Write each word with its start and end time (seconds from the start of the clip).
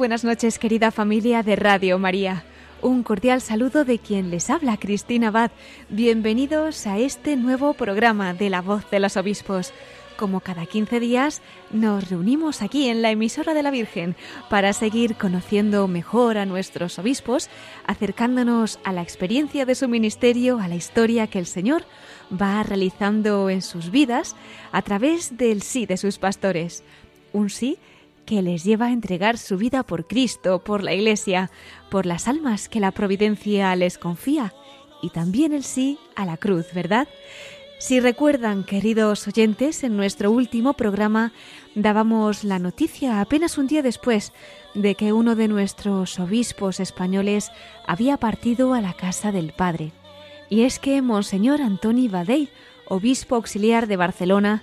Buenas 0.00 0.24
noches, 0.24 0.58
querida 0.58 0.90
familia 0.90 1.42
de 1.42 1.56
Radio 1.56 1.98
María. 1.98 2.42
Un 2.80 3.02
cordial 3.02 3.42
saludo 3.42 3.84
de 3.84 3.98
quien 3.98 4.30
les 4.30 4.48
habla, 4.48 4.78
Cristina 4.78 5.28
Abad. 5.28 5.50
Bienvenidos 5.90 6.86
a 6.86 6.96
este 6.96 7.36
nuevo 7.36 7.74
programa 7.74 8.32
de 8.32 8.48
La 8.48 8.62
Voz 8.62 8.88
de 8.90 8.98
los 8.98 9.18
Obispos. 9.18 9.74
Como 10.16 10.40
cada 10.40 10.64
15 10.64 11.00
días, 11.00 11.42
nos 11.70 12.08
reunimos 12.08 12.62
aquí 12.62 12.88
en 12.88 13.02
la 13.02 13.10
emisora 13.10 13.52
de 13.52 13.62
la 13.62 13.70
Virgen 13.70 14.16
para 14.48 14.72
seguir 14.72 15.16
conociendo 15.16 15.86
mejor 15.86 16.38
a 16.38 16.46
nuestros 16.46 16.98
obispos, 16.98 17.50
acercándonos 17.86 18.78
a 18.84 18.94
la 18.94 19.02
experiencia 19.02 19.66
de 19.66 19.74
su 19.74 19.86
ministerio, 19.86 20.60
a 20.60 20.68
la 20.68 20.76
historia 20.76 21.26
que 21.26 21.38
el 21.38 21.46
Señor 21.46 21.84
va 22.32 22.62
realizando 22.62 23.50
en 23.50 23.60
sus 23.60 23.90
vidas 23.90 24.34
a 24.72 24.80
través 24.80 25.36
del 25.36 25.60
sí 25.60 25.84
de 25.84 25.98
sus 25.98 26.16
pastores. 26.16 26.84
Un 27.34 27.50
sí 27.50 27.76
les 28.30 28.64
lleva 28.64 28.86
a 28.86 28.92
entregar 28.92 29.38
su 29.38 29.56
vida 29.56 29.82
por 29.82 30.06
Cristo, 30.06 30.62
por 30.62 30.82
la 30.82 30.94
Iglesia, 30.94 31.50
por 31.90 32.06
las 32.06 32.28
almas 32.28 32.68
que 32.68 32.80
la 32.80 32.92
providencia 32.92 33.74
les 33.74 33.98
confía, 33.98 34.54
y 35.02 35.10
también 35.10 35.52
el 35.52 35.64
sí 35.64 35.98
a 36.14 36.24
la 36.24 36.36
cruz, 36.36 36.66
¿verdad? 36.72 37.08
Si 37.78 37.98
recuerdan, 37.98 38.62
queridos 38.62 39.26
oyentes, 39.26 39.82
en 39.84 39.96
nuestro 39.96 40.30
último 40.30 40.74
programa 40.74 41.32
dábamos 41.74 42.44
la 42.44 42.58
noticia 42.58 43.20
apenas 43.20 43.56
un 43.56 43.66
día 43.66 43.82
después 43.82 44.32
de 44.74 44.94
que 44.94 45.12
uno 45.12 45.34
de 45.34 45.48
nuestros 45.48 46.20
obispos 46.20 46.78
españoles 46.78 47.50
había 47.86 48.18
partido 48.18 48.74
a 48.74 48.80
la 48.80 48.92
casa 48.92 49.32
del 49.32 49.52
Padre. 49.52 49.92
Y 50.50 50.62
es 50.62 50.78
que 50.78 51.00
Monseñor 51.00 51.62
Antoni 51.62 52.08
Badell, 52.08 52.50
obispo 52.86 53.36
auxiliar 53.36 53.86
de 53.86 53.96
Barcelona, 53.96 54.62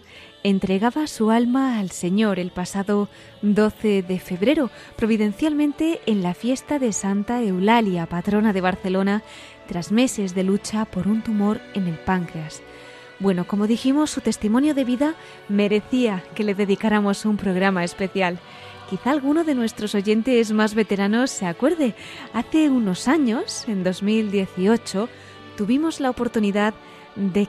entregaba 0.50 1.08
su 1.08 1.30
alma 1.30 1.78
al 1.78 1.92
Señor 1.92 2.40
el 2.40 2.52
pasado 2.52 3.10
12 3.42 4.02
de 4.02 4.18
febrero, 4.18 4.72
providencialmente 4.96 6.00
en 6.06 6.24
la 6.24 6.34
fiesta 6.34 6.80
de 6.80 6.94
Santa 6.94 7.44
Eulalia, 7.44 8.06
patrona 8.06 8.54
de 8.54 8.62
Barcelona, 8.62 9.24
tras 9.68 9.92
meses 9.92 10.34
de 10.36 10.44
lucha 10.44 10.86
por 10.86 11.10
un 11.10 11.22
tumor 11.22 11.60
en 11.74 11.88
el 11.88 11.98
páncreas. 11.98 12.62
Bueno, 13.20 13.46
como 13.46 13.68
dijimos, 13.68 14.10
su 14.10 14.22
testimonio 14.22 14.74
de 14.74 14.86
vida 14.86 15.16
merecía 15.50 16.24
que 16.34 16.46
le 16.46 16.56
dedicáramos 16.56 17.26
un 17.26 17.36
programa 17.36 17.84
especial. 17.84 18.40
Quizá 18.90 19.12
alguno 19.12 19.44
de 19.44 19.54
nuestros 19.54 19.96
oyentes 19.96 20.54
más 20.54 20.76
veteranos 20.76 21.30
se 21.30 21.46
acuerde. 21.46 21.94
Hace 22.32 22.70
unos 22.70 23.10
años, 23.10 23.68
en 23.68 23.84
2018, 23.84 25.10
tuvimos 25.58 26.00
la 26.00 26.10
oportunidad 26.10 26.74
de 26.74 26.87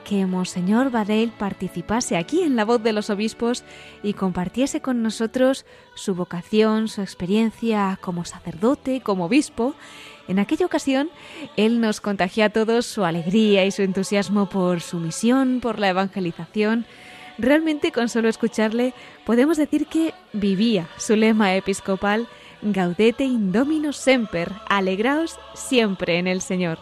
que 0.03 0.25
Monseñor 0.25 0.89
Badell 0.89 1.29
participase 1.29 2.17
aquí 2.17 2.41
en 2.41 2.55
la 2.55 2.65
voz 2.65 2.81
de 2.81 2.91
los 2.91 3.11
obispos 3.11 3.63
y 4.01 4.13
compartiese 4.13 4.81
con 4.81 5.03
nosotros 5.03 5.65
su 5.93 6.15
vocación, 6.15 6.87
su 6.87 7.01
experiencia 7.01 7.99
como 8.01 8.25
sacerdote, 8.25 9.01
como 9.01 9.25
obispo. 9.25 9.75
En 10.27 10.39
aquella 10.39 10.65
ocasión, 10.65 11.09
él 11.55 11.81
nos 11.81 12.01
contagió 12.01 12.45
a 12.45 12.49
todos 12.49 12.87
su 12.87 13.05
alegría 13.05 13.63
y 13.65 13.71
su 13.71 13.83
entusiasmo 13.83 14.49
por 14.49 14.81
su 14.81 14.97
misión, 14.97 15.59
por 15.61 15.77
la 15.77 15.89
evangelización. 15.89 16.85
Realmente 17.37 17.91
con 17.91 18.09
solo 18.09 18.27
escucharle 18.27 18.93
podemos 19.23 19.57
decir 19.57 19.85
que 19.85 20.13
vivía 20.33 20.87
su 20.97 21.15
lema 21.15 21.55
episcopal 21.55 22.27
Gaudete 22.61 23.23
Indominus 23.23 23.97
Semper, 23.97 24.51
alegraos 24.67 25.39
siempre 25.53 26.17
en 26.17 26.27
el 26.27 26.41
Señor 26.41 26.79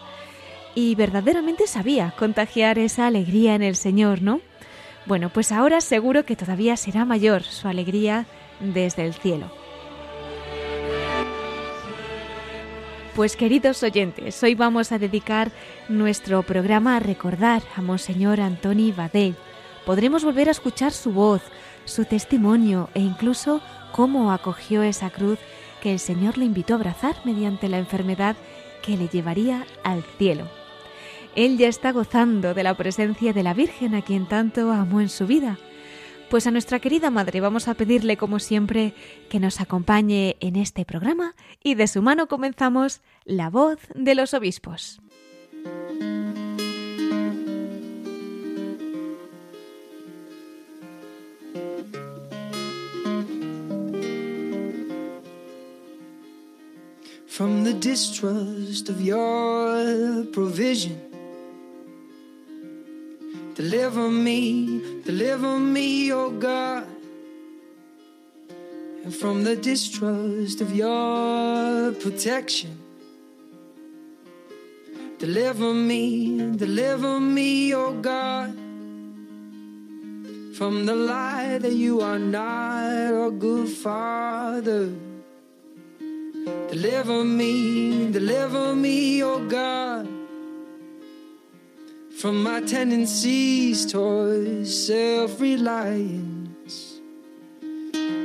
y 0.77 0.93
verdaderamente 0.93 1.65
sabía 1.65 2.13
contagiar 2.19 2.77
esa 2.77 3.07
alegría 3.07 3.55
en 3.55 3.63
el 3.63 3.75
Señor, 3.75 4.21
¿no? 4.21 4.41
Bueno, 5.07 5.31
pues 5.33 5.51
ahora 5.51 5.81
seguro 5.81 6.23
que 6.23 6.35
todavía 6.35 6.77
será 6.77 7.03
mayor 7.03 7.41
su 7.41 7.67
alegría 7.67 8.27
desde 8.59 9.03
el 9.07 9.15
cielo. 9.15 9.49
Pues 13.15 13.35
queridos 13.35 13.81
oyentes, 13.81 14.43
hoy 14.43 14.53
vamos 14.53 14.91
a 14.91 14.99
dedicar 14.99 15.51
nuestro 15.89 16.43
programa 16.43 16.97
a 16.97 16.99
recordar 16.99 17.63
a 17.75 17.81
Monseñor 17.81 18.39
Antoni 18.39 18.91
Badell. 18.91 19.35
Podremos 19.83 20.23
volver 20.23 20.47
a 20.47 20.51
escuchar 20.51 20.91
su 20.91 21.11
voz, 21.11 21.41
su 21.85 22.05
testimonio 22.05 22.91
e 22.93 22.99
incluso 22.99 23.61
cómo 23.93 24.31
acogió 24.31 24.83
esa 24.83 25.09
cruz 25.09 25.39
que 25.81 25.91
el 25.91 25.97
Señor 25.97 26.37
le 26.37 26.45
invitó 26.45 26.75
a 26.75 26.77
abrazar 26.77 27.15
mediante 27.23 27.67
la 27.67 27.79
enfermedad 27.79 28.35
que 28.83 28.95
le 28.95 29.07
llevaría 29.07 29.65
al 29.83 30.03
cielo. 30.19 30.56
Él 31.37 31.59
ya 31.59 31.67
está 31.67 31.91
gozando 31.91 32.55
de 32.55 32.63
la 32.63 32.75
presencia 32.75 33.31
de 33.31 33.43
la 33.43 33.53
Virgen 33.53 33.93
a 33.93 34.01
quien 34.01 34.27
tanto 34.27 34.71
amó 34.71 35.01
en 35.01 35.09
su 35.09 35.27
vida. 35.27 35.59
Pues 36.31 36.47
a 36.47 36.51
nuestra 36.51 36.79
querida 36.79 37.11
Madre 37.11 37.41
vamos 37.41 37.67
a 37.67 37.75
pedirle, 37.75 38.17
como 38.17 38.39
siempre, 38.39 38.95
que 39.29 39.39
nos 39.39 39.61
acompañe 39.61 40.35
en 40.39 40.55
este 40.55 40.83
programa 40.83 41.35
y 41.63 41.75
de 41.75 41.87
su 41.87 42.01
mano 42.01 42.27
comenzamos 42.27 43.01
La 43.23 43.51
voz 43.51 43.77
de 43.93 44.15
los 44.15 44.33
obispos. 44.33 44.99
From 57.27 57.63
the 57.63 57.73
distrust 57.73 58.89
of 58.89 58.99
your 58.99 60.25
provision 60.31 61.06
Deliver 63.57 64.11
me, 64.11 65.01
deliver 65.03 65.57
me, 65.57 66.13
oh 66.13 66.29
God. 66.29 66.87
And 69.03 69.11
from 69.11 69.43
the 69.43 69.55
distrust 69.55 70.61
of 70.61 70.75
your 70.75 71.91
protection. 71.93 72.77
Deliver 75.17 75.73
me, 75.73 76.55
deliver 76.55 77.19
me, 77.19 77.73
oh 77.73 77.93
God. 77.93 78.53
From 80.53 80.85
the 80.85 80.95
lie 80.95 81.57
that 81.57 81.73
you 81.73 82.01
are 82.01 82.19
not 82.19 83.09
a 83.09 83.31
good 83.31 83.69
father. 83.69 84.93
Deliver 86.69 87.23
me, 87.23 88.11
deliver 88.11 88.75
me, 88.75 89.23
oh 89.23 89.43
God 89.47 90.16
from 92.17 92.41
my 92.41 92.59
tendencies 92.61 93.85
towards 93.85 94.73
self 94.73 95.39
reliance. 95.39 96.99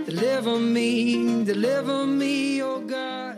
Deliver 0.06 0.58
me, 0.58 1.44
deliver 1.44 2.06
me, 2.06 2.62
oh 2.62 2.80
God. 2.80 3.36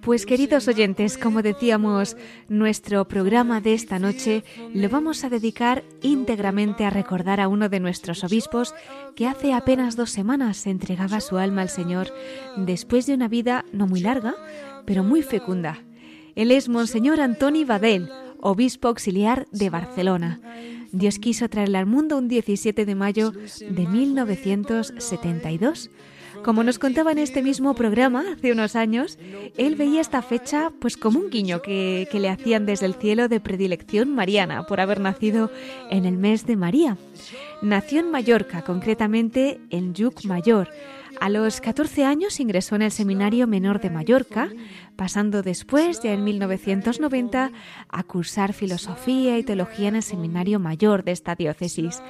Pues 0.00 0.24
queridos 0.24 0.66
oyentes, 0.66 1.18
como 1.18 1.42
decíamos, 1.42 2.16
nuestro 2.48 3.06
programa 3.06 3.60
de 3.60 3.74
esta 3.74 3.98
noche 3.98 4.44
lo 4.72 4.88
vamos 4.88 5.24
a 5.24 5.28
dedicar 5.28 5.84
íntegramente 6.00 6.86
a 6.86 6.90
recordar 6.90 7.38
a 7.38 7.48
uno 7.48 7.68
de 7.68 7.80
nuestros 7.80 8.24
obispos 8.24 8.74
que 9.14 9.26
hace 9.28 9.52
apenas 9.52 9.96
dos 9.96 10.10
semanas 10.10 10.66
entregaba 10.66 11.20
su 11.20 11.36
alma 11.36 11.60
al 11.60 11.68
Señor 11.68 12.08
después 12.56 13.04
de 13.04 13.12
una 13.12 13.28
vida 13.28 13.66
no 13.72 13.86
muy 13.86 14.00
larga, 14.00 14.36
pero 14.86 15.04
muy 15.04 15.20
fecunda. 15.22 15.84
Él 16.34 16.50
es 16.50 16.70
Monseñor 16.70 17.20
Antoni 17.20 17.64
Badell, 17.64 18.08
obispo 18.42 18.88
auxiliar 18.88 19.46
de 19.52 19.70
Barcelona. 19.70 20.40
Dios 20.92 21.18
quiso 21.18 21.48
traerle 21.48 21.78
al 21.78 21.86
mundo 21.86 22.18
un 22.18 22.28
17 22.28 22.84
de 22.84 22.94
mayo 22.94 23.30
de 23.30 23.86
1972. 23.86 25.90
Como 26.44 26.62
nos 26.64 26.78
contaba 26.78 27.12
en 27.12 27.18
este 27.18 27.42
mismo 27.42 27.74
programa 27.74 28.24
hace 28.32 28.52
unos 28.52 28.74
años, 28.74 29.18
él 29.58 29.76
veía 29.76 30.00
esta 30.00 30.22
fecha 30.22 30.72
pues 30.80 30.96
como 30.96 31.18
un 31.18 31.28
guiño 31.28 31.60
que, 31.60 32.08
que, 32.10 32.18
le 32.18 32.30
hacían 32.30 32.64
desde 32.64 32.86
el 32.86 32.94
cielo 32.94 33.28
de 33.28 33.40
predilección 33.40 34.14
mariana 34.14 34.66
por 34.66 34.80
haber 34.80 35.00
nacido 35.00 35.50
en 35.90 36.06
el 36.06 36.16
mes 36.16 36.46
de 36.46 36.56
María. 36.56 36.96
Nació 37.60 38.00
en 38.00 38.10
Mallorca, 38.10 38.62
concretamente 38.62 39.60
en 39.68 39.92
Lluc 39.92 40.24
Mayor, 40.24 40.70
a 41.20 41.28
los 41.28 41.60
14 41.60 42.04
años 42.04 42.40
ingresó 42.40 42.76
en 42.76 42.82
el 42.82 42.90
Seminario 42.90 43.46
Menor 43.46 43.80
de 43.80 43.90
Mallorca, 43.90 44.48
pasando 45.00 45.40
después, 45.40 46.02
ya 46.02 46.12
en 46.12 46.24
1990, 46.24 47.52
a 47.88 48.02
cursar 48.02 48.52
filosofía 48.52 49.38
y 49.38 49.42
teología 49.42 49.88
en 49.88 49.96
el 49.96 50.02
Seminario 50.02 50.58
Mayor 50.58 51.04
de 51.04 51.12
esta 51.12 51.34
diócesis. 51.34 52.02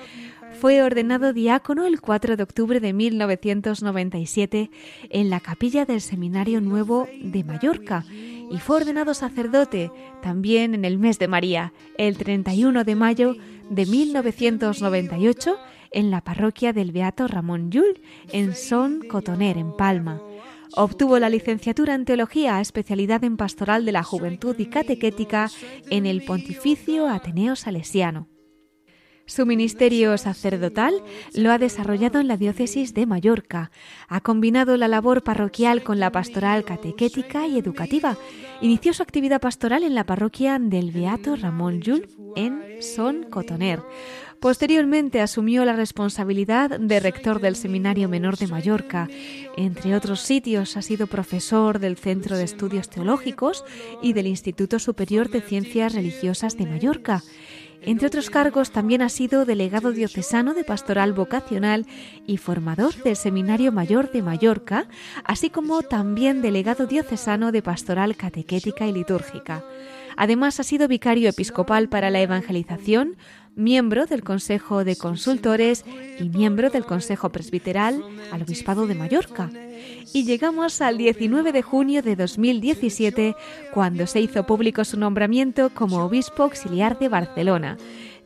fue 0.61 0.83
ordenado 0.83 1.33
diácono 1.33 1.87
el 1.87 2.01
4 2.01 2.37
de 2.37 2.43
octubre 2.43 2.81
de 2.81 2.93
1997 2.93 4.73
en 5.09 5.31
la 5.31 5.39
capilla 5.39 5.85
del 5.85 6.01
Seminario 6.01 6.61
Nuevo 6.61 7.07
de 7.23 7.45
Mallorca 7.45 8.05
y 8.11 8.59
fue 8.59 8.79
ordenado 8.79 9.15
sacerdote 9.15 9.93
también 10.21 10.75
en 10.75 10.85
el 10.85 10.99
mes 10.99 11.21
de 11.21 11.29
María, 11.29 11.73
el 11.97 12.17
31 12.17 12.83
de 12.83 12.95
mayo 12.97 13.37
de 13.71 13.87
1998 13.87 15.57
en 15.93 16.11
la 16.11 16.23
parroquia 16.23 16.73
del 16.73 16.91
Beato 16.91 17.29
Ramón 17.29 17.71
Llull 17.71 18.01
en 18.33 18.57
Son 18.57 19.01
Cotoner, 19.09 19.59
en 19.59 19.77
Palma. 19.77 20.21
Obtuvo 20.77 21.19
la 21.19 21.29
licenciatura 21.29 21.95
en 21.95 22.05
Teología, 22.05 22.61
especialidad 22.61 23.25
en 23.25 23.37
Pastoral 23.37 23.85
de 23.85 23.93
la 23.93 24.03
Juventud 24.03 24.55
y 24.59 24.67
Catequética 24.67 25.51
en 25.91 26.07
el 26.07 26.23
Pontificio 26.25 27.09
Ateneo 27.09 27.57
Salesiano. 27.57 28.29
Su 29.27 29.47
ministerio 29.47 30.19
sacerdotal 30.19 30.93
lo 31.35 31.53
ha 31.53 31.59
desarrollado 31.59 32.19
en 32.19 32.27
la 32.27 32.37
diócesis 32.37 32.95
de 32.95 33.07
Mallorca. 33.07 33.71
Ha 34.09 34.21
combinado 34.21 34.77
la 34.77 34.89
labor 34.89 35.23
parroquial 35.23 35.85
con 35.85 36.01
la 36.01 36.11
pastoral 36.11 36.65
catequética 36.65 37.47
y 37.47 37.57
educativa. 37.57 38.17
Inició 38.61 38.93
su 38.93 39.05
actividad 39.05 39.41
pastoral 39.41 39.85
en 39.85 39.95
la 39.95 40.05
parroquia 40.05 40.59
del 40.59 40.91
Beato 40.91 41.37
Ramón 41.37 41.81
Llull 41.81 42.09
en 42.35 42.83
Son 42.83 43.23
Cotoner. 43.31 43.81
Posteriormente 44.41 45.21
asumió 45.21 45.67
la 45.67 45.75
responsabilidad 45.75 46.81
de 46.81 46.99
rector 46.99 47.41
del 47.41 47.57
Seminario 47.57 48.09
Menor 48.09 48.39
de 48.39 48.47
Mallorca. 48.47 49.07
Entre 49.59 49.95
otros 49.95 50.21
sitios 50.21 50.79
ha 50.79 50.83
sido 50.83 51.07
profesor 51.07 51.79
del 51.79 51.99
Centro 51.99 52.39
de 52.39 52.45
Estudios 52.45 52.89
Teológicos 52.89 53.65
y 54.01 54.15
del 54.15 54.27
Instituto 54.27 54.79
Superior 54.79 55.29
de 55.29 55.43
Ciencias 55.43 55.93
Religiosas 55.93 56.57
de 56.57 56.65
Mallorca. 56.65 57.23
Entre 57.83 58.07
otros 58.07 58.31
cargos 58.31 58.71
también 58.71 59.03
ha 59.03 59.11
sido 59.11 59.45
delegado 59.45 59.93
diocesano 59.93 60.55
de 60.55 60.65
Pastoral 60.65 61.13
Vocacional 61.13 61.87
y 62.27 62.39
formador 62.39 62.95
del 63.03 63.17
Seminario 63.17 63.73
Mayor 63.73 64.11
de 64.11 64.23
Mallorca, 64.23 64.89
así 65.25 65.51
como 65.51 65.83
también 65.83 66.41
delegado 66.41 66.87
diocesano 66.87 67.53
de 67.53 67.63
Pastoral 67.63 68.17
Catequética 68.17 68.87
y 68.87 68.93
Litúrgica. 68.93 69.65
Además 70.17 70.61
ha 70.61 70.65
sido 70.65 70.89
vicario 70.89 71.31
episcopal 71.31 71.89
para 71.89 72.11
la 72.11 72.21
evangelización, 72.21 73.17
miembro 73.57 74.07
del 74.07 74.23
Consejo 74.23 74.85
de 74.85 74.97
Consultores 74.97 75.85
y 76.19 76.29
miembro 76.29 76.71
del 76.71 76.85
Consejo 76.85 77.31
Presbiteral 77.31 78.03
al 78.33 78.43
Obispado 78.43 78.87
de 78.87 78.95
Mallorca. 78.95 79.51
Y 80.13 80.25
llegamos 80.25 80.81
al 80.81 80.99
19 80.99 81.53
de 81.53 81.63
junio 81.63 82.03
de 82.03 82.17
2017, 82.17 83.37
cuando 83.73 84.07
se 84.07 84.21
hizo 84.21 84.45
público 84.45 84.85
su 84.85 84.99
nombramiento 84.99 85.71
como 85.71 86.05
obispo 86.05 86.45
auxiliar 86.45 86.99
de 86.99 87.09
Barcelona. 87.09 87.77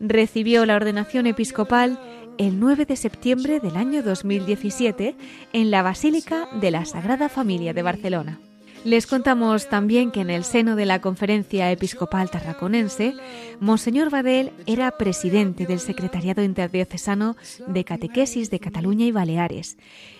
Recibió 0.01 0.67
la 0.67 0.77
ordenación 0.77 1.27
episcopal 1.27 1.99
el 2.39 2.59
9 2.59 2.85
de 2.85 2.97
septiembre 2.97 3.61
del 3.61 3.77
año 3.77 4.03
2017 4.03 5.15
en 5.53 5.71
la 5.71 5.83
Basílica 5.83 6.49
de 6.61 6.71
la 6.71 6.85
Sagrada 6.85 7.29
Familia 7.29 7.73
de 7.73 7.83
Barcelona. 7.83 8.41
Les 8.85 9.07
contamos 9.07 9.71
también 9.71 10.11
que 10.11 10.21
en 10.21 10.29
el 10.29 10.45
seno 10.45 10.77
de 10.77 10.85
la 10.85 11.01
Conferencia 11.01 11.71
Episcopal 11.73 12.31
Tarraconense, 12.31 13.15
Monseñor 13.59 14.11
Badel 14.11 14.53
era 14.67 14.91
presidente 14.99 15.65
del 15.65 15.81
Secretariado 15.81 16.43
Interdiocesano 16.43 17.35
de 17.67 17.83
Catequesis 17.85 18.51
de 18.51 18.61
Cataluña 18.61 19.07
y 19.07 19.11
Baleares. 19.11 19.79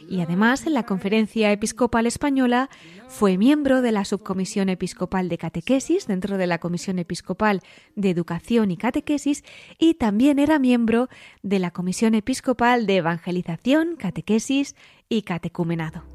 Y 0.09 0.23
además, 0.23 0.67
en 0.67 0.73
la 0.73 0.85
Conferencia 0.85 1.53
Episcopal 1.53 2.07
Española, 2.07 2.71
fue 3.07 3.37
miembro 3.37 3.83
de 3.83 3.93
la 3.93 4.07
Subcomisión 4.07 4.71
Episcopal 4.71 5.29
de 5.29 5.37
Catequesis 5.37 6.07
dentro 6.07 6.39
de 6.39 6.47
la 6.47 6.57
Comisión 6.57 6.99
Episcopal 6.99 7.61
de 7.97 8.09
Educación 8.09 8.71
y 8.71 8.79
Catequesis 8.79 9.45
y 9.79 9.93
también 9.95 10.39
era 10.39 10.59
miembro 10.59 11.11
de 11.43 11.59
la 11.59 11.71
Comisión 11.71 12.15
Episcopal 12.15 12.87
de 12.87 12.97
Evangelización, 12.97 13.97
Catequesis 13.97 14.75
y 15.11 15.21
Catecumenado. 15.21 16.14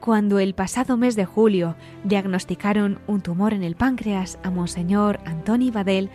Cuando 0.00 0.38
el 0.38 0.54
pasado 0.54 0.96
mes 0.96 1.16
de 1.16 1.24
julio 1.24 1.74
diagnosticaron 2.04 3.00
un 3.08 3.20
tumor 3.20 3.52
en 3.52 3.64
el 3.64 3.74
páncreas 3.74 4.38
a 4.44 4.50
Monseñor 4.50 5.18
Antoni 5.24 5.72
Badel, 5.72 6.10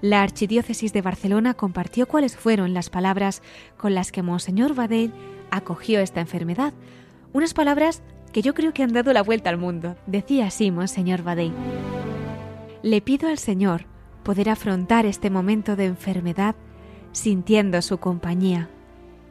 la 0.00 0.22
Archidiócesis 0.22 0.92
de 0.92 1.02
Barcelona 1.02 1.54
compartió 1.54 2.06
cuáles 2.06 2.36
fueron 2.36 2.74
las 2.74 2.90
palabras 2.90 3.42
con 3.76 3.94
las 3.94 4.10
que 4.10 4.22
Monseñor 4.22 4.74
Badel 4.74 5.12
acogió 5.52 6.00
esta 6.00 6.20
enfermedad. 6.20 6.72
Unas 7.32 7.54
palabras 7.54 8.02
que 8.32 8.42
yo 8.42 8.54
creo 8.54 8.74
que 8.74 8.82
han 8.82 8.92
dado 8.92 9.12
la 9.12 9.22
vuelta 9.22 9.50
al 9.50 9.56
mundo. 9.56 9.96
Decía 10.06 10.46
así 10.46 10.70
Monseñor 10.72 11.22
Badel. 11.22 11.52
Le 12.82 13.00
pido 13.00 13.28
al 13.28 13.38
Señor 13.38 13.86
poder 14.24 14.50
afrontar 14.50 15.06
este 15.06 15.30
momento 15.30 15.76
de 15.76 15.86
enfermedad 15.86 16.56
sintiendo 17.12 17.80
su 17.82 17.98
compañía, 17.98 18.68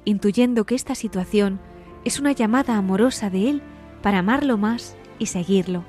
intuyendo 0.06 0.66
que 0.66 0.76
esta 0.76 0.96
situación 0.96 1.60
es 2.06 2.20
una 2.20 2.32
llamada 2.32 2.78
amorosa 2.78 3.30
de 3.30 3.50
Él 3.50 3.62
para 4.02 4.20
amarlo 4.20 4.58
más 4.58 4.96
y 5.20 5.28
seguirlo. 5.28 5.84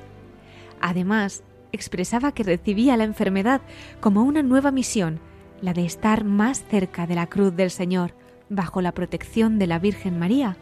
Además, 0.81 1.43
expresaba 1.72 2.32
que 2.32 2.43
recibía 2.43 2.96
la 2.96 3.05
enfermedad 3.05 3.60
como 4.00 4.22
una 4.22 4.43
nueva 4.43 4.70
misión, 4.70 5.20
la 5.60 5.72
de 5.72 5.84
estar 5.84 6.25
más 6.25 6.64
cerca 6.70 7.06
de 7.06 7.14
la 7.14 7.26
cruz 7.26 7.55
del 7.55 7.70
Señor, 7.70 8.14
bajo 8.49 8.81
la 8.81 8.93
protección 8.93 9.58
de 9.58 9.66
la 9.66 9.78
Virgen 9.78 10.19
María, 10.19 10.56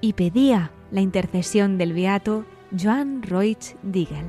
y 0.00 0.12
pedía 0.12 0.70
la 0.90 1.00
intercesión 1.00 1.78
del 1.78 1.92
beato 1.92 2.44
Joan 2.78 3.22
Roig 3.22 3.58
Digel. 3.82 4.26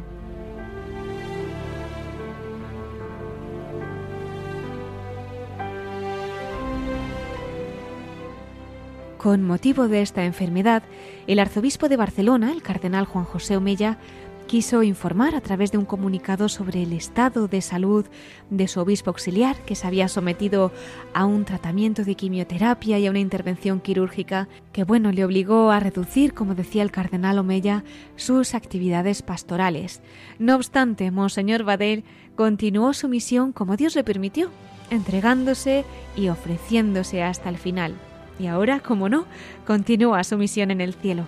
Con 9.18 9.42
motivo 9.42 9.88
de 9.88 10.04
esta 10.04 10.24
enfermedad, 10.24 10.84
el 11.28 11.40
arzobispo 11.40 11.90
de 11.90 11.98
Barcelona, 11.98 12.52
el 12.52 12.62
cardenal 12.62 13.06
Juan 13.06 13.26
José 13.26 13.58
Omella, 13.58 13.98
quiso 14.46 14.84
informar 14.84 15.36
a 15.36 15.42
través 15.42 15.72
de 15.72 15.78
un 15.78 15.86
comunicado 15.86 16.50
sobre 16.50 16.84
el 16.84 16.94
estado 16.94 17.48
de 17.48 17.62
salud 17.62 18.06
de 18.50 18.68
su 18.68 18.80
obispo 18.80 19.10
auxiliar, 19.10 19.58
que 19.66 19.76
se 19.76 19.88
había 19.88 20.08
sometido 20.08 20.72
a 21.14 21.26
un 21.26 21.46
tratamiento 21.46 22.04
de 22.04 22.16
quimioterapia 22.16 23.00
y 23.00 23.08
a 23.08 23.10
una 23.10 23.20
intervención 23.20 23.80
quirúrgica 23.80 24.48
que, 24.72 24.84
bueno, 24.84 25.12
le 25.12 25.26
obligó 25.26 25.72
a 25.72 25.80
reducir, 25.80 26.34
como 26.34 26.56
decía 26.56 26.84
el 26.84 26.92
cardenal 26.92 27.40
Omella, 27.40 27.84
sus 28.16 28.54
actividades 28.54 29.22
pastorales. 29.22 30.02
No 30.40 30.56
obstante, 30.56 31.10
Monseñor 31.12 31.64
Badel 31.64 32.04
continuó 32.36 32.94
su 32.94 33.08
misión 33.10 33.52
como 33.52 33.78
Dios 33.78 33.96
le 33.96 34.04
permitió, 34.04 34.52
entregándose 34.92 35.86
y 36.16 36.30
ofreciéndose 36.30 37.24
hasta 37.24 37.50
el 37.50 37.58
final 37.58 37.96
y 38.40 38.48
ahora, 38.48 38.80
como 38.80 39.10
no, 39.10 39.26
continúa 39.66 40.24
su 40.24 40.38
misión 40.38 40.72
en 40.72 40.82
el 40.82 40.94
cielo. 40.94 41.26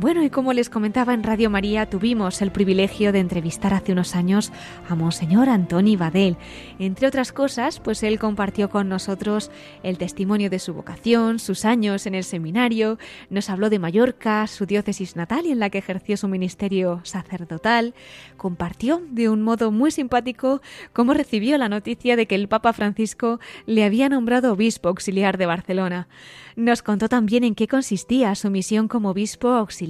Bueno, 0.00 0.22
y 0.22 0.30
como 0.30 0.52
les 0.52 0.70
comentaba 0.70 1.12
en 1.12 1.24
Radio 1.24 1.50
María, 1.50 1.90
tuvimos 1.90 2.40
el 2.40 2.52
privilegio 2.52 3.10
de 3.10 3.18
entrevistar 3.18 3.74
hace 3.74 3.90
unos 3.90 4.14
años 4.14 4.52
a 4.88 4.94
Monseñor 4.94 5.48
Antoni 5.48 5.96
Badel. 5.96 6.36
Entre 6.78 7.08
otras 7.08 7.32
cosas, 7.32 7.80
pues 7.80 8.04
él 8.04 8.20
compartió 8.20 8.70
con 8.70 8.88
nosotros 8.88 9.50
el 9.82 9.98
testimonio 9.98 10.50
de 10.50 10.60
su 10.60 10.72
vocación, 10.72 11.40
sus 11.40 11.64
años 11.64 12.06
en 12.06 12.14
el 12.14 12.22
seminario, 12.22 12.96
nos 13.28 13.50
habló 13.50 13.70
de 13.70 13.80
Mallorca, 13.80 14.46
su 14.46 14.66
diócesis 14.66 15.16
natal 15.16 15.46
y 15.46 15.50
en 15.50 15.58
la 15.58 15.68
que 15.68 15.78
ejerció 15.78 16.16
su 16.16 16.28
ministerio 16.28 17.00
sacerdotal, 17.02 17.92
compartió 18.36 19.02
de 19.10 19.28
un 19.28 19.42
modo 19.42 19.72
muy 19.72 19.90
simpático 19.90 20.62
cómo 20.92 21.12
recibió 21.12 21.58
la 21.58 21.68
noticia 21.68 22.14
de 22.14 22.26
que 22.26 22.36
el 22.36 22.46
Papa 22.46 22.72
Francisco 22.72 23.40
le 23.66 23.82
había 23.82 24.08
nombrado 24.08 24.52
obispo 24.52 24.90
auxiliar 24.90 25.38
de 25.38 25.46
Barcelona. 25.46 26.06
Nos 26.54 26.82
contó 26.82 27.08
también 27.08 27.42
en 27.42 27.56
qué 27.56 27.66
consistía 27.66 28.34
su 28.36 28.48
misión 28.48 28.86
como 28.86 29.10
obispo 29.10 29.48
auxiliar. 29.48 29.87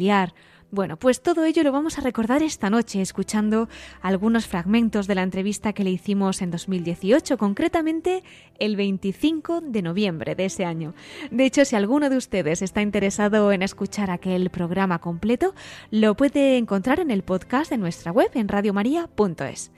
Bueno, 0.71 0.99
pues 0.99 1.23
todo 1.23 1.45
ello 1.45 1.63
lo 1.63 1.73
vamos 1.73 1.99
a 1.99 2.03
recordar 2.03 2.43
esta 2.43 2.69
noche 2.69 3.01
escuchando 3.01 3.71
algunos 4.03 4.47
fragmentos 4.47 5.07
de 5.07 5.15
la 5.15 5.23
entrevista 5.23 5.73
que 5.73 5.83
le 5.83 5.91
hicimos 5.91 6.43
en 6.43 6.51
2018, 6.51 7.39
concretamente 7.39 8.23
el 8.59 8.77
25 8.77 9.63
de 9.63 9.81
noviembre 9.81 10.35
de 10.35 10.45
ese 10.45 10.67
año. 10.67 10.93
De 11.31 11.47
hecho, 11.47 11.65
si 11.65 11.75
alguno 11.75 12.11
de 12.11 12.19
ustedes 12.19 12.61
está 12.61 12.83
interesado 12.83 13.51
en 13.51 13.63
escuchar 13.63 14.11
aquel 14.11 14.51
programa 14.51 14.99
completo, 14.99 15.55
lo 15.91 16.15
puede 16.15 16.59
encontrar 16.59 17.01
en 17.01 17.11
el 17.11 17.23
podcast 17.23 17.71
de 17.71 17.79
nuestra 17.79 18.13
web 18.13 18.31
en 18.35 18.49
radiomaria.es. 18.49 19.73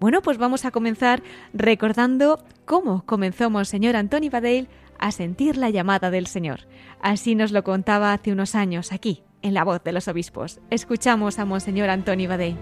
Bueno, 0.00 0.22
pues 0.22 0.38
vamos 0.38 0.64
a 0.64 0.70
comenzar 0.70 1.22
recordando 1.52 2.42
cómo 2.64 3.04
comenzó 3.04 3.50
Monseñor 3.50 3.94
Antoni 3.94 4.30
Badale 4.30 4.68
a 4.98 5.12
sentir 5.12 5.58
la 5.58 5.68
llamada 5.68 6.10
del 6.10 6.26
Señor. 6.26 6.60
Así 7.02 7.34
nos 7.34 7.52
lo 7.52 7.62
contaba 7.62 8.14
hace 8.14 8.32
unos 8.32 8.54
años 8.54 8.92
aquí, 8.92 9.22
en 9.42 9.54
la 9.54 9.64
voz 9.64 9.82
de 9.82 9.92
los 9.92 10.08
obispos. 10.08 10.60
Escuchamos 10.70 11.38
a 11.38 11.44
Monseñor 11.44 11.90
Antoni 11.90 12.26
Badé. 12.26 12.56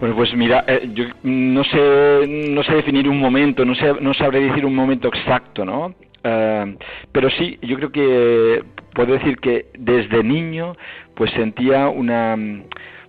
Pues 0.00 0.34
mira, 0.34 0.64
eh, 0.66 0.88
yo 0.94 1.04
no 1.24 1.62
sé, 1.62 2.26
no 2.26 2.62
sé 2.62 2.74
definir 2.74 3.06
un 3.06 3.20
momento, 3.20 3.66
no 3.66 3.74
sé, 3.74 3.92
no 4.00 4.14
sabré 4.14 4.40
decir 4.40 4.64
un 4.64 4.74
momento 4.74 5.08
exacto, 5.08 5.62
¿no? 5.66 5.94
Eh, 6.24 6.76
pero 7.12 7.28
sí, 7.28 7.58
yo 7.60 7.76
creo 7.76 7.92
que 7.92 8.64
puedo 8.94 9.12
decir 9.12 9.36
que 9.38 9.66
desde 9.78 10.24
niño, 10.24 10.74
pues 11.14 11.30
sentía 11.32 11.88
una, 11.88 12.34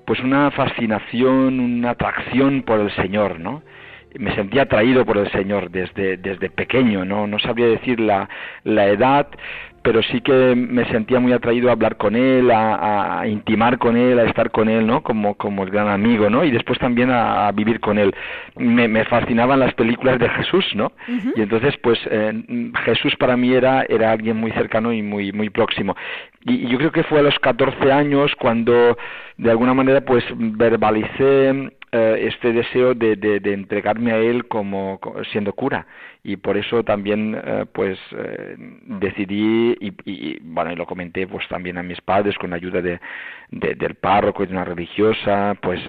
pues 0.05 0.19
una 0.19 0.51
fascinación, 0.51 1.61
una 1.61 1.91
atracción 1.91 2.63
por 2.63 2.81
el 2.81 2.93
Señor, 2.97 3.39
¿no? 3.39 3.63
Me 4.19 4.35
sentía 4.35 4.63
atraído 4.63 5.05
por 5.05 5.17
el 5.17 5.31
Señor 5.31 5.71
desde, 5.71 6.17
desde 6.17 6.49
pequeño, 6.49 7.05
no, 7.05 7.27
no 7.27 7.39
sabría 7.39 7.67
decir 7.67 7.99
la, 7.99 8.29
la 8.63 8.87
edad, 8.87 9.27
pero 9.83 10.03
sí 10.03 10.21
que 10.21 10.55
me 10.55 10.85
sentía 10.85 11.19
muy 11.19 11.33
atraído 11.33 11.69
a 11.69 11.71
hablar 11.71 11.97
con 11.97 12.15
él, 12.15 12.51
a, 12.51 13.23
intimar 13.25 13.79
con 13.79 13.97
él, 13.97 14.19
a 14.19 14.23
estar 14.23 14.51
con 14.51 14.69
él, 14.69 14.85
¿no? 14.85 15.01
Como, 15.01 15.35
como 15.35 15.63
el 15.63 15.71
gran 15.71 15.87
amigo, 15.87 16.29
¿no? 16.29 16.43
Y 16.43 16.51
después 16.51 16.77
también 16.77 17.09
a, 17.11 17.51
vivir 17.51 17.79
con 17.79 17.97
él. 17.97 18.13
Me, 18.57 18.87
me, 18.87 19.05
fascinaban 19.05 19.59
las 19.59 19.73
películas 19.73 20.19
de 20.19 20.29
Jesús, 20.29 20.65
¿no? 20.75 20.91
Y 21.35 21.41
entonces, 21.41 21.75
pues, 21.81 21.99
eh, 22.09 22.71
Jesús 22.85 23.15
para 23.15 23.35
mí 23.35 23.53
era, 23.53 23.83
era 23.89 24.11
alguien 24.11 24.37
muy 24.37 24.51
cercano 24.51 24.93
y 24.93 25.01
muy, 25.01 25.31
muy 25.31 25.49
próximo. 25.49 25.95
Y, 26.45 26.65
y, 26.65 26.67
yo 26.67 26.77
creo 26.77 26.91
que 26.91 27.03
fue 27.03 27.19
a 27.19 27.23
los 27.23 27.37
14 27.39 27.91
años 27.91 28.31
cuando, 28.35 28.97
de 29.37 29.51
alguna 29.51 29.73
manera, 29.73 30.01
pues, 30.01 30.23
verbalicé 30.37 31.71
eh, 31.93 32.27
este 32.31 32.53
deseo 32.53 32.93
de, 32.93 33.17
de, 33.17 33.53
entregarme 33.53 34.13
a 34.13 34.17
él 34.17 34.47
como, 34.47 34.99
siendo 35.31 35.51
cura. 35.51 35.85
Y 36.23 36.37
por 36.37 36.55
eso 36.55 36.83
también 36.83 37.35
eh, 37.35 37.65
pues 37.71 37.99
eh, 38.11 38.55
decidí 38.57 39.75
y, 39.79 39.93
y, 40.05 40.39
bueno 40.41 40.71
y 40.71 40.75
lo 40.77 40.85
comenté 40.85 41.27
pues 41.27 41.45
también 41.49 41.77
a 41.77 41.83
mis 41.83 41.99
padres 41.99 42.37
con 42.37 42.51
la 42.51 42.55
ayuda 42.55 42.81
de, 42.81 42.99
del 43.49 43.95
párroco 43.95 44.43
y 44.43 44.47
de 44.47 44.53
una 44.53 44.63
religiosa 44.63 45.57
pues 45.61 45.81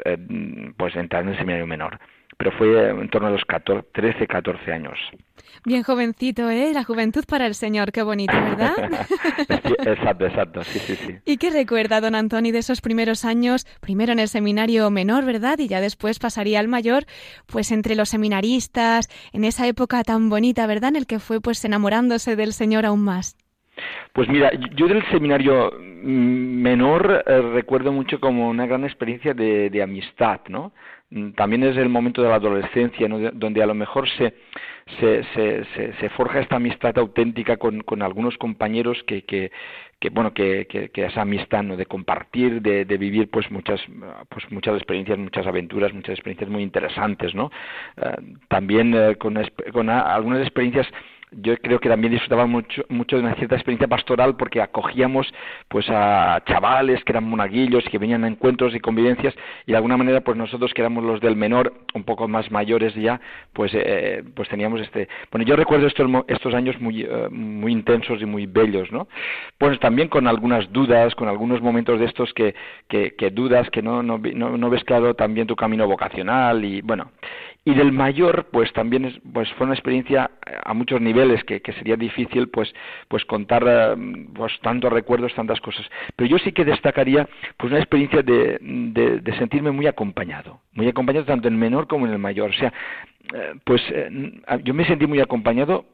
pues 0.76 0.96
entrar 0.96 1.22
en 1.22 1.28
el 1.30 1.36
seminario 1.36 1.66
menor 1.66 1.98
pero 2.42 2.56
fue 2.58 2.90
en 2.90 3.08
torno 3.08 3.28
a 3.28 3.30
los 3.30 3.44
14, 3.44 3.86
13, 3.92 4.26
14 4.26 4.72
años. 4.72 4.98
Bien 5.64 5.84
jovencito, 5.84 6.50
¿eh? 6.50 6.72
La 6.74 6.82
juventud 6.82 7.22
para 7.24 7.46
el 7.46 7.54
Señor, 7.54 7.92
qué 7.92 8.02
bonito, 8.02 8.32
¿verdad? 8.34 8.72
exacto, 9.86 10.26
exacto, 10.26 10.64
sí, 10.64 10.80
sí, 10.80 10.96
sí. 10.96 11.18
¿Y 11.24 11.36
qué 11.36 11.50
recuerda 11.50 12.00
don 12.00 12.16
Antoni 12.16 12.50
de 12.50 12.58
esos 12.58 12.80
primeros 12.80 13.24
años, 13.24 13.64
primero 13.80 14.10
en 14.10 14.18
el 14.18 14.26
seminario 14.26 14.90
menor, 14.90 15.24
¿verdad? 15.24 15.56
Y 15.60 15.68
ya 15.68 15.80
después 15.80 16.18
pasaría 16.18 16.58
al 16.58 16.66
mayor, 16.66 17.04
pues 17.46 17.70
entre 17.70 17.94
los 17.94 18.08
seminaristas, 18.08 19.08
en 19.32 19.44
esa 19.44 19.68
época 19.68 20.02
tan 20.02 20.28
bonita, 20.28 20.66
¿verdad? 20.66 20.88
En 20.88 20.96
el 20.96 21.06
que 21.06 21.20
fue 21.20 21.40
pues 21.40 21.64
enamorándose 21.64 22.34
del 22.34 22.54
Señor 22.54 22.86
aún 22.86 23.04
más. 23.04 23.36
Pues 24.14 24.28
mira, 24.28 24.50
yo 24.74 24.88
del 24.88 25.08
seminario 25.12 25.70
menor 25.78 27.22
eh, 27.24 27.40
recuerdo 27.54 27.92
mucho 27.92 28.18
como 28.18 28.48
una 28.48 28.66
gran 28.66 28.82
experiencia 28.82 29.32
de, 29.32 29.70
de 29.70 29.80
amistad, 29.80 30.40
¿no? 30.48 30.72
Mm, 31.12 31.32
también 31.32 31.62
es 31.62 31.76
el 31.76 31.90
momento 31.90 32.22
de 32.22 32.30
la 32.30 32.36
adolescencia, 32.36 33.06
donde 33.34 33.62
a 33.62 33.66
lo 33.66 33.74
mejor 33.74 34.08
se, 34.08 34.32
se, 34.98 35.22
se, 35.34 35.92
se, 36.00 36.08
forja 36.10 36.40
esta 36.40 36.56
amistad 36.56 36.96
auténtica 36.96 37.58
con, 37.58 37.82
algunos 38.00 38.38
compañeros 38.38 39.02
que, 39.06 39.22
que, 39.24 39.52
que 40.00 40.08
bueno 40.08 40.32
que, 40.32 40.66
que, 40.70 40.88
que, 40.88 41.04
esa 41.04 41.20
amistad 41.20 41.64
¿no? 41.64 41.76
de 41.76 41.84
compartir 41.84 42.62
de, 42.62 42.86
de, 42.86 42.96
vivir 42.96 43.28
pues 43.30 43.50
muchas 43.50 43.80
pues 44.30 44.50
muchas 44.50 44.76
experiencias 44.76 45.18
muchas 45.18 45.46
aventuras 45.46 45.92
muchas 45.92 46.14
experiencias 46.14 46.50
muy 46.50 46.62
interesantes 46.62 47.34
no 47.34 47.50
eh, 47.98 48.16
también 48.48 48.94
eh, 48.94 49.16
con, 49.16 49.38
con 49.72 49.90
algunas 49.90 50.40
experiencias 50.40 50.86
yo 51.32 51.56
creo 51.58 51.80
que 51.80 51.88
también 51.88 52.12
disfrutaba 52.12 52.46
mucho, 52.46 52.82
mucho 52.88 53.16
de 53.16 53.22
una 53.22 53.34
cierta 53.34 53.54
experiencia 53.54 53.88
pastoral 53.88 54.36
porque 54.36 54.60
acogíamos 54.60 55.32
pues 55.68 55.86
a 55.88 56.42
chavales 56.46 57.02
que 57.04 57.12
eran 57.12 57.24
monaguillos 57.24 57.84
que 57.90 57.98
venían 57.98 58.24
a 58.24 58.28
encuentros 58.28 58.74
y 58.74 58.80
convivencias 58.80 59.34
y 59.66 59.72
de 59.72 59.76
alguna 59.76 59.96
manera 59.96 60.20
pues 60.20 60.36
nosotros 60.36 60.72
que 60.74 60.82
éramos 60.82 61.04
los 61.04 61.20
del 61.20 61.36
menor 61.36 61.72
un 61.94 62.04
poco 62.04 62.28
más 62.28 62.50
mayores 62.50 62.94
ya 62.94 63.20
pues 63.52 63.72
eh, 63.74 64.22
pues 64.34 64.48
teníamos 64.48 64.80
este 64.80 65.08
bueno 65.30 65.46
yo 65.46 65.56
recuerdo 65.56 65.86
estos 65.86 66.08
estos 66.28 66.54
años 66.54 66.80
muy 66.80 67.02
eh, 67.02 67.28
muy 67.30 67.72
intensos 67.72 68.20
y 68.20 68.26
muy 68.26 68.46
bellos 68.46 68.92
no 68.92 69.08
pues 69.58 69.78
también 69.80 70.08
con 70.08 70.26
algunas 70.26 70.70
dudas 70.72 71.14
con 71.14 71.28
algunos 71.28 71.62
momentos 71.62 71.98
de 71.98 72.06
estos 72.06 72.32
que 72.34 72.54
que, 72.88 73.14
que 73.16 73.30
dudas 73.30 73.70
que 73.70 73.82
no, 73.82 74.02
no 74.02 74.18
no 74.18 74.70
ves 74.70 74.84
claro 74.84 75.14
también 75.14 75.46
tu 75.46 75.56
camino 75.56 75.86
vocacional 75.86 76.64
y 76.64 76.82
bueno 76.82 77.10
y 77.64 77.74
del 77.74 77.92
mayor 77.92 78.48
pues 78.50 78.72
también 78.72 79.04
es, 79.04 79.14
pues 79.32 79.52
fue 79.52 79.66
una 79.66 79.74
experiencia 79.74 80.30
a 80.64 80.74
muchos 80.74 81.00
niveles 81.00 81.44
que, 81.44 81.60
sería 81.72 81.96
difícil 81.96 82.48
pues 82.48 82.72
pues 83.08 83.24
contar 83.24 83.64
eh, 83.66 83.94
pues 84.34 84.52
tantos 84.62 84.92
recuerdos 84.92 85.34
tantas 85.34 85.60
cosas. 85.60 85.88
Pero 86.16 86.28
yo 86.28 86.38
sí 86.38 86.52
que 86.52 86.64
destacaría 86.64 87.28
pues 87.56 87.70
una 87.70 87.80
experiencia 87.80 88.22
de, 88.22 88.58
de, 88.60 89.38
sentirme 89.38 89.70
muy 89.70 89.86
acompañado. 89.86 90.60
Muy 90.72 90.88
acompañado 90.88 91.24
tanto 91.24 91.48
en 91.48 91.54
el 91.54 91.60
menor 91.60 91.86
como 91.86 92.06
en 92.06 92.12
el 92.12 92.18
mayor. 92.18 92.50
O 92.50 92.54
sea 92.54 92.72
eh, 93.32 93.54
pues 93.64 93.80
eh, 93.90 94.10
yo 94.64 94.74
me 94.74 94.84
sentí 94.84 95.06
muy 95.06 95.20
acompañado 95.20 95.84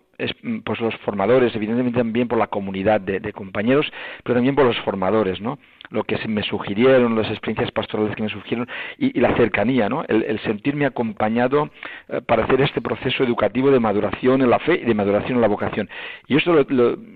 pues 0.64 0.80
los 0.80 0.94
formadores, 0.96 1.54
evidentemente 1.54 1.98
también 1.98 2.26
por 2.26 2.38
la 2.38 2.48
comunidad 2.48 3.00
de, 3.00 3.32
compañeros, 3.32 3.86
pero 4.24 4.34
también 4.34 4.56
por 4.56 4.64
los 4.64 4.76
formadores, 4.78 5.40
¿no? 5.40 5.58
Lo 5.90 6.04
que 6.04 6.18
me 6.28 6.42
sugirieron, 6.42 7.16
las 7.16 7.30
experiencias 7.30 7.70
pastorales 7.70 8.14
que 8.14 8.22
me 8.22 8.28
sugirieron 8.28 8.68
y, 8.98 9.18
la 9.18 9.34
cercanía, 9.36 9.88
¿no? 9.88 10.04
El, 10.06 10.38
sentirme 10.40 10.86
acompañado 10.86 11.70
eh, 12.08 12.20
para 12.20 12.44
hacer 12.44 12.60
este 12.60 12.80
proceso 12.80 13.24
educativo 13.24 13.70
de 13.70 13.80
maduración 13.80 14.42
en 14.42 14.50
la 14.50 14.58
fe 14.58 14.80
y 14.80 14.84
de 14.84 14.94
maduración 14.94 15.36
en 15.36 15.40
la 15.40 15.48
vocación. 15.48 15.88
Y 16.26 16.36
eso 16.36 16.52
lo, 16.52 16.64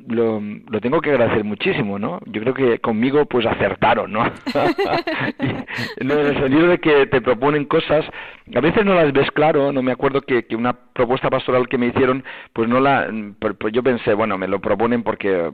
lo, 0.08 0.80
tengo 0.80 1.00
que 1.00 1.10
agradecer 1.10 1.44
muchísimo, 1.44 1.98
¿no? 1.98 2.20
Yo 2.26 2.40
creo 2.42 2.54
que 2.54 2.78
conmigo 2.80 3.26
pues 3.26 3.46
acertaron, 3.46 4.12
¿no? 4.12 4.24
en 5.96 6.10
el 6.10 6.38
sentido 6.38 6.68
de 6.68 6.78
que 6.78 7.06
te 7.06 7.20
proponen 7.20 7.64
cosas, 7.66 8.04
a 8.54 8.60
veces 8.60 8.84
no 8.84 8.94
las 8.94 9.12
ves 9.12 9.30
claro, 9.30 9.72
no 9.72 9.82
me 9.82 9.92
acuerdo 9.92 10.22
que, 10.22 10.44
que 10.44 10.56
una 10.56 10.72
propuesta 10.72 11.30
pastoral 11.30 11.68
que 11.68 11.78
me 11.78 11.86
hicieron, 11.86 12.24
pues 12.52 12.68
no 12.68 12.80
la, 12.80 13.08
pues 13.38 13.72
yo 13.72 13.82
pensé, 13.82 14.14
bueno, 14.14 14.36
me 14.38 14.48
lo 14.48 14.60
proponen 14.60 15.02
porque, 15.02 15.50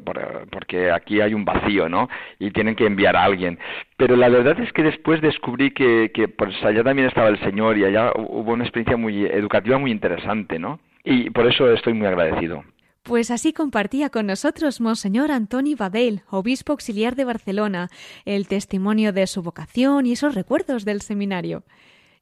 porque 0.50 0.90
aquí 0.90 1.20
hay 1.20 1.34
un 1.34 1.44
vacío, 1.44 1.88
¿no? 1.88 2.08
Y 2.38 2.50
tienen 2.50 2.74
que 2.74 2.86
enviar 2.86 3.07
a 3.16 3.24
alguien. 3.24 3.58
Pero 3.96 4.16
la 4.16 4.28
verdad 4.28 4.58
es 4.60 4.72
que 4.72 4.82
después 4.82 5.20
descubrí 5.20 5.72
que, 5.72 6.10
que 6.12 6.28
pues 6.28 6.54
allá 6.62 6.82
también 6.84 7.08
estaba 7.08 7.28
el 7.28 7.40
Señor 7.40 7.78
y 7.78 7.84
allá 7.84 8.12
hubo 8.16 8.52
una 8.52 8.64
experiencia 8.64 8.96
muy 8.96 9.24
educativa 9.24 9.78
muy 9.78 9.90
interesante, 9.90 10.58
¿no? 10.58 10.80
Y 11.04 11.30
por 11.30 11.46
eso 11.46 11.70
estoy 11.72 11.94
muy 11.94 12.06
agradecido. 12.06 12.64
Pues 13.08 13.30
así 13.30 13.54
compartía 13.54 14.10
con 14.10 14.26
nosotros 14.26 14.82
Monseñor 14.82 15.30
Antoni 15.30 15.74
Badell, 15.74 16.20
obispo 16.28 16.72
auxiliar 16.72 17.16
de 17.16 17.24
Barcelona, 17.24 17.88
el 18.26 18.46
testimonio 18.48 19.14
de 19.14 19.26
su 19.26 19.42
vocación 19.42 20.04
y 20.04 20.12
esos 20.12 20.34
recuerdos 20.34 20.84
del 20.84 21.00
seminario. 21.00 21.62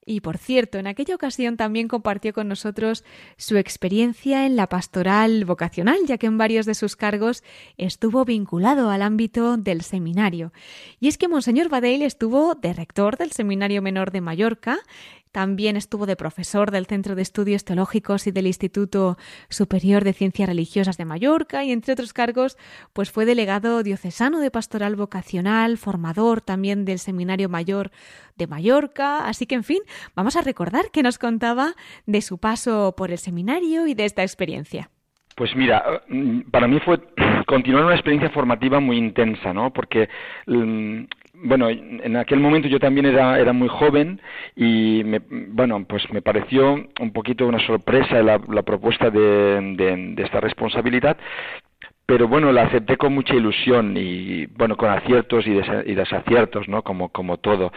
Y 0.08 0.20
por 0.20 0.38
cierto, 0.38 0.78
en 0.78 0.86
aquella 0.86 1.16
ocasión 1.16 1.56
también 1.56 1.88
compartió 1.88 2.32
con 2.32 2.46
nosotros 2.46 3.02
su 3.36 3.56
experiencia 3.56 4.46
en 4.46 4.54
la 4.54 4.68
pastoral 4.68 5.44
vocacional, 5.44 5.98
ya 6.06 6.16
que 6.16 6.28
en 6.28 6.38
varios 6.38 6.64
de 6.64 6.76
sus 6.76 6.94
cargos 6.94 7.42
estuvo 7.76 8.24
vinculado 8.24 8.90
al 8.90 9.02
ámbito 9.02 9.56
del 9.56 9.82
seminario. 9.82 10.52
Y 11.00 11.08
es 11.08 11.18
que 11.18 11.26
Monseñor 11.26 11.68
Badell 11.70 12.02
estuvo 12.02 12.54
de 12.54 12.72
rector 12.72 13.16
del 13.16 13.32
Seminario 13.32 13.82
Menor 13.82 14.12
de 14.12 14.20
Mallorca, 14.20 14.78
también 15.36 15.76
estuvo 15.76 16.06
de 16.06 16.16
profesor 16.16 16.70
del 16.70 16.86
Centro 16.86 17.14
de 17.14 17.20
Estudios 17.20 17.62
Teológicos 17.62 18.26
y 18.26 18.30
del 18.30 18.46
Instituto 18.46 19.18
Superior 19.50 20.02
de 20.02 20.14
Ciencias 20.14 20.48
Religiosas 20.48 20.96
de 20.96 21.04
Mallorca 21.04 21.62
y 21.62 21.72
entre 21.72 21.92
otros 21.92 22.14
cargos, 22.14 22.56
pues 22.94 23.10
fue 23.10 23.26
delegado 23.26 23.82
diocesano 23.82 24.40
de 24.40 24.50
Pastoral 24.50 24.96
Vocacional, 24.96 25.76
formador 25.76 26.40
también 26.40 26.86
del 26.86 26.98
Seminario 26.98 27.50
Mayor 27.50 27.90
de 28.36 28.46
Mallorca, 28.46 29.28
así 29.28 29.44
que 29.44 29.56
en 29.56 29.64
fin, 29.64 29.82
vamos 30.14 30.36
a 30.36 30.40
recordar 30.40 30.90
que 30.90 31.02
nos 31.02 31.18
contaba 31.18 31.74
de 32.06 32.22
su 32.22 32.38
paso 32.38 32.94
por 32.96 33.10
el 33.10 33.18
seminario 33.18 33.86
y 33.86 33.92
de 33.92 34.06
esta 34.06 34.22
experiencia. 34.22 34.88
Pues 35.36 35.54
mira, 35.54 36.02
mm, 36.08 36.50
para 36.50 36.66
mí 36.66 36.80
fue 36.80 36.98
continuar 37.46 37.84
una 37.84 37.94
experiencia 37.94 38.30
formativa 38.30 38.80
muy 38.80 38.96
intensa, 38.96 39.52
¿no? 39.52 39.70
Porque 39.70 40.08
mm, 40.46 41.02
bueno, 41.44 41.68
en 41.68 42.16
aquel 42.16 42.40
momento 42.40 42.68
yo 42.68 42.78
también 42.78 43.06
era, 43.06 43.38
era 43.38 43.52
muy 43.52 43.68
joven 43.68 44.20
y, 44.54 45.02
me, 45.04 45.20
bueno, 45.28 45.84
pues 45.86 46.02
me 46.12 46.22
pareció 46.22 46.74
un 47.00 47.12
poquito 47.12 47.46
una 47.46 47.64
sorpresa 47.66 48.22
la, 48.22 48.40
la 48.48 48.62
propuesta 48.62 49.10
de, 49.10 49.74
de, 49.76 50.22
esta 50.22 50.40
responsabilidad, 50.40 51.16
pero 52.06 52.28
bueno, 52.28 52.52
la 52.52 52.62
acepté 52.62 52.96
con 52.96 53.14
mucha 53.14 53.34
ilusión 53.34 53.96
y 53.96 54.46
bueno, 54.46 54.76
con 54.76 54.90
aciertos 54.90 55.46
y, 55.46 55.50
y 55.50 55.94
desaciertos, 55.94 56.68
¿no? 56.68 56.82
Como 56.82 57.36
todo 57.38 57.72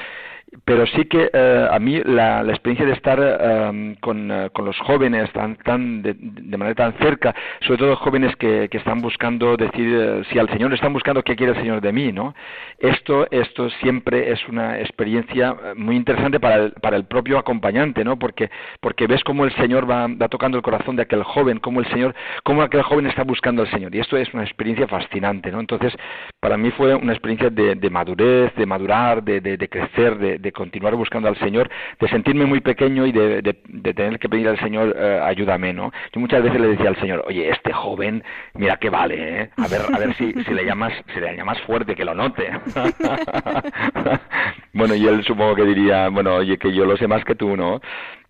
pero 0.65 0.85
sí 0.87 1.05
que 1.05 1.29
eh, 1.31 1.67
a 1.69 1.79
mí 1.79 2.01
la, 2.03 2.41
experiencia 2.41 2.85
de 2.85 2.93
estar 2.93 3.19
eh, 3.21 3.95
con, 4.01 4.31
eh, 4.31 4.49
con, 4.51 4.65
los 4.65 4.77
jóvenes 4.79 5.31
tan, 5.31 5.55
tan 5.57 6.01
de, 6.01 6.15
de, 6.17 6.57
manera 6.57 6.75
tan 6.75 6.93
cerca, 6.93 7.35
sobre 7.61 7.77
todo 7.77 7.95
jóvenes 7.97 8.35
que, 8.35 8.67
que 8.69 8.77
están 8.77 9.01
buscando 9.01 9.55
decir 9.57 10.25
si 10.31 10.39
al 10.39 10.49
Señor 10.49 10.73
están 10.73 10.93
buscando 10.93 11.23
qué 11.23 11.35
quiere 11.35 11.53
el 11.53 11.59
Señor 11.59 11.81
de 11.81 11.91
mí, 11.91 12.11
¿no? 12.11 12.33
Esto, 12.79 13.27
esto 13.31 13.69
siempre 13.81 14.31
es 14.31 14.47
una 14.47 14.79
experiencia 14.79 15.55
muy 15.75 15.95
interesante 15.95 16.39
para 16.39 16.55
el, 16.55 16.71
para 16.73 16.97
el 16.97 17.05
propio 17.05 17.37
acompañante, 17.37 18.03
¿no? 18.03 18.17
Porque, 18.17 18.49
porque 18.79 19.07
ves 19.07 19.23
cómo 19.23 19.45
el 19.45 19.53
Señor 19.55 19.89
va, 19.89 20.07
va 20.07 20.29
tocando 20.29 20.57
el 20.57 20.63
corazón 20.63 20.95
de 20.95 21.03
aquel 21.03 21.23
joven, 21.23 21.59
cómo 21.59 21.79
el 21.79 21.87
Señor, 21.89 22.15
cómo 22.43 22.61
aquel 22.61 22.81
joven 22.83 23.07
está 23.07 23.23
buscando 23.23 23.61
al 23.61 23.71
Señor. 23.71 23.93
Y 23.93 23.99
esto 23.99 24.17
es 24.17 24.33
una 24.33 24.43
experiencia 24.43 24.87
fascinante, 24.87 25.51
¿no? 25.51 25.59
Entonces, 25.59 25.93
para 26.39 26.57
mí 26.57 26.71
fue 26.71 26.95
una 26.95 27.13
experiencia 27.13 27.49
de, 27.49 27.75
de 27.75 27.89
madurez, 27.89 28.53
de 28.55 28.65
madurar, 28.65 29.23
de, 29.23 29.41
de 29.41 29.69
crecer, 29.69 30.17
de 30.17 30.38
de, 30.39 30.51
continuar 30.51 30.95
buscando 30.95 31.27
al 31.27 31.37
Señor, 31.37 31.69
de 31.99 32.07
sentirme 32.09 32.45
muy 32.45 32.59
pequeño 32.61 33.05
y 33.05 33.11
de, 33.11 33.41
de 33.41 33.93
tener 33.93 34.19
que 34.19 34.29
pedir 34.29 34.47
al 34.47 34.59
Señor, 34.59 34.95
eh, 34.97 35.19
ayúdame, 35.23 35.73
¿no? 35.73 35.91
Yo 36.13 36.19
muchas 36.19 36.43
veces 36.43 36.59
le 36.59 36.69
decía 36.69 36.89
al 36.89 36.99
Señor, 36.99 37.23
oye, 37.27 37.49
este 37.49 37.73
joven, 37.73 38.23
mira 38.53 38.77
que 38.77 38.89
vale, 38.89 39.41
¿eh? 39.41 39.49
A 39.57 39.67
ver, 39.67 39.81
a 39.93 39.97
ver 39.97 40.15
si, 40.15 40.33
le 40.33 40.65
llamas, 40.65 40.93
si 41.13 41.19
le 41.19 41.35
llamas 41.35 41.59
fuerte, 41.61 41.95
que 41.95 42.05
lo 42.05 42.13
note. 42.13 42.49
bueno, 44.73 44.95
y 44.95 45.07
él 45.07 45.23
supongo 45.23 45.55
que 45.55 45.65
diría, 45.65 46.09
bueno, 46.09 46.35
oye, 46.35 46.57
que 46.57 46.73
yo 46.73 46.85
lo 46.85 46.97
sé 46.97 47.07
más 47.07 47.23
que 47.23 47.35
tú, 47.35 47.55
¿no? 47.55 47.81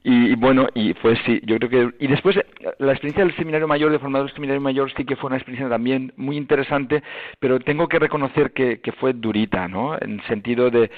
Y, 0.01 0.35
bueno, 0.35 0.67
y 0.73 0.93
fue 0.93 1.17
sí, 1.25 1.41
yo 1.43 1.57
creo 1.57 1.69
que... 1.69 2.05
Y 2.05 2.07
después 2.07 2.39
la 2.79 2.91
experiencia 2.91 3.25
del 3.25 3.35
seminario 3.35 3.67
mayor, 3.67 3.91
de 3.91 3.99
formador 3.99 4.27
del 4.27 4.35
seminario 4.35 4.61
mayor, 4.61 4.91
sí 4.95 5.03
que 5.03 5.17
fue 5.17 5.27
una 5.27 5.35
experiencia 5.35 5.69
también 5.69 6.13
muy 6.15 6.37
interesante, 6.37 7.03
pero 7.39 7.59
tengo 7.59 7.89
que 7.89 7.99
reconocer 7.99 8.51
que, 8.53 8.79
que 8.79 8.93
fue 8.93 9.11
durita, 9.13 9.67
¿no? 9.67 9.97
En 9.99 10.21
sentido 10.23 10.69
de... 10.69 10.89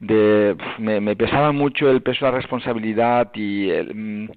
de 0.00 0.56
me, 0.78 1.00
me, 1.00 1.16
pesaba 1.16 1.52
mucho 1.52 1.90
el 1.90 2.02
peso 2.02 2.24
de 2.24 2.32
la 2.32 2.38
responsabilidad 2.38 3.30
y... 3.34 3.70
Mm, 3.94 4.28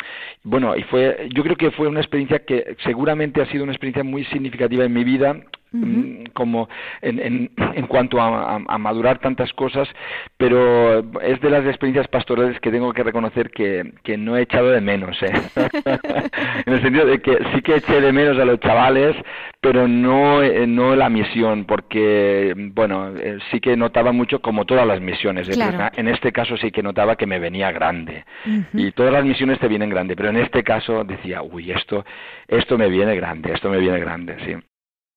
bueno, 0.43 0.75
y 0.75 0.83
fue... 0.83 1.29
Yo 1.33 1.43
creo 1.43 1.55
que 1.55 1.71
fue 1.71 1.87
una 1.87 1.99
experiencia 1.99 2.39
que 2.45 2.75
seguramente 2.83 3.41
ha 3.41 3.45
sido 3.47 3.63
una 3.63 3.73
experiencia 3.73 4.03
muy 4.03 4.25
significativa 4.25 4.85
en 4.85 4.93
mi 4.93 5.03
vida 5.03 5.35
Mm, 5.73 6.25
como 6.33 6.67
en, 7.01 7.17
en, 7.19 7.51
en 7.75 7.87
cuanto 7.87 8.21
a, 8.21 8.55
a, 8.57 8.77
madurar 8.77 9.19
tantas 9.19 9.53
cosas, 9.53 9.87
pero 10.35 10.99
es 11.21 11.39
de 11.39 11.49
las 11.49 11.65
experiencias 11.65 12.09
pastorales 12.09 12.59
que 12.59 12.71
tengo 12.71 12.91
que 12.91 13.03
reconocer 13.03 13.49
que, 13.51 13.93
que 14.03 14.17
no 14.17 14.35
he 14.35 14.41
echado 14.41 14.69
de 14.69 14.81
menos, 14.81 15.15
¿eh? 15.23 15.31
en 16.65 16.73
el 16.73 16.81
sentido 16.81 17.05
de 17.05 17.21
que 17.21 17.37
sí 17.53 17.61
que 17.61 17.75
eché 17.75 18.01
de 18.01 18.11
menos 18.11 18.37
a 18.37 18.43
los 18.43 18.59
chavales, 18.59 19.15
pero 19.61 19.87
no, 19.87 20.41
eh, 20.41 20.65
no 20.65 20.95
la 20.95 21.07
misión, 21.07 21.65
porque, 21.65 22.53
bueno, 22.73 23.15
eh, 23.15 23.37
sí 23.51 23.59
que 23.59 23.77
notaba 23.77 24.11
mucho 24.11 24.41
como 24.41 24.65
todas 24.65 24.87
las 24.87 24.99
misiones, 24.99 25.47
en 25.95 26.07
este 26.07 26.31
caso 26.31 26.57
sí 26.57 26.71
que 26.71 26.81
notaba 26.81 27.15
que 27.15 27.27
me 27.27 27.37
venía 27.37 27.71
grande, 27.71 28.25
y 28.73 28.91
todas 28.91 29.13
las 29.13 29.23
misiones 29.23 29.59
te 29.59 29.67
vienen 29.67 29.91
grande, 29.91 30.15
pero 30.15 30.29
en 30.29 30.37
este 30.37 30.63
caso 30.63 31.03
decía, 31.03 31.43
uy, 31.43 31.71
esto, 31.71 32.03
esto 32.47 32.75
me 32.77 32.89
viene 32.89 33.15
grande, 33.15 33.53
esto 33.53 33.69
me 33.69 33.77
viene 33.77 33.99
grande, 33.99 34.35
sí. 34.45 34.55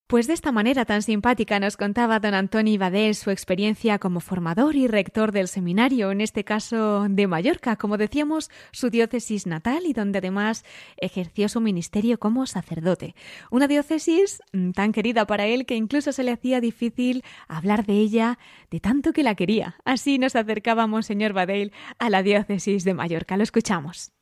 Pues 0.06 0.26
de 0.26 0.34
esta 0.34 0.52
manera 0.52 0.84
tan 0.84 1.00
simpática 1.00 1.58
nos 1.58 1.78
contaba 1.78 2.20
don 2.20 2.34
Antonio 2.34 2.78
Badel 2.78 3.14
su 3.14 3.30
experiencia 3.30 3.99
como 3.99 4.20
formador 4.20 4.76
y 4.76 4.87
rector 4.87 5.32
del 5.32 5.49
seminario, 5.49 6.11
en 6.11 6.20
este 6.20 6.44
caso 6.44 7.06
de 7.08 7.26
Mallorca, 7.26 7.76
como 7.76 7.96
decíamos, 7.96 8.50
su 8.70 8.90
diócesis 8.90 9.46
natal 9.46 9.84
y 9.87 9.94
donde 9.94 10.18
además 10.18 10.62
ejerció 10.99 11.49
su 11.49 11.62
ministerio 11.62 12.18
como 12.18 12.44
sacerdote. 12.44 13.14
Una 13.50 13.66
diócesis 13.66 14.42
mm, 14.52 14.73
tan 14.73 14.92
querida 14.92 15.26
para 15.26 15.46
él 15.46 15.64
que 15.64 15.75
incluso 15.75 16.12
se 16.12 16.23
le 16.23 16.32
hacía 16.32 16.61
difícil 16.61 17.25
hablar 17.49 17.87
de 17.87 17.94
ella 17.94 18.38
de 18.70 18.80
tanto 18.80 19.14
que 19.14 19.23
la 19.23 19.34
quería. 19.34 19.76
Así 19.87 20.18
nos 20.18 20.37
acercábamos, 20.37 21.06
señor 21.06 21.32
Badel, 21.32 21.73
a 21.99 22.11
la 22.11 22.23
diócesis 22.23 22.84
de 22.84 22.92
Mallorca. 22.92 23.38
Lo 23.38 23.42
escuchamos. 23.42 24.12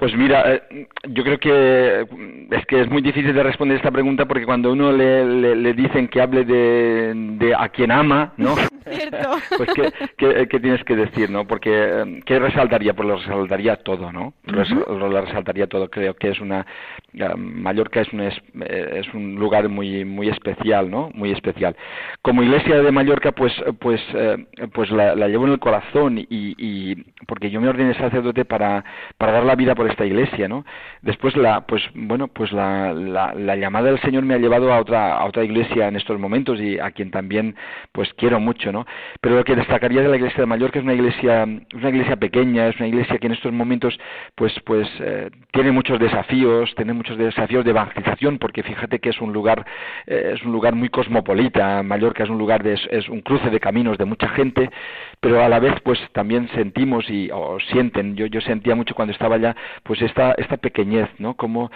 Pues 0.00 0.16
mira, 0.16 0.54
eh, 0.54 0.88
yo 1.10 1.22
creo 1.22 1.38
que 1.38 2.06
es 2.50 2.66
que 2.66 2.80
es 2.80 2.90
muy 2.90 3.02
difícil 3.02 3.34
de 3.34 3.42
responder 3.42 3.76
esta 3.76 3.90
pregunta 3.90 4.24
porque 4.24 4.46
cuando 4.46 4.72
uno 4.72 4.90
le, 4.92 5.54
le, 5.54 5.74
dicen 5.74 6.08
que 6.08 6.22
hable 6.22 6.46
de, 6.46 7.12
de, 7.14 7.54
a 7.54 7.68
quien 7.68 7.90
ama, 7.90 8.32
¿no? 8.38 8.54
pues 9.56 9.68
¿qué, 10.16 10.48
¿qué, 10.48 10.60
tienes 10.60 10.82
que 10.84 10.96
decir, 10.96 11.30
¿no? 11.30 11.46
Porque 11.46 11.70
eh, 11.70 12.20
¿qué 12.24 12.38
resaltaría? 12.38 12.94
Pues 12.94 13.08
lo 13.08 13.16
resaltaría 13.16 13.76
todo, 13.76 14.10
¿no? 14.10 14.32
Lo 14.44 15.20
resaltaría 15.20 15.66
todo. 15.66 15.90
Creo 15.90 16.14
que 16.14 16.30
es 16.30 16.40
una 16.40 16.66
Mallorca 17.36 18.00
es 18.00 18.12
un 18.12 18.20
es, 18.20 19.14
un 19.14 19.34
lugar 19.34 19.68
muy 19.68 20.04
muy 20.04 20.28
especial, 20.28 20.90
¿no? 20.90 21.10
Muy 21.14 21.30
especial. 21.32 21.76
Como 22.22 22.42
Iglesia 22.42 22.82
de 22.82 22.90
Mallorca, 22.90 23.32
pues 23.32 23.52
pues 23.80 24.00
eh, 24.14 24.46
pues 24.72 24.90
la, 24.90 25.14
la, 25.14 25.28
llevo 25.28 25.46
en 25.46 25.52
el 25.52 25.58
corazón 25.58 26.18
y, 26.18 26.26
y 26.30 26.94
porque 27.26 27.50
yo 27.50 27.60
me 27.60 27.68
ordené 27.68 27.94
sacerdote 27.94 28.44
para 28.44 28.84
para 29.18 29.32
dar 29.32 29.44
la 29.44 29.56
vida 29.56 29.74
por 29.74 29.89
esta 29.90 30.06
iglesia, 30.06 30.48
¿no? 30.48 30.64
Después 31.02 31.36
la, 31.36 31.62
pues 31.62 31.82
bueno, 31.94 32.28
pues 32.28 32.52
la, 32.52 32.92
la, 32.92 33.56
llamada 33.56 33.88
del 33.88 34.00
Señor 34.00 34.24
me 34.24 34.34
ha 34.34 34.38
llevado 34.38 34.72
a 34.72 34.80
otra, 34.80 35.18
a 35.18 35.24
otra 35.24 35.44
iglesia 35.44 35.88
en 35.88 35.96
estos 35.96 36.18
momentos 36.18 36.60
y 36.60 36.78
a 36.78 36.90
quien 36.90 37.10
también, 37.10 37.54
pues 37.92 38.12
quiero 38.14 38.40
mucho, 38.40 38.72
¿no? 38.72 38.86
Pero 39.20 39.36
lo 39.36 39.44
que 39.44 39.56
destacaría 39.56 40.02
de 40.02 40.08
la 40.08 40.16
iglesia 40.16 40.40
de 40.40 40.46
Mallorca 40.46 40.78
es 40.78 40.84
una 40.84 40.94
iglesia, 40.94 41.44
una 41.44 41.88
iglesia 41.88 42.16
pequeña, 42.16 42.68
es 42.68 42.76
una 42.76 42.88
iglesia 42.88 43.18
que 43.18 43.26
en 43.26 43.32
estos 43.32 43.52
momentos, 43.52 43.98
pues, 44.34 44.52
pues 44.64 44.88
eh, 45.00 45.30
tiene 45.52 45.72
muchos 45.72 45.98
desafíos, 45.98 46.72
tiene 46.76 46.92
muchos 46.92 47.18
desafíos 47.18 47.64
de 47.64 47.70
evangelización, 47.70 48.38
porque 48.38 48.62
fíjate 48.62 48.98
que 48.98 49.10
es 49.10 49.20
un 49.20 49.32
lugar, 49.32 49.64
eh, 50.06 50.32
es 50.34 50.42
un 50.44 50.52
lugar 50.52 50.74
muy 50.74 50.88
cosmopolita, 50.88 51.82
Mallorca 51.82 52.24
es 52.24 52.30
un 52.30 52.38
lugar 52.38 52.62
de, 52.62 52.78
es 52.90 53.08
un 53.08 53.20
cruce 53.20 53.50
de 53.50 53.60
caminos 53.60 53.98
de 53.98 54.04
mucha 54.04 54.28
gente, 54.28 54.70
pero 55.20 55.42
a 55.42 55.48
la 55.48 55.58
vez, 55.58 55.74
pues 55.82 55.98
también 56.12 56.48
sentimos 56.54 57.08
y 57.10 57.30
o 57.32 57.58
sienten, 57.70 58.16
yo, 58.16 58.26
yo 58.26 58.40
sentía 58.40 58.74
mucho 58.74 58.94
cuando 58.94 59.12
estaba 59.12 59.36
allá, 59.36 59.56
pues 59.84 60.02
esta, 60.02 60.32
esta 60.32 60.56
pequeñez, 60.56 61.08
¿no? 61.18 61.36
Como, 61.36 61.70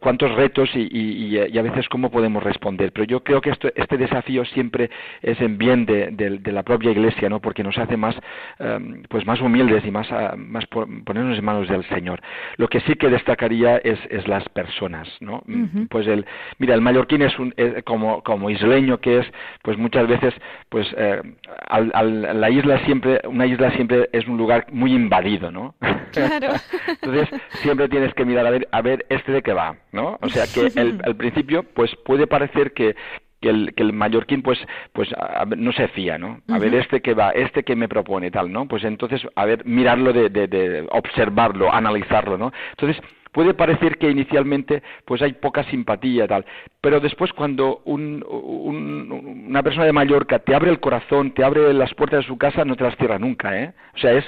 cuántos 0.00 0.32
retos 0.34 0.70
y, 0.74 0.88
y, 0.90 1.38
y, 1.38 1.58
a 1.58 1.62
veces 1.62 1.88
cómo 1.88 2.10
podemos 2.10 2.42
responder. 2.42 2.92
Pero 2.92 3.04
yo 3.04 3.20
creo 3.24 3.40
que 3.40 3.50
esto, 3.50 3.68
este 3.74 3.96
desafío 3.96 4.44
siempre 4.44 4.90
es 5.22 5.40
en 5.40 5.58
bien 5.58 5.86
de, 5.86 6.10
de, 6.10 6.52
la 6.52 6.62
propia 6.62 6.90
Iglesia, 6.90 7.28
¿no? 7.28 7.40
Porque 7.40 7.62
nos 7.64 7.76
hace 7.78 7.96
más, 7.96 8.14
em, 8.58 9.02
pues 9.08 9.26
más 9.26 9.40
humildes 9.40 9.84
y 9.84 9.90
más, 9.90 10.10
ah, 10.12 10.34
más 10.36 10.66
ponernos 10.66 11.38
en 11.38 11.44
manos 11.44 11.68
del 11.68 11.84
Señor. 11.88 12.20
Lo 12.56 12.68
que 12.68 12.80
sí 12.80 12.94
que 12.94 13.08
destacaría 13.08 13.78
es, 13.78 13.98
es 14.10 14.28
las 14.28 14.48
personas, 14.50 15.08
¿no? 15.20 15.42
Pues 15.90 16.06
el, 16.06 16.26
mira, 16.58 16.74
el 16.74 16.80
mallorquín 16.80 17.22
es 17.22 17.36
un, 17.38 17.54
como, 17.84 18.22
como 18.22 18.50
isleño 18.50 18.98
que 18.98 19.18
es, 19.18 19.26
pues 19.62 19.76
muchas 19.78 20.06
veces, 20.06 20.34
pues 20.68 20.86
eh, 20.96 21.22
al, 21.68 22.40
la 22.40 22.50
isla 22.50 22.78
siempre, 22.84 23.20
una 23.24 23.46
isla 23.46 23.70
siempre 23.72 24.08
es 24.12 24.26
un 24.26 24.36
lugar 24.36 24.66
muy 24.70 24.92
invadido, 24.92 25.50
¿no? 25.50 25.74
Claro. 26.12 26.48
Entonces 27.02 27.28
siempre 27.62 27.88
tienes 27.88 28.14
que 28.14 28.24
mirar 28.24 28.46
a 28.46 28.50
ver, 28.50 28.68
a 28.70 28.82
ver 28.82 29.06
este 29.08 29.32
de 29.32 29.42
qué 29.42 29.52
va 29.52 29.71
¿no? 29.92 30.18
O 30.20 30.28
sea 30.28 30.44
que 30.52 30.80
el, 30.80 31.00
al 31.04 31.16
principio 31.16 31.62
pues 31.62 31.94
puede 32.04 32.26
parecer 32.26 32.72
que 32.72 32.96
que 33.40 33.50
el, 33.50 33.74
que 33.74 33.82
el 33.82 33.92
mallorquín 33.92 34.40
pues 34.40 34.58
pues 34.92 35.10
no 35.56 35.72
se 35.72 35.88
fía, 35.88 36.16
¿no? 36.16 36.40
A 36.48 36.58
ver 36.58 36.74
este 36.74 37.02
que 37.02 37.12
va, 37.12 37.30
este 37.30 37.64
que 37.64 37.74
me 37.74 37.88
propone 37.88 38.30
tal, 38.30 38.50
¿no? 38.52 38.66
Pues 38.68 38.84
entonces 38.84 39.20
a 39.34 39.44
ver 39.44 39.66
mirarlo 39.66 40.12
de, 40.12 40.30
de, 40.30 40.46
de 40.46 40.86
observarlo, 40.90 41.72
analizarlo, 41.72 42.38
¿no? 42.38 42.52
Entonces 42.70 43.02
puede 43.32 43.54
parecer 43.54 43.98
que 43.98 44.10
inicialmente 44.10 44.82
pues 45.04 45.20
hay 45.22 45.32
poca 45.32 45.64
simpatía 45.64 46.28
tal, 46.28 46.46
pero 46.80 47.00
después 47.00 47.32
cuando 47.32 47.82
un, 47.84 48.24
un, 48.28 49.44
una 49.48 49.62
persona 49.62 49.86
de 49.86 49.92
Mallorca 49.92 50.38
te 50.38 50.54
abre 50.54 50.70
el 50.70 50.80
corazón, 50.80 51.32
te 51.32 51.42
abre 51.42 51.72
las 51.72 51.92
puertas 51.94 52.20
de 52.20 52.28
su 52.28 52.38
casa, 52.38 52.64
no 52.64 52.76
te 52.76 52.84
las 52.84 52.96
cierra 52.96 53.18
nunca, 53.18 53.58
¿eh? 53.60 53.72
O 53.96 53.98
sea, 53.98 54.12
es 54.12 54.24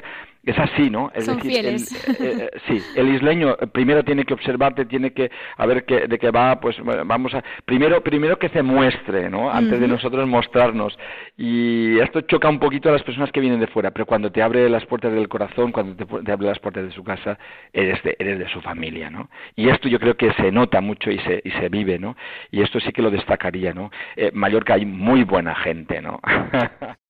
es 0.47 0.59
así, 0.59 0.91
¿no? 0.91 1.11
Es 1.15 1.27
decir, 1.27 1.67
el, 1.67 1.77
eh, 1.77 1.81
eh, 2.21 2.51
sí, 2.67 2.83
el 2.97 3.15
isleño 3.15 3.57
primero 3.73 4.05
tiene 4.05 4.25
que 4.25 4.35
observarte, 4.35 4.85
tiene 4.85 5.13
que 5.13 5.31
a 5.57 5.67
ver 5.67 5.85
que, 5.85 6.07
de 6.07 6.19
qué 6.19 6.31
va, 6.31 6.61
pues 6.61 6.77
vamos 6.83 7.35
a 7.35 7.43
primero 7.65 8.03
primero 8.03 8.39
que 8.39 8.49
se 8.51 8.63
muestre, 8.63 9.31
¿no? 9.31 9.51
Antes 9.51 9.81
de 9.81 9.89
nosotros 9.89 10.29
mostrarnos. 10.29 10.97
Y 11.37 11.99
esto 11.99 12.21
choca 12.23 12.49
un 12.49 12.59
poquito 12.59 12.89
a 12.89 12.93
las 12.93 13.03
personas 13.03 13.33
que 13.33 13.41
vienen 13.41 13.61
de 13.61 13.67
fuera, 13.67 13.91
pero 13.91 14.07
cuando 14.07 14.31
te 14.31 14.43
abre 14.43 14.69
las 14.69 14.85
puertas 14.87 15.13
del 15.13 15.29
corazón, 15.29 15.73
cuando 15.73 15.97
te, 16.23 16.33
abre 16.33 16.47
las 16.47 16.59
puertas 16.59 16.85
de 16.85 16.93
su 16.93 17.03
casa, 17.03 17.39
eres 17.73 18.03
de, 18.03 18.17
eres 18.19 18.39
de 18.39 18.49
su 18.49 18.61
familia, 18.61 19.11
¿no? 19.11 19.31
Y 19.57 19.69
esto 19.69 19.89
yo 19.89 19.99
creo 19.99 20.17
que 20.17 20.33
se 20.35 20.53
nota 20.53 20.81
mucho 20.81 21.11
y 21.11 21.19
se 21.21 21.41
y 21.45 21.51
se 21.53 21.69
vive, 21.69 21.99
¿no? 21.99 22.17
Y 22.51 22.63
esto 22.63 22.81
sí 22.81 22.93
que 22.93 23.03
lo 23.03 23.11
destacaría, 23.11 23.73
¿no? 23.73 23.91
Eh, 24.17 24.31
Mallorca 24.35 24.75
hay 24.75 24.87
muy 24.87 25.25
buena 25.25 25.55
gente, 25.55 26.01
¿no? 26.01 26.21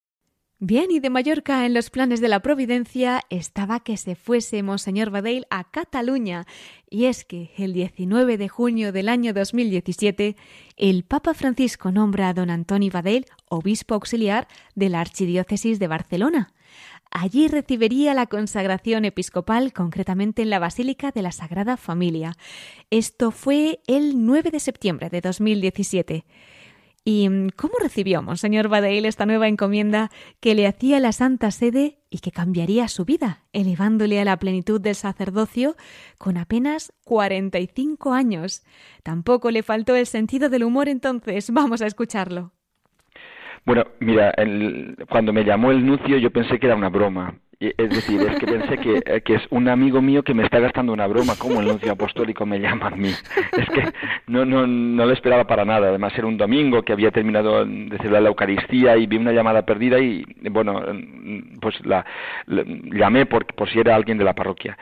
Bien, 0.60 0.90
y 0.92 1.00
de 1.00 1.10
Mallorca 1.10 1.66
en 1.66 1.74
los 1.74 1.90
planes 1.90 2.20
de 2.20 2.28
la 2.28 2.40
Providencia 2.40 3.22
estaba 3.28 3.80
que 3.80 3.96
se 3.96 4.14
fuese 4.14 4.62
Monseñor 4.62 5.10
Badeil 5.10 5.46
a 5.50 5.64
Cataluña. 5.64 6.46
Y 6.88 7.06
es 7.06 7.24
que 7.24 7.50
el 7.58 7.72
19 7.72 8.38
de 8.38 8.48
junio 8.48 8.92
del 8.92 9.08
año 9.08 9.34
2017, 9.34 10.36
el 10.76 11.02
Papa 11.02 11.34
Francisco 11.34 11.90
nombra 11.90 12.28
a 12.28 12.34
don 12.34 12.50
Antoni 12.50 12.88
Badeil 12.88 13.26
obispo 13.48 13.94
auxiliar 13.94 14.46
de 14.76 14.90
la 14.90 15.00
Archidiócesis 15.00 15.80
de 15.80 15.88
Barcelona. 15.88 16.54
Allí 17.10 17.48
recibiría 17.48 18.14
la 18.14 18.26
consagración 18.26 19.04
episcopal, 19.04 19.72
concretamente 19.72 20.42
en 20.42 20.50
la 20.50 20.60
Basílica 20.60 21.10
de 21.10 21.22
la 21.22 21.32
Sagrada 21.32 21.76
Familia. 21.76 22.36
Esto 22.90 23.32
fue 23.32 23.80
el 23.88 24.24
9 24.24 24.52
de 24.52 24.60
septiembre 24.60 25.10
de 25.10 25.20
2017. 25.20 26.24
¿Y 27.06 27.28
cómo 27.56 27.74
recibió 27.82 28.22
Monseñor 28.22 28.68
Badeil 28.68 29.04
esta 29.04 29.26
nueva 29.26 29.46
encomienda 29.46 30.10
que 30.40 30.54
le 30.54 30.66
hacía 30.66 31.00
la 31.00 31.12
Santa 31.12 31.50
Sede 31.50 31.98
y 32.08 32.20
que 32.20 32.32
cambiaría 32.32 32.88
su 32.88 33.04
vida, 33.04 33.42
elevándole 33.52 34.20
a 34.20 34.24
la 34.24 34.38
plenitud 34.38 34.80
del 34.80 34.94
sacerdocio 34.94 35.76
con 36.16 36.38
apenas 36.38 36.94
45 37.04 38.14
años? 38.14 38.64
Tampoco 39.02 39.50
le 39.50 39.62
faltó 39.62 39.94
el 39.96 40.06
sentido 40.06 40.48
del 40.48 40.64
humor 40.64 40.88
entonces. 40.88 41.50
Vamos 41.52 41.82
a 41.82 41.86
escucharlo. 41.86 42.52
Bueno, 43.66 43.84
mira, 44.00 44.34
cuando 45.10 45.34
me 45.34 45.44
llamó 45.44 45.72
el 45.72 45.84
nuncio 45.84 46.16
yo 46.16 46.30
pensé 46.30 46.58
que 46.58 46.66
era 46.66 46.76
una 46.76 46.88
broma 46.88 47.38
es 47.76 47.90
decir, 47.90 48.20
es 48.20 48.38
que 48.38 48.46
pensé 48.46 48.78
que, 48.78 49.02
eh, 49.04 49.20
que, 49.22 49.34
es 49.34 49.42
un 49.50 49.68
amigo 49.68 50.02
mío 50.02 50.22
que 50.22 50.34
me 50.34 50.44
está 50.44 50.58
gastando 50.58 50.92
una 50.92 51.06
broma, 51.06 51.34
como 51.38 51.60
el 51.60 51.68
nuncio 51.68 51.92
apostólico 51.92 52.44
me 52.46 52.58
llama 52.58 52.88
a 52.88 52.96
mí. 52.96 53.10
Es 53.56 53.68
que 53.70 53.92
no, 54.26 54.44
no, 54.44 54.66
no 54.66 55.06
lo 55.06 55.12
esperaba 55.12 55.46
para 55.46 55.64
nada. 55.64 55.88
Además, 55.88 56.12
era 56.16 56.26
un 56.26 56.36
domingo 56.36 56.82
que 56.82 56.92
había 56.92 57.10
terminado 57.10 57.64
de 57.64 57.96
celebrar 57.98 58.22
la 58.22 58.28
Eucaristía 58.28 58.96
y 58.96 59.06
vi 59.06 59.16
una 59.16 59.32
llamada 59.32 59.64
perdida 59.64 59.98
y, 59.98 60.24
bueno, 60.50 60.80
pues 61.60 61.74
la, 61.84 62.04
llamé 62.46 63.26
por, 63.26 63.46
por 63.46 63.68
si 63.70 63.78
era 63.78 63.94
alguien 63.94 64.18
de 64.18 64.24
la 64.24 64.34
parroquia. 64.34 64.76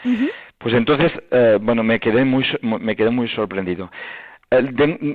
Pues 0.59 0.75
entonces, 0.75 1.13
eh, 1.31 1.59
bueno, 1.61 1.83
me 1.83 2.01
quedé 2.01 2.25
muy, 2.25 2.45
me 2.63 2.97
quedé 2.97 3.11
muy 3.11 3.29
sorprendido 3.29 3.91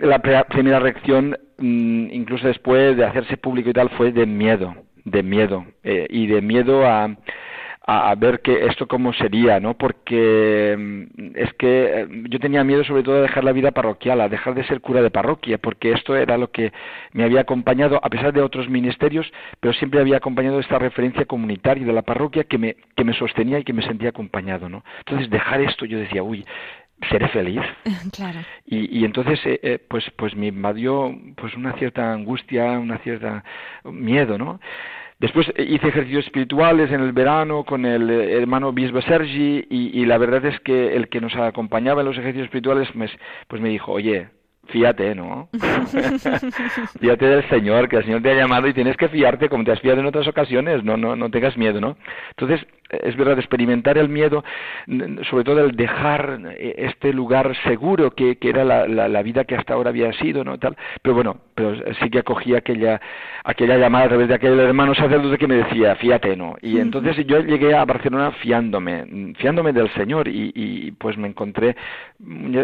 la 0.01 0.45
primera 0.45 0.79
reacción, 0.79 1.37
mm, 1.57 2.07
incluso 2.11 2.47
después 2.47 2.97
de 2.97 3.05
hacerse 3.05 3.37
público 3.37 3.69
y 3.69 3.73
tal, 3.73 3.89
fue 3.91 4.11
de 4.11 4.25
miedo, 4.25 4.75
de 5.05 5.23
miedo, 5.23 5.65
eh, 5.83 6.07
y 6.09 6.27
de 6.27 6.41
miedo 6.41 6.85
a, 6.85 7.15
a, 7.89 8.13
ver 8.15 8.41
que 8.41 8.65
esto 8.65 8.85
cómo 8.85 9.13
sería, 9.13 9.61
¿no? 9.61 9.77
Porque 9.77 10.75
mm, 10.77 11.31
es 11.35 11.53
que 11.53 12.01
eh, 12.01 12.07
yo 12.29 12.37
tenía 12.37 12.65
miedo 12.65 12.83
sobre 12.83 13.01
todo 13.01 13.15
de 13.15 13.21
dejar 13.21 13.45
la 13.45 13.53
vida 13.53 13.71
parroquial, 13.71 14.19
a 14.19 14.27
dejar 14.27 14.55
de 14.55 14.65
ser 14.65 14.81
cura 14.81 15.01
de 15.01 15.09
parroquia, 15.09 15.57
porque 15.57 15.93
esto 15.93 16.13
era 16.15 16.37
lo 16.37 16.51
que 16.51 16.73
me 17.13 17.23
había 17.23 17.41
acompañado, 17.41 17.99
a 18.03 18.09
pesar 18.09 18.33
de 18.33 18.41
otros 18.41 18.67
ministerios, 18.69 19.31
pero 19.61 19.73
siempre 19.73 20.01
había 20.01 20.17
acompañado 20.17 20.59
esta 20.59 20.77
referencia 20.77 21.25
comunitaria 21.25 21.85
de 21.85 21.93
la 21.93 22.01
parroquia 22.01 22.43
que 22.43 22.57
me, 22.57 22.75
que 22.95 23.05
me 23.05 23.13
sostenía 23.13 23.59
y 23.59 23.63
que 23.63 23.73
me 23.73 23.83
sentía 23.83 24.09
acompañado, 24.09 24.67
¿no? 24.67 24.83
Entonces 24.99 25.29
dejar 25.29 25.61
esto, 25.61 25.85
yo 25.85 25.97
decía, 25.97 26.23
uy, 26.23 26.45
seré 27.09 27.29
feliz. 27.29 27.61
Claro. 28.11 28.39
Y, 28.65 28.99
y 28.99 29.05
entonces, 29.05 29.39
eh, 29.45 29.59
eh, 29.63 29.79
pues, 29.87 30.03
pues 30.17 30.35
me 30.35 30.47
invadió 30.47 31.15
pues 31.35 31.55
una 31.55 31.73
cierta 31.73 32.11
angustia, 32.11 32.79
una 32.79 32.97
cierta 32.97 33.43
miedo, 33.85 34.37
¿no? 34.37 34.59
Después 35.19 35.47
eh, 35.55 35.63
hice 35.67 35.87
ejercicios 35.87 36.25
espirituales 36.25 36.91
en 36.91 37.01
el 37.01 37.11
verano 37.11 37.63
con 37.63 37.85
el 37.85 38.09
hermano 38.09 38.71
Bisbo 38.71 39.01
Sergi 39.01 39.65
y, 39.69 39.99
y, 39.99 40.05
la 40.05 40.17
verdad 40.17 40.45
es 40.45 40.59
que 40.59 40.95
el 40.95 41.09
que 41.09 41.21
nos 41.21 41.35
acompañaba 41.35 42.01
en 42.01 42.07
los 42.07 42.17
ejercicios 42.17 42.45
espirituales 42.45 42.87
pues, 42.93 43.11
pues 43.47 43.61
me 43.61 43.69
dijo, 43.69 43.91
oye, 43.91 44.29
fíate, 44.67 45.15
¿no? 45.15 45.49
fíate 46.99 47.25
del 47.25 47.49
Señor, 47.49 47.89
que 47.89 47.97
el 47.97 48.05
Señor 48.05 48.21
te 48.21 48.31
ha 48.31 48.35
llamado 48.35 48.67
y 48.67 48.73
tienes 48.73 48.97
que 48.97 49.09
fiarte 49.09 49.49
como 49.49 49.63
te 49.63 49.71
has 49.71 49.81
fiado 49.81 49.99
en 49.99 50.05
otras 50.05 50.27
ocasiones, 50.27 50.83
no, 50.83 50.97
no, 50.97 51.15
no 51.15 51.29
tengas 51.29 51.57
miedo, 51.57 51.81
¿no? 51.81 51.97
Entonces, 52.29 52.65
es 52.89 53.15
verdad, 53.15 53.37
experimentar 53.37 53.97
el 53.97 54.09
miedo, 54.09 54.43
sobre 55.29 55.43
todo 55.43 55.59
el 55.63 55.75
dejar 55.75 56.39
este 56.57 57.13
lugar 57.13 57.55
seguro 57.63 58.11
que, 58.11 58.37
que 58.37 58.49
era 58.49 58.63
la, 58.63 58.87
la, 58.87 59.21
vida 59.21 59.43
que 59.45 59.55
hasta 59.55 59.73
ahora 59.73 59.89
había 59.89 60.11
sido, 60.13 60.43
¿no? 60.43 60.57
Tal, 60.57 60.75
pero 61.01 61.15
bueno, 61.15 61.37
pero 61.55 61.75
sí 62.01 62.09
que 62.09 62.19
acogí 62.19 62.55
aquella, 62.55 63.01
aquella 63.43 63.77
llamada 63.77 64.05
a 64.05 64.09
través 64.09 64.27
de 64.27 64.35
aquel 64.35 64.59
hermano 64.59 64.95
sacerdote 64.95 65.37
que 65.37 65.47
me 65.47 65.55
decía, 65.55 65.95
fíate, 65.95 66.35
¿no? 66.35 66.55
Y 66.61 66.79
entonces 66.79 67.25
yo 67.25 67.39
llegué 67.41 67.75
a 67.75 67.85
Barcelona 67.85 68.31
fiándome, 68.31 69.33
fiándome 69.37 69.73
del 69.73 69.89
Señor 69.93 70.27
y, 70.27 70.51
y 70.55 70.91
pues 70.91 71.17
me 71.17 71.27
encontré 71.27 71.75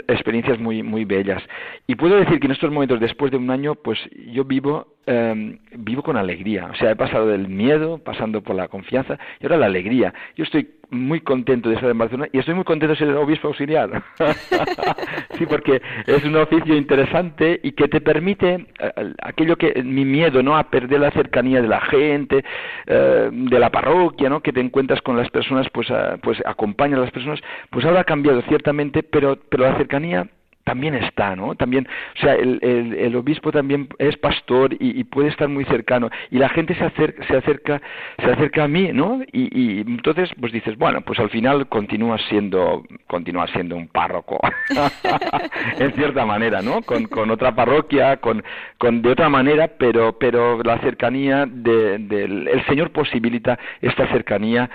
experiencias 0.07 0.59
muy, 0.59 0.83
muy 0.83 1.05
bellas. 1.05 1.43
Y 1.87 1.95
puedo 1.95 2.15
decir 2.15 2.39
que 2.39 2.47
en 2.47 2.53
estos 2.53 2.71
momentos, 2.71 2.99
después 2.99 3.31
de 3.31 3.37
un 3.37 3.49
año, 3.49 3.75
pues 3.75 3.99
yo 4.31 4.43
vivo 4.45 4.87
Em, 5.05 5.57
vivo 5.75 6.01
con 6.01 6.15
alegría. 6.15 6.69
O 6.71 6.75
sea, 6.75 6.91
he 6.91 6.95
pasado 6.95 7.27
del 7.27 7.49
miedo, 7.49 7.97
pasando 7.97 8.41
por 8.41 8.55
la 8.55 8.69
confianza, 8.69 9.19
y 9.41 9.45
ahora 9.45 9.57
la 9.57 9.65
alegría. 9.65 10.13
Yo 10.37 10.45
estoy 10.45 10.69
muy 10.91 11.19
contento 11.19 11.67
de 11.67 11.75
estar 11.75 11.89
en 11.89 11.97
Barcelona 11.97 12.29
y 12.31 12.37
estoy 12.37 12.53
muy 12.53 12.63
contento 12.63 12.93
de 12.93 12.99
ser 12.99 13.13
obispo 13.15 13.49
auxiliar. 13.49 14.01
sí, 15.37 15.45
porque 15.45 15.81
es 16.07 16.23
un 16.23 16.37
oficio 16.37 16.73
interesante 16.77 17.59
y 17.63 17.73
que 17.73 17.89
te 17.89 17.99
permite 17.99 18.65
eh, 18.79 19.13
aquello 19.21 19.57
que 19.57 19.83
mi 19.83 20.05
miedo, 20.05 20.41
¿no? 20.41 20.55
A 20.55 20.69
perder 20.69 21.01
la 21.01 21.11
cercanía 21.11 21.61
de 21.61 21.67
la 21.67 21.81
gente, 21.81 22.45
eh, 22.87 23.29
de 23.29 23.59
la 23.59 23.71
parroquia, 23.71 24.29
¿no? 24.29 24.39
Que 24.39 24.53
te 24.53 24.61
encuentras 24.61 25.01
con 25.01 25.17
las 25.17 25.29
personas, 25.31 25.67
pues, 25.73 25.87
pues 26.21 26.41
acompaña 26.45 26.95
a 26.95 27.01
las 27.01 27.11
personas, 27.11 27.41
pues 27.71 27.83
ahora 27.83 28.01
ha 28.01 28.05
cambiado 28.05 28.41
ciertamente, 28.43 29.03
pero, 29.03 29.37
pero 29.49 29.65
la 29.65 29.75
cercanía 29.75 30.29
también 30.63 30.95
está, 30.95 31.35
¿no? 31.35 31.55
También, 31.55 31.87
o 32.15 32.19
sea, 32.19 32.35
el, 32.35 32.59
el, 32.61 33.15
obispo 33.15 33.51
también 33.51 33.89
es 33.99 34.17
pastor 34.17 34.75
y, 34.79 35.03
puede 35.03 35.29
estar 35.29 35.49
muy 35.49 35.65
cercano 35.65 36.09
y 36.31 36.37
la 36.37 36.49
gente 36.49 36.73
se 36.75 36.85
acerca, 36.85 37.27
se 37.27 37.37
acerca, 37.37 37.81
se 38.17 38.31
acerca 38.31 38.63
a 38.63 38.67
mí, 38.67 38.91
¿no? 38.93 39.21
Y, 39.31 39.81
entonces, 39.81 40.29
pues 40.39 40.51
dices, 40.53 40.77
bueno, 40.77 41.01
pues 41.01 41.19
al 41.19 41.29
final 41.29 41.67
continúas 41.67 42.21
siendo, 42.29 42.83
continúas 43.07 43.49
siendo 43.51 43.75
un 43.75 43.87
párroco, 43.87 44.39
en 45.79 45.93
cierta 45.93 46.25
manera, 46.25 46.61
¿no? 46.61 46.81
Con, 46.81 47.05
con 47.05 47.29
otra 47.29 47.53
parroquia, 47.53 48.17
con, 48.17 48.43
con 48.77 49.01
de 49.01 49.11
otra 49.11 49.29
manera, 49.29 49.67
pero, 49.77 50.17
pero 50.17 50.63
la 50.63 50.79
cercanía 50.79 51.45
del 51.45 52.07
de, 52.07 52.23
el 52.23 52.65
Señor 52.67 52.91
posibilita 52.91 53.59
esta 53.81 54.07
cercanía 54.07 54.69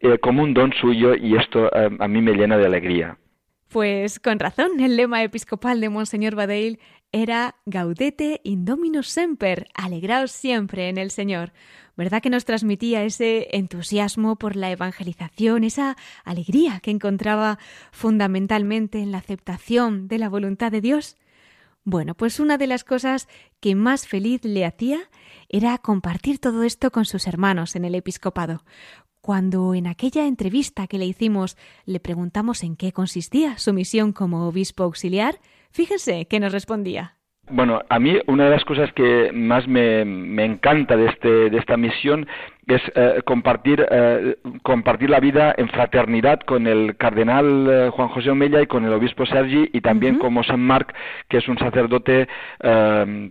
eh, 0.00 0.18
como 0.18 0.42
un 0.42 0.54
don 0.54 0.72
suyo 0.72 1.14
y 1.14 1.36
esto 1.36 1.66
eh, 1.66 1.90
a 1.98 2.08
mí 2.08 2.20
me 2.20 2.32
llena 2.32 2.56
de 2.56 2.66
alegría. 2.66 3.16
Pues 3.72 4.20
con 4.20 4.38
razón, 4.38 4.80
el 4.80 4.98
lema 4.98 5.22
episcopal 5.22 5.80
de 5.80 5.88
Monseñor 5.88 6.34
Badeil 6.34 6.78
era 7.10 7.56
Gaudete 7.64 8.42
Indominus 8.44 9.08
Semper, 9.08 9.66
alegraos 9.72 10.30
siempre 10.30 10.90
en 10.90 10.98
el 10.98 11.10
Señor. 11.10 11.54
¿Verdad 11.96 12.20
que 12.20 12.28
nos 12.28 12.44
transmitía 12.44 13.02
ese 13.02 13.48
entusiasmo 13.52 14.36
por 14.36 14.56
la 14.56 14.70
evangelización, 14.70 15.64
esa 15.64 15.96
alegría 16.22 16.80
que 16.80 16.90
encontraba 16.90 17.58
fundamentalmente 17.92 18.98
en 18.98 19.10
la 19.10 19.18
aceptación 19.18 20.06
de 20.06 20.18
la 20.18 20.28
voluntad 20.28 20.70
de 20.70 20.82
Dios? 20.82 21.16
Bueno, 21.84 22.14
pues 22.14 22.38
una 22.38 22.58
de 22.58 22.66
las 22.68 22.84
cosas 22.84 23.26
que 23.58 23.74
más 23.74 24.06
feliz 24.06 24.44
le 24.44 24.64
hacía 24.64 25.00
era 25.48 25.76
compartir 25.78 26.38
todo 26.38 26.62
esto 26.62 26.92
con 26.92 27.06
sus 27.06 27.26
hermanos 27.26 27.74
en 27.74 27.84
el 27.84 27.94
episcopado. 27.94 28.64
Cuando 29.22 29.72
en 29.72 29.86
aquella 29.86 30.26
entrevista 30.26 30.88
que 30.88 30.98
le 30.98 31.06
hicimos 31.06 31.56
le 31.86 32.00
preguntamos 32.00 32.64
en 32.64 32.74
qué 32.76 32.90
consistía 32.90 33.56
su 33.56 33.72
misión 33.72 34.12
como 34.12 34.48
obispo 34.48 34.82
auxiliar, 34.82 35.36
fíjense 35.70 36.26
que 36.26 36.40
nos 36.40 36.52
respondía. 36.52 37.14
Bueno, 37.48 37.82
a 37.88 38.00
mí 38.00 38.18
una 38.26 38.46
de 38.46 38.50
las 38.50 38.64
cosas 38.64 38.92
que 38.94 39.30
más 39.32 39.68
me, 39.68 40.04
me 40.04 40.44
encanta 40.44 40.96
de, 40.96 41.06
este, 41.06 41.50
de 41.50 41.58
esta 41.58 41.76
misión 41.76 42.26
es 42.66 42.80
eh, 42.94 43.22
compartir, 43.24 43.84
eh, 43.90 44.36
compartir 44.62 45.10
la 45.10 45.18
vida 45.18 45.54
en 45.56 45.68
fraternidad 45.68 46.40
con 46.40 46.66
el 46.66 46.96
cardenal 46.96 47.68
eh, 47.68 47.90
Juan 47.90 48.08
José 48.08 48.30
Omella 48.30 48.62
y 48.62 48.66
con 48.66 48.84
el 48.84 48.92
obispo 48.92 49.26
Sergi 49.26 49.68
y 49.72 49.80
también 49.80 50.18
con 50.18 50.32
Mosén 50.32 50.60
Marc, 50.60 50.94
que 51.28 51.38
es 51.38 51.48
un 51.48 51.58
sacerdote 51.58 52.28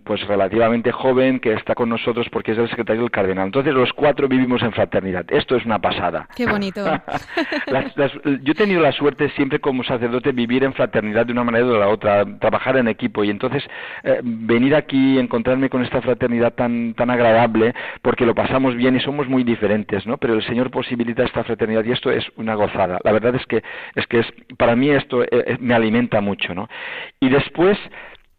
pues 0.04 0.26
relativamente 0.26 0.92
joven 0.92 1.40
que 1.40 1.54
está 1.54 1.74
con 1.74 1.88
nosotros 1.88 2.28
porque 2.30 2.52
es 2.52 2.58
el 2.58 2.68
secretario 2.68 3.02
del 3.02 3.10
cardenal. 3.10 3.46
Entonces 3.46 3.72
los 3.72 3.92
cuatro 3.92 4.28
vivimos 4.28 4.62
en 4.62 4.72
fraternidad. 4.72 5.24
Esto 5.28 5.56
es 5.56 5.64
una 5.64 5.78
pasada. 5.78 6.28
Qué 6.36 6.46
bonito. 6.46 6.84
yo 8.42 8.52
he 8.52 8.54
tenido 8.54 8.80
la 8.82 8.92
suerte 8.92 9.30
siempre 9.30 9.60
como 9.60 9.82
sacerdote 9.84 10.32
vivir 10.32 10.64
en 10.64 10.74
fraternidad 10.74 11.26
de 11.26 11.32
una 11.32 11.44
manera 11.44 11.66
o 11.66 11.72
de 11.72 11.78
la 11.78 11.88
otra, 11.88 12.24
trabajar 12.38 12.76
en 12.76 12.88
equipo 12.88 13.24
y 13.24 13.30
entonces 13.30 13.64
venir 14.22 14.74
aquí, 14.74 15.18
encontrarme 15.18 15.70
con 15.70 15.82
esta 15.82 16.02
fraternidad 16.02 16.52
tan, 16.52 16.94
tan 16.94 17.10
agradable 17.10 17.74
porque 18.02 18.26
lo 18.26 18.34
pasamos 18.34 18.76
bien 18.76 18.96
y 18.96 19.00
somos 19.00 19.22
muy 19.32 19.44
diferentes, 19.44 20.06
¿no? 20.06 20.18
Pero 20.18 20.34
el 20.34 20.44
Señor 20.44 20.70
posibilita 20.70 21.24
esta 21.24 21.42
fraternidad 21.42 21.84
y 21.84 21.92
esto 21.92 22.10
es 22.10 22.24
una 22.36 22.54
gozada. 22.54 22.98
La 23.02 23.12
verdad 23.12 23.34
es 23.34 23.46
que 23.46 23.62
es 23.94 24.06
que 24.06 24.18
es 24.20 24.26
para 24.58 24.76
mí 24.76 24.90
esto 24.90 25.24
eh, 25.24 25.28
eh, 25.32 25.56
me 25.58 25.74
alimenta 25.74 26.20
mucho, 26.20 26.54
¿no? 26.54 26.68
Y 27.18 27.30
después 27.30 27.78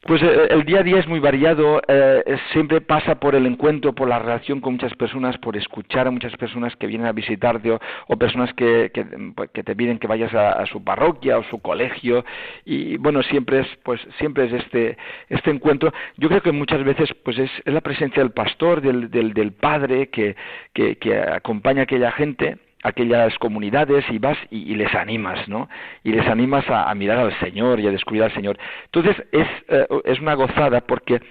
pues 0.06 0.22
eh, 0.22 0.48
el 0.50 0.66
día 0.66 0.80
a 0.80 0.84
día 0.84 1.00
es 1.00 1.08
muy 1.08 1.20
variado, 1.20 1.82
eh, 1.88 2.24
siempre 2.52 2.82
pasa 2.82 3.16
por 3.16 3.36
el 3.36 3.46
encuentro, 3.46 3.94
por 3.94 4.10
la 4.10 4.20
relación 4.20 4.60
con 4.60 4.74
muchas 4.74 4.94
personas, 4.96 5.38
por 5.38 5.56
escuchar 5.56 6.08
a 6.08 6.12
muchas 6.12 6.36
personas 6.36 6.76
que 6.76 6.88
vienen 6.88 7.08
a 7.08 7.14
visitarte 7.14 7.72
o, 8.08 8.18
personas 8.18 8.54
que, 8.54 8.92
pues, 9.36 9.50
que, 9.52 9.64
te 9.64 9.76
piden 9.76 10.00
que 10.00 10.08
vayas 10.08 10.34
a, 10.34 10.66
su 10.66 10.84
parroquia 10.84 11.38
o 11.38 11.44
su 11.44 11.60
colegio 11.60 12.26
y 12.66 12.98
bueno, 12.98 13.24
siempre 13.24 13.62
es 13.62 13.68
pues 13.84 14.02
siempre 14.18 14.46
es 14.46 14.54
este 14.54 14.98
este 15.30 15.52
encuentro. 15.52 15.94
Yo 16.18 16.28
creo 16.28 16.42
que 16.42 16.52
muchas 16.52 16.84
veces 16.84 17.10
pues 17.24 17.38
es, 17.40 17.52
es 17.64 17.74
la 17.74 17.82
presencia 17.82 18.22
del 18.22 18.32
pastor, 18.32 18.82
del, 18.82 19.10
del, 19.10 19.34
del 19.34 19.54
padre 19.54 20.10
que, 20.10 20.36
que, 20.74 20.98
que 20.98 21.18
acompaña 21.18 21.82
a 21.82 21.84
aquella 21.84 22.12
gente 22.12 22.58
aquellas 22.84 23.38
comunidades 23.40 24.06
y 24.10 24.20
vas 24.20 24.38
y, 24.52 24.76
les 24.76 24.94
animas, 24.94 25.48
¿no? 25.48 25.70
Y 26.04 26.12
les 26.12 26.28
animas 26.28 26.66
a, 26.68 26.94
mirar 26.94 27.18
al 27.18 27.40
Señor 27.40 27.80
y 27.80 27.88
a 27.88 27.92
descubrir 27.92 28.24
al 28.24 28.34
Señor. 28.34 28.58
Entonces 28.86 29.16
es, 29.32 29.48
eh, 29.70 29.88
es 30.06 30.20
una 30.20 30.36
gozada 30.36 30.82
porque 30.82 31.22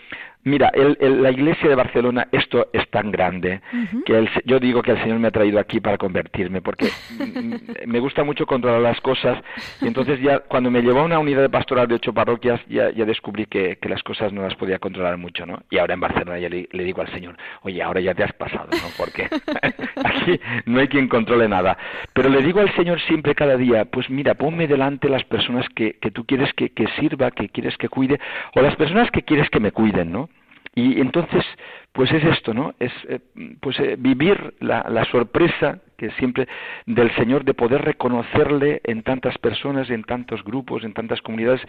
Mira, 0.45 0.73
el, 0.75 1.23
la 1.23 1.31
iglesia 1.31 1.69
de 1.69 1.77
Barcelona, 1.77 2.27
esto 2.33 2.67
es 2.73 2.89
tan 2.91 3.13
grande 3.13 3.61
que 4.05 4.29
yo 4.45 4.59
digo 4.59 4.83
que 4.83 4.91
el 4.91 5.01
Señor 5.01 5.21
me 5.21 5.29
ha 5.29 5.31
traído 5.31 5.61
aquí 5.61 5.79
para 5.79 5.99
convertirme, 5.99 6.61
porque 6.61 6.89
me 7.87 8.01
gusta 8.01 8.25
mucho 8.25 8.45
controlar 8.45 8.81
las 8.81 9.01
cosas 9.01 9.39
y 9.81 9.87
entonces 9.87 10.21
ya 10.21 10.41
cuando 10.41 10.69
me 10.69 10.83
llevó 10.83 11.01
a 11.01 11.05
una 11.05 11.21
unidad 11.21 11.43
de 11.43 11.49
pastoral 11.49 11.87
de 11.87 11.95
ocho 11.95 12.13
parroquias 12.13 12.61
ya, 12.69 12.91
ya 12.91 13.05
descubrí 13.05 13.47
que, 13.47 13.77
que, 13.77 13.89
las 13.89 14.03
cosas 14.03 14.33
no 14.33 14.43
las 14.43 14.57
podía 14.57 14.81
controlar 14.81 15.17
mucho, 15.17 15.47
¿no? 15.47 15.63
Y 15.71 15.79
ahora 15.79 15.95
en 15.95 16.01
Barcelona 16.01 16.41
ya 16.41 16.49
le, 16.49 16.69
le, 16.73 16.85
digo 16.85 17.03
al 17.03 17.13
Señor, 17.13 17.37
oye, 17.63 17.81
ahora 17.81 18.01
ya 18.01 18.15
te 18.15 18.25
has 18.25 18.33
pasado, 18.33 18.69
¿no? 18.73 18.89
Porque 18.97 19.29
aquí 20.05 20.41
no 20.67 20.81
hay 20.81 20.89
quien 20.89 21.07
controle 21.07 21.49
nada. 21.49 21.79
Pero 22.15 22.29
le 22.29 22.43
digo 22.43 22.59
al 22.59 22.75
Señor 22.75 23.01
siempre 23.03 23.37
cada 23.37 23.57
día, 23.57 23.85
pues 23.85 24.11
mira, 24.11 24.35
ponme 24.35 24.67
delante 24.67 25.09
las 25.09 25.23
personas 25.23 25.67
que, 25.77 25.99
que 26.01 26.11
tú 26.11 26.25
quieres 26.25 26.53
que, 26.55 26.71
que 26.71 26.89
sirva, 26.99 27.31
que 27.31 27.49
quieres 27.49 27.77
que 27.77 27.89
cuide, 27.89 28.19
o 28.57 28.61
las 28.61 28.75
personas 28.75 29.09
que 29.13 29.23
quieres 29.23 29.49
que 29.49 29.61
me 29.61 29.71
cuiden, 29.71 30.11
¿no? 30.11 30.29
Y 30.75 31.01
entonces, 31.01 31.45
pues 31.93 32.11
es 32.13 32.25
esto, 32.25 32.55
¿no? 32.55 32.75
Es 32.79 32.93
eh, 33.09 33.21
pues 33.61 33.79
eh, 33.81 33.97
vivir 33.99 34.55
la, 34.61 34.87
la 34.89 35.05
sorpresa 35.07 35.81
que 36.03 36.11
siempre 36.13 36.49
del 36.87 37.15
Señor 37.15 37.45
de 37.45 37.55
poder 37.55 37.83
reconocerle 37.83 38.81
en 38.83 39.05
tantas 39.05 39.39
personas, 39.39 39.89
en 39.89 40.03
tantos 40.03 40.43
grupos, 40.43 40.83
en 40.83 40.95
tantas 40.95 41.23
comunidades, 41.23 41.61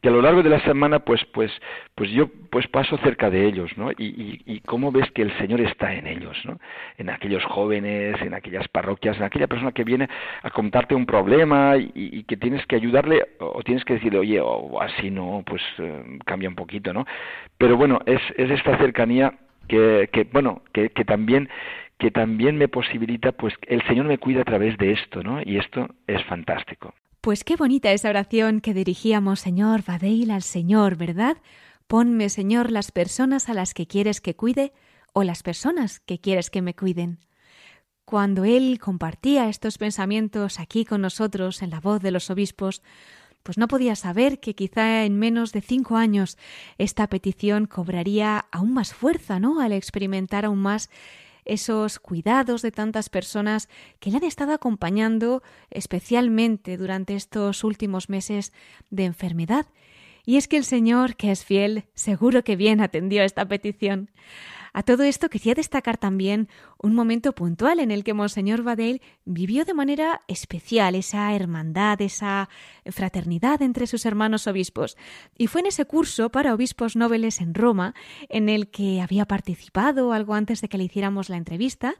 que 0.00 0.08
a 0.08 0.12
lo 0.12 0.22
largo 0.22 0.44
de 0.44 0.48
la 0.50 0.60
semana 0.60 1.00
pues 1.00 1.24
pues 1.32 1.50
pues 1.96 2.08
yo 2.10 2.28
pues 2.50 2.68
paso 2.68 2.98
cerca 2.98 3.30
de 3.30 3.46
ellos, 3.46 3.70
¿no? 3.76 3.90
Y, 3.90 4.42
y, 4.46 4.60
cómo 4.60 4.92
ves 4.92 5.10
que 5.10 5.22
el 5.22 5.36
Señor 5.38 5.60
está 5.60 5.92
en 5.92 6.06
ellos, 6.06 6.36
¿no? 6.44 6.60
En 6.98 7.10
aquellos 7.10 7.44
jóvenes, 7.46 8.20
en 8.22 8.34
aquellas 8.34 8.68
parroquias, 8.68 9.16
en 9.16 9.24
aquella 9.24 9.48
persona 9.48 9.72
que 9.72 9.82
viene 9.82 10.08
a 10.42 10.50
contarte 10.50 10.94
un 10.94 11.06
problema 11.06 11.76
y, 11.76 12.22
que 12.28 12.36
tienes 12.36 12.64
que 12.66 12.76
ayudarle 12.76 13.26
o 13.40 13.62
tienes 13.64 13.84
que 13.84 13.94
decirle, 13.94 14.18
oye, 14.20 14.40
o 14.40 14.80
así 14.80 15.10
no, 15.10 15.42
pues 15.44 15.62
eh, 15.78 16.18
cambia 16.26 16.48
un 16.48 16.54
poquito, 16.54 16.92
¿no? 16.92 17.06
Pero 17.58 17.76
bueno, 17.76 18.00
es, 18.06 18.20
es 18.36 18.50
esta 18.50 18.78
cercanía 18.78 19.32
que, 19.70 20.28
bueno, 20.32 20.62
que, 20.72 20.90
que 20.90 21.04
también 21.04 21.48
que 21.98 22.10
también 22.10 22.56
me 22.56 22.66
posibilita, 22.66 23.32
pues 23.32 23.52
el 23.66 23.86
Señor 23.86 24.06
me 24.06 24.16
cuida 24.16 24.40
a 24.40 24.44
través 24.44 24.78
de 24.78 24.92
esto, 24.92 25.22
¿no? 25.22 25.42
Y 25.42 25.58
esto 25.58 25.86
es 26.06 26.24
fantástico. 26.24 26.94
Pues 27.20 27.44
qué 27.44 27.56
bonita 27.56 27.92
esa 27.92 28.08
oración 28.08 28.62
que 28.62 28.72
dirigíamos, 28.72 29.40
Señor 29.40 29.82
Badeil, 29.86 30.30
al 30.30 30.42
Señor, 30.42 30.96
¿verdad? 30.96 31.36
Ponme, 31.86 32.30
Señor, 32.30 32.70
las 32.70 32.90
personas 32.90 33.50
a 33.50 33.54
las 33.54 33.74
que 33.74 33.86
quieres 33.86 34.22
que 34.22 34.34
cuide 34.34 34.72
o 35.12 35.24
las 35.24 35.42
personas 35.42 36.00
que 36.00 36.18
quieres 36.18 36.48
que 36.48 36.62
me 36.62 36.74
cuiden. 36.74 37.18
Cuando 38.06 38.44
él 38.44 38.78
compartía 38.80 39.48
estos 39.50 39.76
pensamientos 39.76 40.58
aquí 40.58 40.86
con 40.86 41.02
nosotros 41.02 41.62
en 41.62 41.70
la 41.70 41.80
voz 41.80 42.00
de 42.00 42.10
los 42.10 42.30
obispos, 42.30 42.82
pues 43.50 43.58
no 43.58 43.66
podía 43.66 43.96
saber 43.96 44.38
que 44.38 44.54
quizá 44.54 45.04
en 45.04 45.18
menos 45.18 45.50
de 45.50 45.60
cinco 45.60 45.96
años 45.96 46.38
esta 46.78 47.08
petición 47.08 47.66
cobraría 47.66 48.46
aún 48.52 48.72
más 48.72 48.94
fuerza, 48.94 49.40
¿no? 49.40 49.60
Al 49.60 49.72
experimentar 49.72 50.44
aún 50.44 50.60
más 50.60 50.88
esos 51.44 51.98
cuidados 51.98 52.62
de 52.62 52.70
tantas 52.70 53.08
personas 53.08 53.68
que 53.98 54.12
le 54.12 54.18
han 54.18 54.22
estado 54.22 54.52
acompañando 54.52 55.42
especialmente 55.68 56.76
durante 56.76 57.16
estos 57.16 57.64
últimos 57.64 58.08
meses 58.08 58.52
de 58.90 59.06
enfermedad. 59.06 59.66
Y 60.30 60.36
es 60.36 60.46
que 60.46 60.56
el 60.56 60.62
Señor, 60.62 61.16
que 61.16 61.32
es 61.32 61.44
fiel, 61.44 61.86
seguro 61.92 62.44
que 62.44 62.54
bien 62.54 62.80
atendió 62.80 63.24
esta 63.24 63.48
petición. 63.48 64.12
A 64.72 64.84
todo 64.84 65.02
esto 65.02 65.28
quería 65.28 65.54
destacar 65.54 65.98
también 65.98 66.48
un 66.78 66.94
momento 66.94 67.32
puntual 67.32 67.80
en 67.80 67.90
el 67.90 68.04
que 68.04 68.14
Monseñor 68.14 68.62
Badel 68.62 69.02
vivió 69.24 69.64
de 69.64 69.74
manera 69.74 70.20
especial 70.28 70.94
esa 70.94 71.34
hermandad, 71.34 72.00
esa 72.00 72.48
fraternidad 72.86 73.60
entre 73.60 73.88
sus 73.88 74.06
hermanos 74.06 74.46
obispos. 74.46 74.96
Y 75.36 75.48
fue 75.48 75.62
en 75.62 75.66
ese 75.66 75.84
curso 75.84 76.30
para 76.30 76.54
obispos 76.54 76.94
nobles 76.94 77.40
en 77.40 77.52
Roma, 77.52 77.96
en 78.28 78.48
el 78.48 78.70
que 78.70 79.00
había 79.00 79.24
participado 79.24 80.12
algo 80.12 80.34
antes 80.34 80.60
de 80.60 80.68
que 80.68 80.78
le 80.78 80.84
hiciéramos 80.84 81.28
la 81.28 81.38
entrevista, 81.38 81.96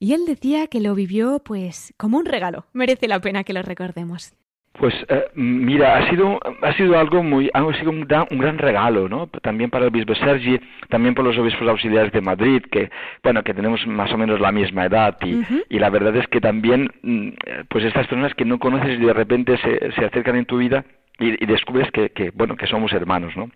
y 0.00 0.14
él 0.14 0.26
decía 0.26 0.66
que 0.66 0.80
lo 0.80 0.96
vivió 0.96 1.38
pues 1.44 1.94
como 1.96 2.18
un 2.18 2.24
regalo. 2.24 2.66
Merece 2.72 3.06
la 3.06 3.20
pena 3.20 3.44
que 3.44 3.52
lo 3.52 3.62
recordemos. 3.62 4.34
Pues 4.78 4.94
eh, 5.08 5.24
mira, 5.34 5.98
ha 5.98 6.08
sido 6.08 6.38
ha 6.62 6.72
sido 6.74 6.98
algo 6.98 7.22
muy 7.22 7.50
ha 7.52 7.60
sido 7.74 7.90
un 7.90 8.02
gran, 8.02 8.26
un 8.30 8.38
gran 8.38 8.56
regalo, 8.56 9.08
¿no? 9.08 9.26
También 9.42 9.68
para 9.68 9.84
el 9.84 9.90
obispo 9.90 10.14
Sergi, 10.14 10.58
también 10.88 11.14
por 11.14 11.24
los 11.24 11.36
obispos 11.36 11.68
auxiliares 11.68 12.12
de 12.12 12.20
Madrid, 12.20 12.62
que 12.70 12.90
bueno 13.22 13.42
que 13.42 13.52
tenemos 13.52 13.84
más 13.86 14.12
o 14.12 14.16
menos 14.16 14.40
la 14.40 14.52
misma 14.52 14.86
edad 14.86 15.18
y, 15.22 15.42
y 15.68 15.78
la 15.78 15.90
verdad 15.90 16.16
es 16.16 16.26
que 16.28 16.40
también 16.40 16.90
mm, 17.02 17.28
pues 17.68 17.84
estas 17.84 18.06
personas 18.06 18.34
que 18.34 18.44
no 18.44 18.58
conoces 18.58 18.98
y 18.98 19.04
de 19.04 19.12
repente 19.12 19.58
se, 19.58 19.92
se 19.92 20.04
acercan 20.04 20.36
en 20.36 20.46
tu 20.46 20.58
vida 20.58 20.84
y, 21.18 21.42
y 21.42 21.46
descubres 21.46 21.90
que, 21.90 22.10
que 22.10 22.30
bueno 22.30 22.56
que 22.56 22.66
somos 22.66 22.92
hermanos, 22.92 23.36
¿no? 23.36 23.50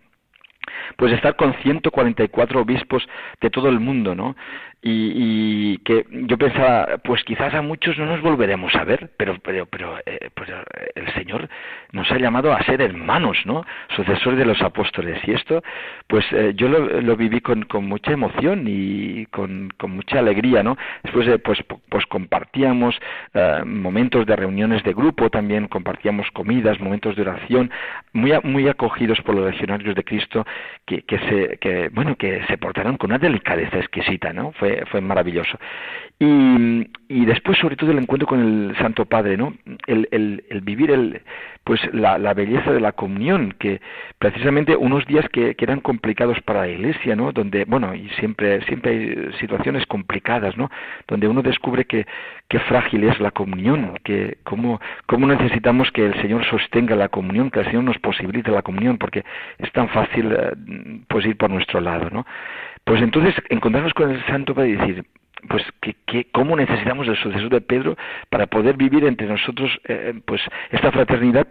pues 0.96 1.12
estar 1.12 1.36
con 1.36 1.54
144 1.54 2.60
obispos 2.60 3.06
de 3.40 3.50
todo 3.50 3.68
el 3.68 3.80
mundo, 3.80 4.14
¿no? 4.14 4.36
Y, 4.86 5.78
que 5.78 6.04
yo 6.10 6.36
pensaba, 6.36 6.98
pues 7.02 7.24
quizás 7.24 7.54
a 7.54 7.62
muchos 7.62 7.96
no 7.96 8.04
nos 8.04 8.20
volveremos 8.20 8.74
a 8.74 8.84
ver, 8.84 9.10
pero 9.16 9.38
pero 9.42 9.64
pero 9.64 9.96
eh, 10.04 10.28
pues 10.34 10.50
eh, 10.50 10.90
el 10.94 11.10
Señor 11.14 11.48
nos 11.92 12.10
ha 12.12 12.18
llamado 12.18 12.52
a 12.52 12.62
ser 12.64 12.82
hermanos, 12.82 13.38
¿no? 13.46 13.64
Sucesores 13.96 14.38
de 14.38 14.44
los 14.44 14.60
apóstoles 14.60 15.26
y 15.26 15.32
esto, 15.32 15.62
pues 16.06 16.26
eh, 16.32 16.52
yo 16.54 16.68
lo, 16.68 17.16
viví 17.16 17.40
con, 17.40 17.62
con 17.62 17.88
mucha 17.88 18.12
emoción 18.12 18.64
y 18.66 19.24
con, 19.26 19.70
con 19.78 19.92
mucha 19.92 20.18
alegría, 20.18 20.62
¿no? 20.62 20.76
Después 21.02 21.30
pues 21.42 21.64
pues 21.88 22.04
compartíamos 22.04 22.94
momentos 23.64 24.26
de 24.26 24.36
reuniones 24.36 24.82
de 24.82 24.92
grupo, 24.92 25.30
también 25.30 25.66
compartíamos 25.66 26.30
comidas, 26.32 26.78
momentos 26.78 27.16
de 27.16 27.22
oración, 27.22 27.70
muy 28.12 28.32
muy 28.42 28.68
acogidos 28.68 29.18
por 29.22 29.34
los 29.34 29.50
legionarios 29.50 29.94
de 29.94 30.04
Cristo 30.04 30.46
que, 30.84 31.02
que 31.02 31.18
se 31.20 31.56
que 31.56 31.88
bueno 31.88 32.16
que 32.16 32.44
se 32.48 32.58
portaron 32.58 32.98
con 32.98 33.12
una 33.12 33.18
delicadeza 33.18 33.78
exquisita, 33.78 34.34
¿no? 34.34 34.52
Fue 34.52 34.73
fue, 34.90 35.00
maravilloso. 35.00 35.58
Y, 36.18 36.88
y, 37.08 37.24
después, 37.26 37.58
sobre 37.58 37.76
todo, 37.76 37.90
el 37.90 37.98
encuentro 37.98 38.26
con 38.26 38.40
el 38.40 38.76
Santo 38.76 39.04
Padre, 39.04 39.36
¿no? 39.36 39.54
El, 39.86 40.08
el, 40.12 40.44
el 40.48 40.60
vivir 40.60 40.90
el, 40.90 41.22
pues 41.64 41.80
la, 41.92 42.18
la, 42.18 42.34
belleza 42.34 42.72
de 42.72 42.80
la 42.80 42.92
comunión, 42.92 43.54
que 43.58 43.80
precisamente 44.18 44.76
unos 44.76 45.06
días 45.06 45.28
que, 45.30 45.54
que, 45.54 45.64
eran 45.64 45.80
complicados 45.80 46.40
para 46.42 46.60
la 46.60 46.68
Iglesia, 46.68 47.16
¿no? 47.16 47.32
Donde, 47.32 47.64
bueno, 47.64 47.94
y 47.94 48.08
siempre, 48.20 48.64
siempre 48.66 48.92
hay 48.92 49.32
situaciones 49.40 49.86
complicadas, 49.86 50.56
¿no? 50.56 50.70
Donde 51.08 51.26
uno 51.26 51.42
descubre 51.42 51.84
que, 51.86 52.06
qué 52.48 52.58
frágil 52.60 53.04
es 53.04 53.18
la 53.20 53.30
comunión, 53.30 53.98
que 54.04 54.38
cómo, 54.44 54.80
cómo 55.06 55.26
necesitamos 55.26 55.90
que 55.90 56.06
el 56.06 56.20
Señor 56.20 56.44
sostenga 56.44 56.94
la 56.94 57.08
comunión, 57.08 57.50
que 57.50 57.60
el 57.60 57.66
Señor 57.66 57.84
nos 57.84 57.98
posibilite 57.98 58.50
la 58.50 58.62
comunión, 58.62 58.98
porque 58.98 59.24
es 59.58 59.72
tan 59.72 59.88
fácil, 59.88 60.32
eh, 60.32 60.52
pues, 61.08 61.24
ir 61.26 61.36
por 61.36 61.50
nuestro 61.50 61.80
lado, 61.80 62.10
¿no? 62.10 62.26
Pues 62.84 63.02
entonces 63.02 63.34
encontrarnos 63.48 63.94
con 63.94 64.10
el 64.10 64.24
Santo 64.26 64.54
para 64.54 64.66
decir, 64.66 65.04
pues 65.48 65.62
que, 65.80 65.94
que, 66.06 66.26
cómo 66.32 66.56
necesitamos 66.56 67.08
el 67.08 67.16
sucesor 67.16 67.50
de 67.50 67.60
Pedro 67.60 67.96
para 68.30 68.46
poder 68.46 68.76
vivir 68.76 69.04
entre 69.04 69.26
nosotros 69.26 69.70
eh, 69.84 70.14
pues 70.24 70.40
esta 70.70 70.92
fraternidad 70.92 71.46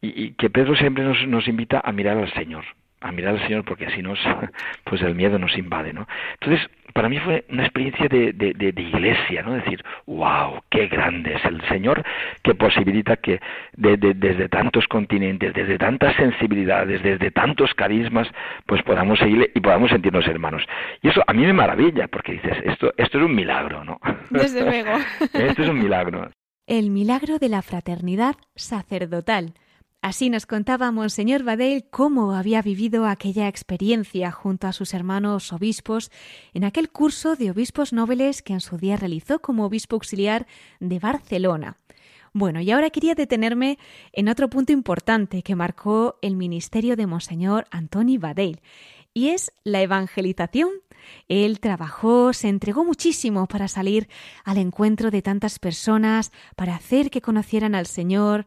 y, 0.00 0.32
que 0.32 0.50
Pedro 0.50 0.76
siempre 0.76 1.04
nos, 1.04 1.26
nos 1.26 1.48
invita 1.48 1.80
a 1.84 1.92
mirar 1.92 2.18
al 2.18 2.32
Señor 2.32 2.64
a 3.00 3.12
mirar 3.12 3.34
al 3.34 3.42
Señor 3.42 3.64
porque 3.64 3.90
si 3.90 4.02
no 4.02 4.14
pues 4.84 5.02
el 5.02 5.14
miedo 5.14 5.38
nos 5.38 5.56
invade 5.56 5.92
no 5.92 6.06
entonces 6.40 6.68
para 6.94 7.08
mí 7.08 7.18
fue 7.18 7.44
una 7.50 7.64
experiencia 7.64 8.06
de, 8.08 8.32
de, 8.32 8.82
iglesia, 8.82 9.42
¿no? 9.42 9.54
Decir, 9.54 9.84
wow, 10.06 10.60
qué 10.70 10.86
grande 10.86 11.34
es 11.34 11.44
el 11.44 11.60
Señor 11.68 12.04
que 12.42 12.54
posibilita 12.54 13.16
que 13.16 13.40
desde 13.76 14.48
tantos 14.48 14.86
continentes, 14.86 15.52
desde 15.54 15.76
tantas 15.76 16.14
sensibilidades, 16.14 17.02
desde 17.02 17.32
tantos 17.32 17.74
carismas, 17.74 18.28
pues 18.66 18.80
podamos 18.82 19.18
seguirle 19.18 19.50
y 19.54 19.60
podamos 19.60 19.90
sentirnos 19.90 20.26
hermanos. 20.28 20.62
Y 21.02 21.08
eso 21.08 21.22
a 21.26 21.32
mí 21.32 21.44
me 21.44 21.52
maravilla, 21.52 22.06
porque 22.06 22.32
dices, 22.34 22.58
esto, 22.64 22.94
esto 22.96 23.18
es 23.18 23.24
un 23.24 23.34
milagro, 23.34 23.84
¿no? 23.84 23.98
Desde 24.30 24.62
luego. 24.62 24.92
esto 25.32 25.62
es 25.62 25.68
un 25.68 25.80
milagro. 25.80 26.30
El 26.68 26.90
milagro 26.90 27.38
de 27.38 27.48
la 27.48 27.62
fraternidad 27.62 28.36
sacerdotal 28.54 29.52
Así 30.04 30.28
nos 30.28 30.44
contaba 30.44 30.92
Monseñor 30.92 31.44
Badel 31.44 31.86
cómo 31.90 32.34
había 32.34 32.60
vivido 32.60 33.06
aquella 33.06 33.48
experiencia 33.48 34.30
junto 34.30 34.66
a 34.66 34.74
sus 34.74 34.92
hermanos 34.92 35.50
obispos 35.50 36.10
en 36.52 36.64
aquel 36.64 36.90
curso 36.90 37.36
de 37.36 37.50
obispos 37.50 37.94
nobles 37.94 38.42
que 38.42 38.52
en 38.52 38.60
su 38.60 38.76
día 38.76 38.98
realizó 38.98 39.38
como 39.38 39.64
obispo 39.64 39.96
auxiliar 39.96 40.46
de 40.78 40.98
Barcelona. 40.98 41.78
Bueno, 42.34 42.60
y 42.60 42.70
ahora 42.70 42.90
quería 42.90 43.14
detenerme 43.14 43.78
en 44.12 44.28
otro 44.28 44.50
punto 44.50 44.74
importante 44.74 45.42
que 45.42 45.56
marcó 45.56 46.18
el 46.20 46.36
ministerio 46.36 46.96
de 46.96 47.06
Monseñor 47.06 47.64
Antoni 47.70 48.18
Badel, 48.18 48.60
y 49.14 49.28
es 49.28 49.54
la 49.62 49.80
evangelización. 49.80 50.68
Él 51.28 51.60
trabajó, 51.60 52.34
se 52.34 52.48
entregó 52.48 52.84
muchísimo 52.84 53.46
para 53.46 53.68
salir 53.68 54.10
al 54.44 54.58
encuentro 54.58 55.10
de 55.10 55.22
tantas 55.22 55.58
personas, 55.58 56.30
para 56.56 56.74
hacer 56.74 57.08
que 57.08 57.22
conocieran 57.22 57.74
al 57.74 57.86
Señor, 57.86 58.44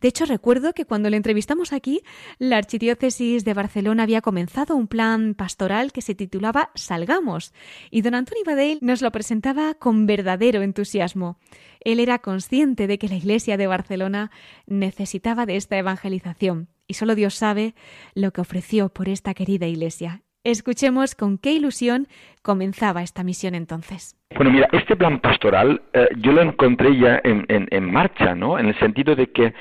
de 0.00 0.08
hecho, 0.08 0.24
recuerdo 0.24 0.72
que 0.72 0.86
cuando 0.86 1.10
le 1.10 1.16
entrevistamos 1.16 1.72
aquí, 1.72 2.02
la 2.38 2.56
Archidiócesis 2.56 3.44
de 3.44 3.54
Barcelona 3.54 4.04
había 4.04 4.22
comenzado 4.22 4.74
un 4.74 4.88
plan 4.88 5.34
pastoral 5.34 5.92
que 5.92 6.00
se 6.00 6.14
titulaba 6.14 6.70
Salgamos, 6.74 7.52
y 7.90 8.00
don 8.00 8.14
Antonio 8.14 8.44
Badell 8.46 8.78
nos 8.80 9.02
lo 9.02 9.12
presentaba 9.12 9.74
con 9.74 10.06
verdadero 10.06 10.62
entusiasmo. 10.62 11.38
Él 11.80 12.00
era 12.00 12.18
consciente 12.18 12.86
de 12.86 12.98
que 12.98 13.08
la 13.08 13.16
Iglesia 13.16 13.56
de 13.58 13.66
Barcelona 13.66 14.30
necesitaba 14.66 15.44
de 15.44 15.56
esta 15.56 15.76
evangelización, 15.76 16.68
y 16.86 16.94
solo 16.94 17.14
Dios 17.14 17.34
sabe 17.34 17.74
lo 18.14 18.32
que 18.32 18.40
ofreció 18.40 18.88
por 18.88 19.08
esta 19.08 19.34
querida 19.34 19.66
Iglesia. 19.66 20.22
Escuchemos 20.42 21.14
con 21.14 21.36
qué 21.36 21.52
ilusión 21.52 22.08
comenzaba 22.40 23.02
esta 23.02 23.22
misión 23.22 23.54
entonces. 23.54 24.16
Bueno, 24.34 24.50
mira, 24.50 24.68
este 24.72 24.96
plan 24.96 25.20
pastoral 25.20 25.82
eh, 25.92 26.08
yo 26.16 26.32
lo 26.32 26.40
encontré 26.40 26.96
ya 26.98 27.20
en, 27.22 27.44
en, 27.48 27.92
marcha, 27.92 28.34
¿no? 28.34 28.58
En 28.58 28.66
el 28.68 28.78
sentido 28.78 29.14
de 29.14 29.26
que 29.26 29.46
eh, 29.46 29.52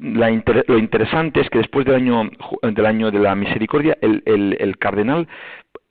la 0.00 0.30
lo 0.66 0.78
interesante 0.78 1.40
es 1.40 1.48
que 1.50 1.58
después 1.58 1.86
del 1.86 1.94
año, 1.94 2.28
del 2.62 2.86
año 2.86 3.12
de 3.12 3.20
la 3.20 3.36
misericordia, 3.36 3.96
el, 4.00 4.22
el 4.26 4.78
cardenal 4.78 5.28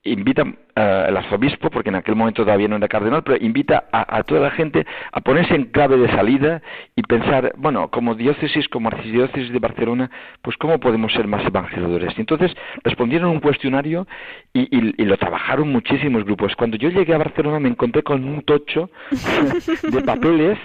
invita 0.03 0.43
uh, 0.43 1.07
el 1.07 1.17
arzobispo, 1.17 1.69
porque 1.69 1.89
en 1.89 1.95
aquel 1.95 2.15
momento 2.15 2.43
todavía 2.43 2.67
no 2.67 2.75
era 2.75 2.87
cardenal, 2.87 3.23
pero 3.23 3.37
invita 3.43 3.85
a, 3.91 4.17
a, 4.17 4.23
toda 4.23 4.41
la 4.41 4.51
gente 4.51 4.85
a 5.11 5.21
ponerse 5.21 5.55
en 5.55 5.65
clave 5.65 5.97
de 5.97 6.09
salida 6.09 6.61
y 6.95 7.01
pensar, 7.03 7.53
bueno, 7.57 7.89
como 7.89 8.15
diócesis, 8.15 8.67
como 8.67 8.89
archidiócesis 8.89 9.51
de 9.51 9.59
Barcelona, 9.59 10.11
pues 10.41 10.57
cómo 10.57 10.79
podemos 10.79 11.13
ser 11.13 11.27
más 11.27 11.45
evangelizadores. 11.45 12.13
Y 12.17 12.21
entonces 12.21 12.51
respondieron 12.83 13.29
un 13.29 13.39
cuestionario 13.39 14.07
y, 14.53 14.61
y, 14.61 14.93
y, 15.01 15.05
lo 15.05 15.17
trabajaron 15.17 15.69
muchísimos 15.71 16.25
grupos. 16.25 16.55
Cuando 16.55 16.77
yo 16.77 16.89
llegué 16.89 17.13
a 17.13 17.19
Barcelona 17.19 17.59
me 17.59 17.69
encontré 17.69 18.03
con 18.03 18.23
un 18.25 18.41
tocho 18.41 18.89
de 19.91 20.01
papeles 20.01 20.59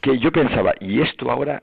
que 0.00 0.18
yo 0.18 0.32
pensaba, 0.32 0.74
¿y 0.80 1.00
esto 1.00 1.30
ahora 1.30 1.62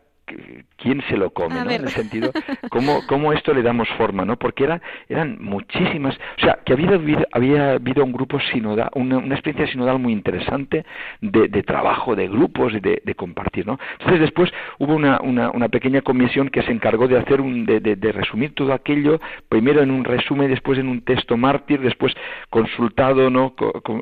quién 0.78 1.02
se 1.10 1.18
lo 1.18 1.32
come, 1.32 1.56
¿no? 1.56 1.70
En 1.70 1.84
el 1.84 1.90
sentido, 1.90 2.32
¿cómo, 2.70 3.02
cómo 3.08 3.34
esto 3.34 3.54
le 3.54 3.62
damos 3.62 3.88
forma, 3.98 4.26
¿no? 4.26 4.38
Porque 4.38 4.64
era, 4.64 4.82
eran 5.08 5.38
muchísimas, 5.40 6.16
o 6.38 6.42
sea, 6.42 6.60
que 6.66 6.74
había, 6.74 7.00
había 7.32 7.72
habido 7.74 8.04
un 8.04 8.12
grupo 8.12 8.40
sinodal, 8.40 8.90
una, 8.96 9.18
una 9.18 9.36
experiencia 9.36 9.72
sinodal 9.72 10.00
muy 10.00 10.14
interesante 10.14 10.86
de, 11.22 11.48
de 11.48 11.64
trabajo, 11.64 12.16
de 12.16 12.28
grupos, 12.28 12.74
de, 12.74 13.02
de, 13.04 13.16
compartir, 13.16 13.68
¿no? 13.68 13.80
Entonces 14.00 14.22
después 14.22 14.52
hubo 14.78 14.96
una, 14.96 15.20
una, 15.22 15.52
una, 15.52 15.70
pequeña 15.70 16.02
comisión 16.02 16.50
que 16.50 16.62
se 16.64 16.72
encargó 16.72 17.08
de 17.08 17.18
hacer 17.18 17.42
un, 17.42 17.66
de, 17.66 17.80
de, 17.80 18.12
resumir 18.12 18.54
todo 18.56 18.74
aquello, 18.74 19.20
primero 19.50 19.82
en 19.82 19.92
un 19.92 20.04
resumen, 20.04 20.50
después 20.50 20.80
en 20.80 20.88
un 20.88 21.02
texto 21.02 21.38
mártir, 21.38 21.82
después 21.82 22.14
consultado, 22.50 23.30
¿no? 23.30 23.54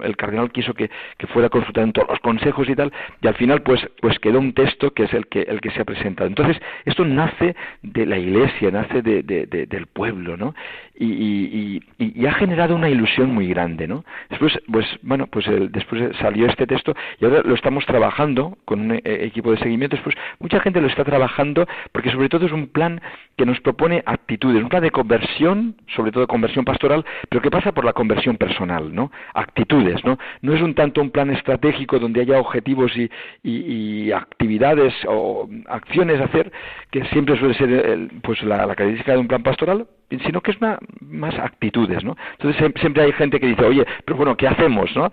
El 0.03 0.15
cardenal 0.15 0.51
quiso 0.51 0.73
que, 0.73 0.89
que 1.17 1.27
fuera 1.27 1.49
consultado 1.49 1.85
en 1.85 1.93
todos 1.93 2.09
los 2.09 2.19
consejos 2.19 2.69
y 2.69 2.75
tal, 2.75 2.91
y 3.21 3.27
al 3.27 3.35
final 3.35 3.61
pues, 3.63 3.81
pues 4.01 4.19
quedó 4.19 4.39
un 4.39 4.53
texto 4.53 4.91
que 4.91 5.03
es 5.03 5.13
el 5.13 5.27
que, 5.27 5.41
el 5.41 5.61
que 5.61 5.71
se 5.71 5.81
ha 5.81 5.85
presentado. 5.85 6.16
Entonces, 6.25 6.61
esto 6.85 7.05
nace 7.05 7.55
de 7.81 8.05
la 8.05 8.17
iglesia, 8.17 8.71
nace 8.71 9.01
de, 9.01 9.23
de, 9.23 9.45
de, 9.45 9.65
del 9.65 9.87
pueblo, 9.87 10.37
¿no? 10.37 10.55
Y, 10.99 11.05
y, 11.05 11.81
y, 11.99 12.25
ha 12.25 12.33
generado 12.33 12.75
una 12.75 12.89
ilusión 12.89 13.31
muy 13.31 13.47
grande, 13.47 13.87
¿no? 13.87 14.03
Después, 14.29 14.57
pues, 14.71 14.85
bueno, 15.03 15.27
pues 15.27 15.45
el, 15.47 15.71
después 15.71 16.15
salió 16.17 16.47
este 16.47 16.65
texto 16.65 16.95
y 17.19 17.25
ahora 17.25 17.43
lo 17.43 17.53
estamos 17.53 17.85
trabajando 17.85 18.57
con 18.65 18.81
un 18.81 18.91
eh, 18.93 19.01
equipo 19.03 19.51
de 19.51 19.59
seguimiento. 19.59 19.95
Después, 19.95 20.15
mucha 20.39 20.59
gente 20.59 20.81
lo 20.81 20.87
está 20.87 21.03
trabajando 21.03 21.67
porque 21.91 22.09
sobre 22.09 22.29
todo 22.29 22.47
es 22.47 22.51
un 22.51 22.67
plan 22.67 22.99
que 23.37 23.45
nos 23.45 23.59
propone 23.59 24.01
actitudes, 24.07 24.63
un 24.63 24.69
plan 24.69 24.81
de 24.81 24.89
conversión, 24.89 25.75
sobre 25.95 26.11
todo 26.11 26.25
conversión 26.25 26.65
pastoral, 26.65 27.05
pero 27.29 27.43
que 27.43 27.51
pasa 27.51 27.71
por 27.71 27.85
la 27.85 27.93
conversión 27.93 28.37
personal, 28.37 28.93
¿no? 28.93 29.11
Actitudes, 29.35 30.03
¿no? 30.03 30.17
No 30.41 30.53
es 30.53 30.61
un 30.61 30.73
tanto 30.73 31.01
un 31.01 31.11
plan 31.11 31.29
estratégico 31.29 31.99
donde 31.99 32.21
haya 32.21 32.39
objetivos 32.39 32.91
y, 32.97 33.09
y 33.43 34.11
actividades 34.11 34.93
o 35.07 35.47
acciones 35.67 36.19
a 36.21 36.25
hacer, 36.25 36.51
que 36.89 37.05
siempre 37.05 37.37
suele 37.37 37.53
ser 37.53 37.69
el, 37.69 38.09
pues 38.23 38.41
la, 38.41 38.65
la 38.65 38.75
característica 38.75 39.13
de 39.13 39.19
un 39.19 39.27
plan 39.27 39.43
pastoral, 39.43 39.85
sino 40.09 40.41
que 40.41 40.51
es 40.51 40.57
una, 40.57 40.79
más 41.01 41.37
actitudes, 41.37 42.03
¿no? 42.03 42.15
Entonces 42.33 42.71
siempre 42.79 43.03
hay 43.03 43.11
gente 43.13 43.39
que 43.39 43.47
dice, 43.47 43.65
oye, 43.65 43.85
pero 44.05 44.17
bueno, 44.17 44.35
¿qué 44.37 44.47
hacemos, 44.47 44.95
no? 44.95 45.11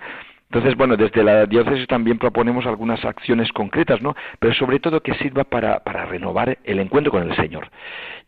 Entonces, 0.51 0.77
bueno, 0.77 0.97
desde 0.97 1.25
la 1.25 1.47
diócesis 1.47 1.89
también 1.89 2.17
proponemos 2.17 2.65
algunas 2.65 3.05
acciones 3.05 3.51
concretas, 3.51 4.01
¿no? 4.01 4.15
Pero 4.39 4.55
sobre 4.55 4.79
todo 4.79 5.01
que 5.01 5.15
sirva 5.15 5.43
para, 5.43 5.81
para 5.81 6.07
renovar 6.07 6.59
el 6.63 6.79
encuentro 6.79 7.11
con 7.11 7.29
el 7.29 7.35
Señor. 7.35 7.69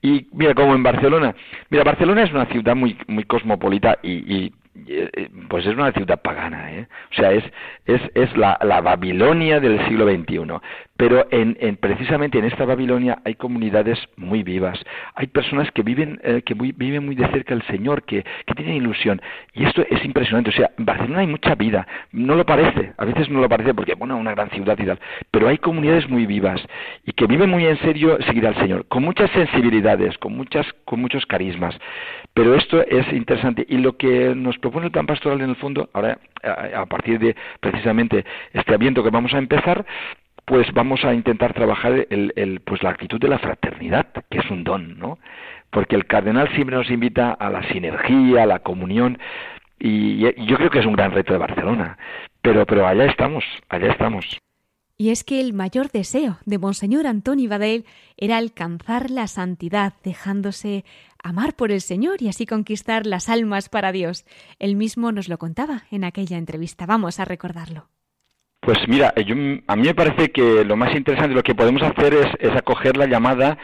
Y 0.02 0.26
mira, 0.33 0.52
como 0.55 0.74
en 0.74 0.83
Barcelona, 0.83 1.37
mira, 1.70 1.85
Barcelona 1.85 2.24
es 2.24 2.33
una 2.33 2.46
ciudad 2.46 2.74
muy, 2.74 2.98
muy 3.07 3.22
cosmopolita 3.24 3.98
y, 4.02 4.11
y 4.12 4.52
pues 5.49 5.67
es 5.67 5.75
una 5.75 5.93
ciudad 5.93 6.21
pagana, 6.23 6.73
¿eh? 6.73 6.87
o 7.12 7.15
sea, 7.15 7.33
es, 7.33 7.45
es, 7.87 8.01
es 8.15 8.37
la, 8.37 8.59
la 8.62 8.81
Babilonia 8.81 9.61
del 9.61 9.85
siglo 9.87 10.07
XXI. 10.07 10.61
Pero 10.97 11.27
en, 11.31 11.59
en, 11.61 11.77
precisamente 11.77 12.39
en 12.39 12.47
esta 12.47 12.65
Babilonia 12.65 13.19
hay 13.25 13.35
comunidades 13.35 13.99
muy 14.17 14.43
vivas, 14.43 14.83
hay 15.15 15.27
personas 15.27 15.71
que 15.73 15.83
viven, 15.83 16.19
eh, 16.23 16.43
que 16.45 16.55
muy, 16.55 16.73
viven 16.73 17.05
muy 17.05 17.15
de 17.15 17.29
cerca 17.29 17.53
al 17.53 17.62
Señor, 17.67 18.03
que, 18.05 18.25
que 18.47 18.55
tienen 18.55 18.77
ilusión. 18.77 19.21
Y 19.53 19.65
esto 19.65 19.85
es 19.91 20.03
impresionante. 20.05 20.51
O 20.51 20.53
sea, 20.55 20.71
en 20.79 20.87
Barcelona 20.87 21.21
hay 21.21 21.27
mucha 21.27 21.55
vida, 21.55 21.87
no 22.12 22.35
lo 22.35 22.47
parece, 22.47 22.93
a 22.97 23.05
veces 23.05 23.29
no 23.29 23.41
lo 23.41 23.49
parece 23.49 23.75
porque, 23.75 23.95
bueno, 23.95 24.17
una 24.17 24.35
gran 24.35 24.49
ciudad 24.51 24.79
y 24.79 24.87
tal, 24.87 24.99
pero 25.31 25.49
hay 25.49 25.59
comunidades 25.59 26.09
muy 26.09 26.25
vivas 26.25 26.62
y 27.05 27.12
que 27.12 27.27
viven 27.27 27.51
muy 27.51 27.67
en 27.67 27.79
serio 27.81 28.17
seguir 28.27 28.47
al 28.47 28.57
Señor, 28.57 28.87
con 28.89 29.03
muchas 29.03 29.31
sensibilidades, 29.33 30.17
con, 30.19 30.35
muchas, 30.35 30.67
con 30.87 31.01
muchos 31.01 31.27
carismas. 31.27 31.79
Pero 32.33 32.55
esto 32.55 32.83
es 32.83 33.11
interesante 33.12 33.67
y 33.69 33.79
lo 33.79 33.97
que 33.97 34.35
nos 34.35 34.59
propone 34.66 34.87
el 34.87 34.92
plan 34.92 35.07
pastoral 35.07 35.40
en 35.40 35.50
el 35.50 35.57
fondo, 35.57 35.88
ahora 35.92 36.18
a 36.74 36.87
partir 36.87 37.20
de 37.20 37.37
precisamente 37.61 38.24
este 38.52 38.74
aviento 38.74 39.05
que 39.05 39.11
vamos 39.11 39.33
a 39.33 39.38
empezar, 39.38 39.87
pues 40.44 40.66
vamos 40.72 41.05
a 41.05 41.14
intentar 41.14 41.55
trabajar 41.55 42.07
el, 42.11 42.33
el, 42.35 42.59
pues 42.61 42.83
la 42.83 42.90
actitud 42.90 43.20
de 43.20 43.29
la 43.29 43.38
fraternidad, 43.38 44.09
que 44.29 44.38
es 44.38 44.50
un 44.50 44.64
don, 44.64 44.98
¿no? 44.98 45.18
Porque 45.70 45.94
el 45.94 46.07
cardenal 46.07 46.48
siempre 46.57 46.74
nos 46.74 46.90
invita 46.90 47.33
a 47.33 47.48
la 47.48 47.62
sinergia, 47.68 48.42
a 48.42 48.46
la 48.46 48.59
comunión, 48.59 49.20
y, 49.79 50.26
y 50.26 50.46
yo 50.46 50.57
creo 50.57 50.70
que 50.70 50.81
es 50.81 50.87
un 50.87 50.94
gran 50.94 51.12
reto 51.12 51.33
de 51.33 51.38
Barcelona. 51.38 51.96
Pero, 52.42 52.66
pero 52.66 52.88
allá 52.88 53.05
estamos, 53.05 53.44
allá 53.68 53.92
estamos. 53.92 54.24
Y 54.98 55.11
es 55.11 55.22
que 55.22 55.40
el 55.40 55.52
mayor 55.52 55.90
deseo 55.92 56.38
de 56.44 56.59
Monseñor 56.59 57.07
Antoni 57.07 57.46
Badel 57.46 57.85
era 58.16 58.38
alcanzar 58.38 59.11
la 59.11 59.26
santidad, 59.26 59.92
dejándose 60.02 60.85
amar 61.29 61.55
por 61.55 61.71
el 61.73 61.81
Señor 61.81 62.23
y 62.23 62.29
así 62.29 62.47
conquistar 62.47 63.07
las 63.07 63.29
almas 63.29 63.69
para 63.69 63.93
Dios. 63.93 64.25
Él 64.59 64.77
mismo 64.77 65.12
nos 65.12 65.29
lo 65.29 65.39
contaba 65.39 65.83
en 65.91 66.05
aquella 66.05 66.39
entrevista. 66.39 66.87
Vamos 66.87 67.21
a 67.21 67.25
recordarlo. 67.25 67.89
Pues 68.61 68.79
mira, 68.89 69.15
yo, 69.15 69.35
a 69.67 69.77
mí 69.77 69.83
me 69.83 69.95
parece 69.95 70.33
que 70.33 70.65
lo 70.65 70.77
más 70.77 70.95
interesante, 70.95 71.35
lo 71.35 71.43
que 71.43 71.55
podemos 71.55 71.83
hacer 71.83 72.15
es, 72.15 72.27
es 72.41 72.57
acoger 72.57 72.97
la 72.97 73.07
llamada 73.07 73.59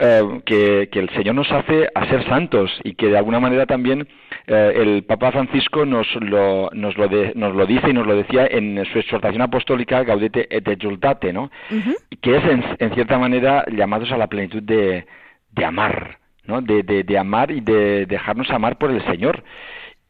eh, 0.00 0.40
que, 0.46 0.88
que, 0.92 1.00
el 1.00 1.10
Señor 1.10 1.34
nos 1.34 1.50
hace 1.50 1.88
a 1.94 2.08
ser 2.08 2.24
santos 2.28 2.70
y 2.84 2.94
que 2.94 3.08
de 3.08 3.18
alguna 3.18 3.40
manera 3.40 3.66
también 3.66 4.06
eh, 4.46 4.72
el 4.76 5.02
Papa 5.02 5.32
Francisco 5.32 5.84
nos 5.84 6.06
lo, 6.20 6.70
nos, 6.72 6.96
lo 6.96 7.08
de, 7.08 7.32
nos 7.34 7.54
lo 7.54 7.66
dice 7.66 7.90
y 7.90 7.92
nos 7.92 8.06
lo 8.06 8.14
decía 8.14 8.46
en 8.46 8.84
su 8.92 8.98
exhortación 8.98 9.42
apostólica 9.42 10.04
Gaudete 10.04 10.46
et 10.50 10.68
exultate, 10.68 11.32
¿no? 11.32 11.50
Uh 11.70 11.74
-huh. 11.74 11.96
Que 12.22 12.36
es 12.36 12.44
en, 12.44 12.64
en, 12.78 12.94
cierta 12.94 13.18
manera 13.18 13.64
llamados 13.70 14.12
a 14.12 14.16
la 14.16 14.28
plenitud 14.28 14.62
de, 14.62 15.04
de 15.50 15.64
amar, 15.64 16.18
¿no? 16.48 16.60
De, 16.60 16.82
de, 16.82 17.04
de 17.04 17.18
amar 17.18 17.52
y 17.52 17.60
de 17.60 18.06
dejarnos 18.06 18.50
amar 18.50 18.78
por 18.78 18.90
el 18.90 19.04
Señor 19.04 19.44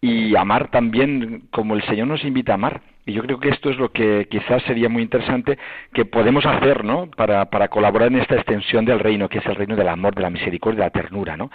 y 0.01 0.37
amar 0.37 0.71
también 0.71 1.49
como 1.51 1.75
el 1.75 1.83
Señor 1.83 2.07
nos 2.07 2.25
invita 2.25 2.53
a 2.53 2.55
amar. 2.55 2.81
Y 3.05 3.13
yo 3.15 3.23
creo 3.23 3.41
que 3.41 3.49
esto 3.49 3.71
es 3.71 3.79
lo 3.79 3.91
que 3.91 4.29
quizás 4.31 4.63
sería 4.65 4.89
muy 4.89 5.03
interesante 5.03 5.59
que 5.95 6.05
podemos 6.05 6.45
hacer, 6.45 6.85
¿no? 6.85 7.11
Para, 7.11 7.47
para 7.47 7.69
colaborar 7.69 8.09
en 8.09 8.21
esta 8.21 8.35
extensión 8.35 8.85
del 8.85 9.01
reino, 9.01 9.29
que 9.31 9.39
es 9.39 9.47
el 9.47 9.57
reino 9.57 9.77
del 9.77 9.89
amor, 9.89 10.15
de 10.15 10.23
la 10.23 10.31
misericordia, 10.31 10.81
de 10.81 10.87
la 10.87 10.91
ternura, 10.91 11.37
¿no? 11.37 11.51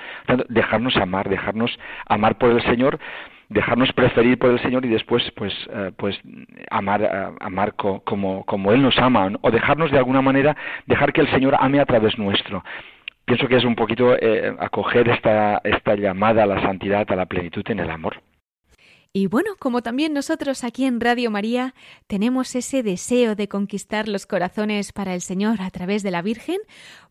dejarnos 0.49 0.97
amar, 0.97 1.29
dejarnos 1.29 1.77
amar 2.07 2.37
por 2.39 2.49
el 2.49 2.63
Señor, 2.63 2.99
dejarnos 3.49 3.93
preferir 3.93 4.39
por 4.39 4.49
el 4.49 4.59
Señor 4.61 4.83
y 4.83 4.89
después, 4.89 5.23
pues, 5.35 5.53
uh, 5.67 5.91
pues 5.95 6.19
amar, 6.71 7.01
uh, 7.01 7.35
amar 7.39 7.75
co 7.75 8.01
como, 8.01 8.43
como 8.45 8.71
Él 8.71 8.81
nos 8.81 8.97
ama, 8.97 9.29
o 9.41 9.51
dejarnos 9.51 9.91
de 9.91 9.99
alguna 9.99 10.23
manera, 10.23 10.57
dejar 10.87 11.13
que 11.13 11.21
el 11.21 11.29
Señor 11.29 11.55
ame 11.59 11.79
a 11.79 11.85
través 11.85 12.17
nuestro 12.17 12.63
pienso 13.25 13.47
que 13.47 13.57
es 13.57 13.65
un 13.65 13.75
poquito 13.75 14.15
eh, 14.15 14.55
acoger 14.59 15.09
esta, 15.09 15.61
esta 15.63 15.95
llamada 15.95 16.43
a 16.43 16.47
la 16.47 16.61
santidad, 16.61 17.09
a 17.09 17.15
la 17.15 17.25
plenitud 17.25 17.63
en 17.67 17.79
el 17.79 17.89
amor. 17.89 18.21
Y 19.15 19.27
bueno, 19.27 19.51
como 19.59 19.83
también 19.83 20.11
nosotros 20.11 20.63
aquí 20.63 20.85
en 20.85 20.99
Radio 20.99 21.29
María 21.29 21.75
tenemos 22.07 22.55
ese 22.55 22.81
deseo 22.81 23.35
de 23.35 23.47
conquistar 23.47 24.07
los 24.07 24.25
corazones 24.25 24.91
para 24.91 25.13
el 25.13 25.21
Señor 25.21 25.61
a 25.61 25.69
través 25.69 26.01
de 26.01 26.09
la 26.09 26.23
Virgen, 26.23 26.57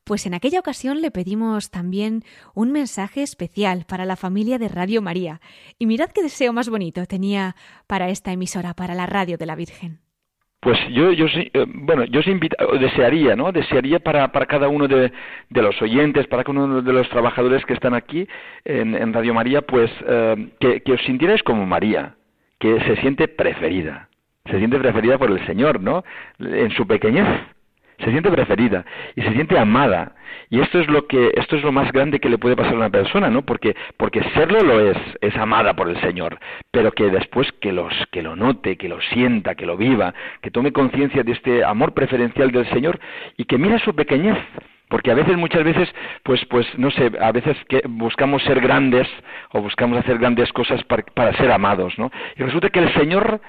pues 0.02 0.26
en 0.26 0.34
aquella 0.34 0.58
ocasión 0.58 1.00
le 1.00 1.12
pedimos 1.12 1.70
también 1.70 2.24
un 2.54 2.72
mensaje 2.72 3.22
especial 3.22 3.84
para 3.86 4.04
la 4.04 4.16
familia 4.16 4.58
de 4.58 4.66
Radio 4.66 5.00
María. 5.00 5.40
Y 5.78 5.86
mirad 5.86 6.10
qué 6.10 6.24
deseo 6.24 6.52
más 6.52 6.68
bonito 6.68 7.06
tenía 7.06 7.54
para 7.86 8.08
esta 8.08 8.32
emisora, 8.32 8.74
para 8.74 8.96
la 8.96 9.06
Radio 9.06 9.38
de 9.38 9.46
la 9.46 9.54
Virgen. 9.54 10.01
Pues 10.62 10.78
yo, 10.90 11.10
yo 11.10 11.26
eh, 11.26 11.50
bueno, 11.74 12.04
yo 12.04 12.20
invita, 12.30 12.56
desearía, 12.78 13.34
¿no? 13.34 13.50
Desearía 13.50 13.98
para, 13.98 14.30
para 14.30 14.46
cada 14.46 14.68
uno 14.68 14.86
de, 14.86 15.10
de, 15.50 15.60
los 15.62 15.82
oyentes, 15.82 16.28
para 16.28 16.44
cada 16.44 16.60
uno 16.60 16.82
de 16.82 16.92
los 16.92 17.08
trabajadores 17.08 17.66
que 17.66 17.72
están 17.72 17.94
aquí 17.94 18.28
en, 18.64 18.94
en 18.94 19.12
Radio 19.12 19.34
María, 19.34 19.62
pues 19.62 19.90
eh, 20.06 20.50
que, 20.60 20.80
que, 20.82 20.92
os 20.92 21.02
sintierais 21.02 21.42
como 21.42 21.66
María, 21.66 22.14
que 22.60 22.78
se 22.82 22.94
siente 22.98 23.26
preferida, 23.26 24.08
se 24.48 24.58
siente 24.58 24.78
preferida 24.78 25.18
por 25.18 25.32
el 25.32 25.44
Señor, 25.46 25.80
¿no? 25.80 26.04
En 26.38 26.70
su 26.70 26.86
pequeñez, 26.86 27.26
se 28.02 28.10
siente 28.10 28.30
preferida 28.30 28.84
y 29.16 29.22
se 29.22 29.32
siente 29.32 29.58
amada. 29.58 30.14
Y 30.50 30.60
esto 30.60 30.80
es 30.80 30.88
lo 30.88 31.06
que 31.06 31.30
esto 31.34 31.56
es 31.56 31.62
lo 31.62 31.72
más 31.72 31.90
grande 31.92 32.20
que 32.20 32.28
le 32.28 32.38
puede 32.38 32.56
pasar 32.56 32.74
a 32.74 32.76
una 32.76 32.90
persona 32.90 33.30
no 33.30 33.42
porque 33.42 33.74
porque 33.96 34.22
serlo 34.34 34.60
lo 34.60 34.80
es 34.80 34.96
es 35.20 35.36
amada 35.36 35.74
por 35.74 35.88
el 35.88 36.00
señor. 36.00 36.38
Pero 36.70 36.92
que 36.92 37.10
después 37.10 37.50
que 37.60 37.72
los 37.72 37.92
que 38.10 38.22
lo 38.22 38.36
note 38.36 38.76
que 38.76 38.88
lo 38.88 39.00
sienta 39.00 39.54
que 39.54 39.66
lo 39.66 39.76
viva 39.76 40.14
que 40.40 40.50
tome 40.50 40.72
conciencia 40.72 41.22
de 41.22 41.32
este 41.32 41.64
amor 41.64 41.94
preferencial 41.94 42.50
del 42.50 42.68
señor 42.70 42.98
y 43.36 43.44
que 43.44 43.58
mira 43.58 43.78
su 43.78 43.94
pequeñez. 43.94 44.38
Porque 44.88 45.10
a 45.10 45.14
veces 45.14 45.38
muchas 45.38 45.64
veces 45.64 45.88
pues 46.22 46.44
pues 46.46 46.66
no 46.78 46.90
sé 46.90 47.12
a 47.20 47.32
veces 47.32 47.56
que 47.68 47.82
buscamos 47.88 48.42
ser 48.42 48.60
grandes 48.60 49.08
o 49.52 49.62
buscamos 49.62 49.98
hacer 49.98 50.18
grandes 50.18 50.52
cosas 50.52 50.82
para, 50.84 51.02
para 51.14 51.32
ser 51.34 51.50
amados 51.50 51.94
no 51.98 52.10
y 52.36 52.42
resulta 52.42 52.68
que 52.68 52.80
el 52.80 52.92
señor 52.94 53.40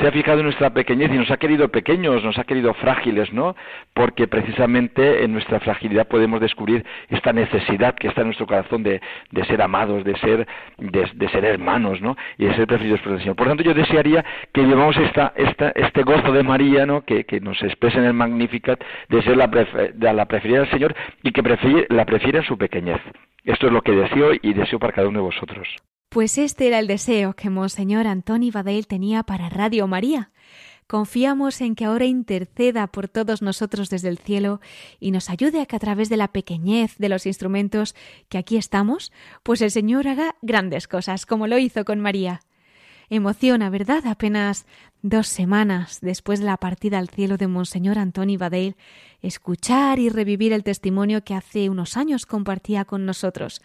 se 0.00 0.08
ha 0.08 0.12
fijado 0.12 0.38
en 0.38 0.46
nuestra 0.46 0.70
pequeñez 0.70 1.10
y 1.12 1.18
nos 1.18 1.30
ha 1.30 1.36
querido 1.36 1.68
pequeños, 1.68 2.24
nos 2.24 2.38
ha 2.38 2.44
querido 2.44 2.72
frágiles, 2.74 3.32
¿no? 3.32 3.54
Porque 3.94 4.26
precisamente 4.26 5.24
en 5.24 5.32
nuestra 5.32 5.60
fragilidad 5.60 6.08
podemos 6.08 6.40
descubrir 6.40 6.84
esta 7.08 7.32
necesidad 7.32 7.94
que 7.94 8.08
está 8.08 8.22
en 8.22 8.28
nuestro 8.28 8.46
corazón 8.46 8.82
de, 8.82 9.00
ser 9.46 9.60
amados, 9.62 10.04
de 10.04 10.16
ser, 10.18 10.46
de, 10.78 11.28
ser 11.28 11.44
hermanos, 11.44 12.00
¿no? 12.00 12.16
Y 12.38 12.46
de 12.46 12.54
ser 12.54 12.66
preferidos 12.66 13.00
por 13.00 13.12
el 13.12 13.18
Señor. 13.20 13.36
Por 13.36 13.48
tanto, 13.48 13.62
yo 13.62 13.74
desearía 13.74 14.24
que 14.52 14.62
llevamos 14.62 14.96
esta, 14.96 15.32
esta, 15.36 15.70
este 15.70 16.02
gozo 16.02 16.32
de 16.32 16.42
María, 16.42 16.86
¿no? 16.86 17.02
Que, 17.02 17.24
nos 17.40 17.62
expresa 17.62 17.98
en 17.98 18.04
el 18.04 18.12
Magnificat 18.12 18.82
de 19.08 19.22
ser 19.22 19.36
la, 19.36 19.46
de 19.46 20.12
la 20.12 20.26
preferida 20.26 20.60
del 20.60 20.70
Señor 20.70 20.94
y 21.22 21.32
que 21.32 21.42
la 21.88 22.04
prefiere 22.04 22.38
en 22.38 22.44
su 22.44 22.58
pequeñez. 22.58 23.00
Esto 23.44 23.66
es 23.66 23.72
lo 23.72 23.82
que 23.82 23.92
deseo 23.92 24.32
y 24.40 24.52
deseo 24.52 24.78
para 24.78 24.92
cada 24.92 25.08
uno 25.08 25.20
de 25.20 25.24
vosotros. 25.24 25.68
Pues 26.10 26.38
este 26.38 26.66
era 26.66 26.80
el 26.80 26.88
deseo 26.88 27.34
que 27.34 27.50
Monseñor 27.50 28.08
Antoni 28.08 28.50
Badel 28.50 28.88
tenía 28.88 29.22
para 29.22 29.48
Radio 29.48 29.86
María. 29.86 30.32
Confiamos 30.88 31.60
en 31.60 31.76
que 31.76 31.84
ahora 31.84 32.04
interceda 32.04 32.88
por 32.88 33.06
todos 33.06 33.42
nosotros 33.42 33.90
desde 33.90 34.08
el 34.08 34.18
cielo 34.18 34.60
y 34.98 35.12
nos 35.12 35.30
ayude 35.30 35.60
a 35.60 35.66
que 35.66 35.76
a 35.76 35.78
través 35.78 36.08
de 36.08 36.16
la 36.16 36.32
pequeñez 36.32 36.96
de 36.98 37.08
los 37.08 37.26
instrumentos 37.26 37.94
que 38.28 38.38
aquí 38.38 38.56
estamos, 38.56 39.12
pues 39.44 39.62
el 39.62 39.70
Señor 39.70 40.08
haga 40.08 40.34
grandes 40.42 40.88
cosas, 40.88 41.26
como 41.26 41.46
lo 41.46 41.58
hizo 41.58 41.84
con 41.84 42.00
María. 42.00 42.40
Emociona, 43.08 43.70
¿verdad? 43.70 44.04
Apenas 44.06 44.66
dos 45.02 45.28
semanas 45.28 45.98
después 46.00 46.40
de 46.40 46.46
la 46.46 46.56
partida 46.56 46.98
al 46.98 47.08
cielo 47.08 47.36
de 47.36 47.46
Monseñor 47.46 47.98
Antoni 47.98 48.36
Badale, 48.36 48.74
escuchar 49.22 50.00
y 50.00 50.08
revivir 50.08 50.52
el 50.52 50.64
testimonio 50.64 51.22
que 51.22 51.34
hace 51.34 51.70
unos 51.70 51.96
años 51.96 52.26
compartía 52.26 52.84
con 52.84 53.06
nosotros. 53.06 53.62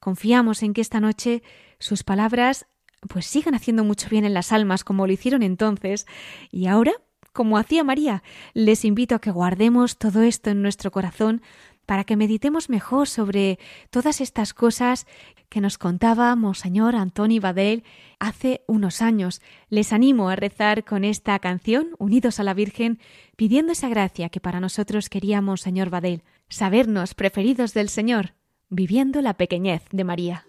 Confiamos 0.00 0.62
en 0.62 0.74
que 0.74 0.80
esta 0.80 1.00
noche 1.00 1.42
sus 1.84 2.02
palabras 2.02 2.66
pues 3.08 3.26
sigan 3.26 3.54
haciendo 3.54 3.84
mucho 3.84 4.08
bien 4.08 4.24
en 4.24 4.32
las 4.32 4.52
almas 4.52 4.84
como 4.84 5.06
lo 5.06 5.12
hicieron 5.12 5.42
entonces 5.42 6.06
y 6.50 6.66
ahora 6.66 6.92
como 7.34 7.58
hacía 7.58 7.82
María, 7.82 8.22
les 8.52 8.84
invito 8.84 9.16
a 9.16 9.18
que 9.18 9.32
guardemos 9.32 9.98
todo 9.98 10.22
esto 10.22 10.50
en 10.50 10.62
nuestro 10.62 10.92
corazón 10.92 11.42
para 11.84 12.04
que 12.04 12.16
meditemos 12.16 12.70
mejor 12.70 13.08
sobre 13.08 13.58
todas 13.90 14.20
estas 14.20 14.54
cosas 14.54 15.06
que 15.48 15.60
nos 15.60 15.76
contaba 15.76 16.34
Monseñor 16.36 16.94
Antoni 16.94 17.40
Badel 17.40 17.82
hace 18.20 18.62
unos 18.68 19.02
años. 19.02 19.42
Les 19.68 19.92
animo 19.92 20.28
a 20.28 20.36
rezar 20.36 20.84
con 20.84 21.02
esta 21.02 21.36
canción, 21.40 21.88
unidos 21.98 22.38
a 22.38 22.44
la 22.44 22.54
Virgen, 22.54 23.00
pidiendo 23.34 23.72
esa 23.72 23.88
gracia 23.88 24.28
que 24.28 24.40
para 24.40 24.60
nosotros 24.60 25.08
quería 25.08 25.40
Monseñor 25.40 25.90
Badel, 25.90 26.22
sabernos 26.48 27.14
preferidos 27.14 27.74
del 27.74 27.88
Señor, 27.88 28.34
viviendo 28.70 29.20
la 29.20 29.34
pequeñez 29.34 29.82
de 29.90 30.04
María. 30.04 30.46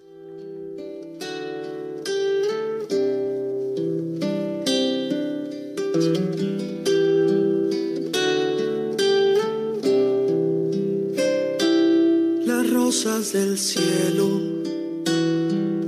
Del 13.04 13.60
cielo, 13.60 14.39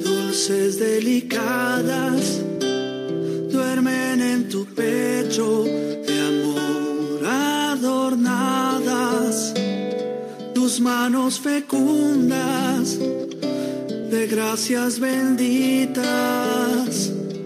dulces, 0.03 0.77
delicadas, 0.77 2.41
duermen 3.49 4.21
en 4.21 4.49
tu 4.49 4.65
pecho 4.65 5.63
de 5.63 6.19
amor 6.19 7.25
adornadas, 7.71 8.33
tus 10.53 10.81
manos 10.81 11.39
fecundas 11.39 12.99
de 12.99 14.27
gracias 14.29 14.99
benditas, 14.99 16.03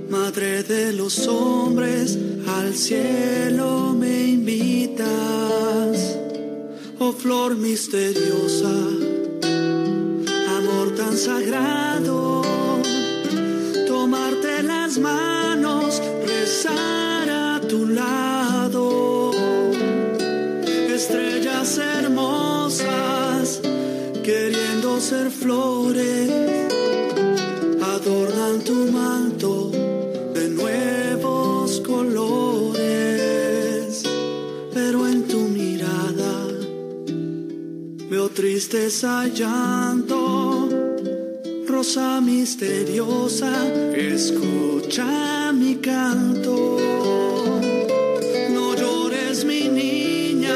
Madre 0.10 0.64
de 0.64 0.92
los 0.94 1.28
hombres, 1.28 2.18
al 2.48 2.74
cielo 2.74 3.96
me 3.98 4.24
invitas, 4.28 5.06
oh 6.98 7.14
flor 7.14 7.56
misteriosa 7.56 9.01
tan 11.12 11.18
sagrado, 11.18 12.42
tomarte 13.86 14.64
las 14.64 14.98
manos, 14.98 16.02
rezar 16.26 17.30
a 17.30 17.60
tu 17.60 17.86
lado, 17.86 19.32
estrellas 20.96 21.78
hermosas, 21.78 23.60
queriendo 24.24 25.02
ser 25.02 25.30
flores, 25.32 26.32
adornan 27.82 28.62
tu 28.64 28.86
manto 28.92 29.70
de 30.34 30.48
nuevos 30.50 31.82
colores, 31.82 32.82
pero 34.74 35.08
en 35.08 35.28
tu 35.28 35.40
mirada 35.40 36.48
veo 38.10 38.30
tristeza 38.30 39.28
llanto 39.28 40.61
misteriosa, 42.22 43.68
escucha 43.96 45.52
mi 45.52 45.78
canto. 45.78 46.78
No 48.52 48.76
llores 48.76 49.44
mi 49.46 49.68
niña, 49.68 50.54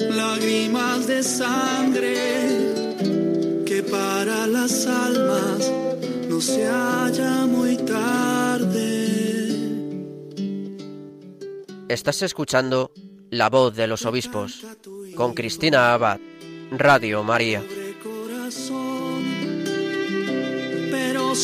lágrimas 0.00 1.06
de 1.06 1.22
sangre, 1.22 2.16
que 3.66 3.82
para 3.82 4.46
las 4.46 4.86
almas 4.86 5.70
no 6.30 6.40
se 6.40 6.66
haya 6.66 7.44
muy 7.44 7.76
tarde. 7.76 8.78
Estás 11.90 12.22
escuchando 12.22 12.92
La 13.28 13.50
voz 13.50 13.76
de 13.76 13.86
los 13.86 14.06
obispos 14.06 14.64
con 15.14 15.34
Cristina 15.34 15.92
Abad, 15.92 16.20
Radio 16.70 17.22
María. 17.22 17.62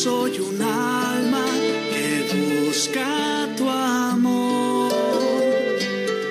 Soy 0.03 0.39
un 0.39 0.61
alma 0.61 1.45
que 1.91 2.67
busca 2.67 3.49
tu 3.57 3.67
amor. 3.67 4.91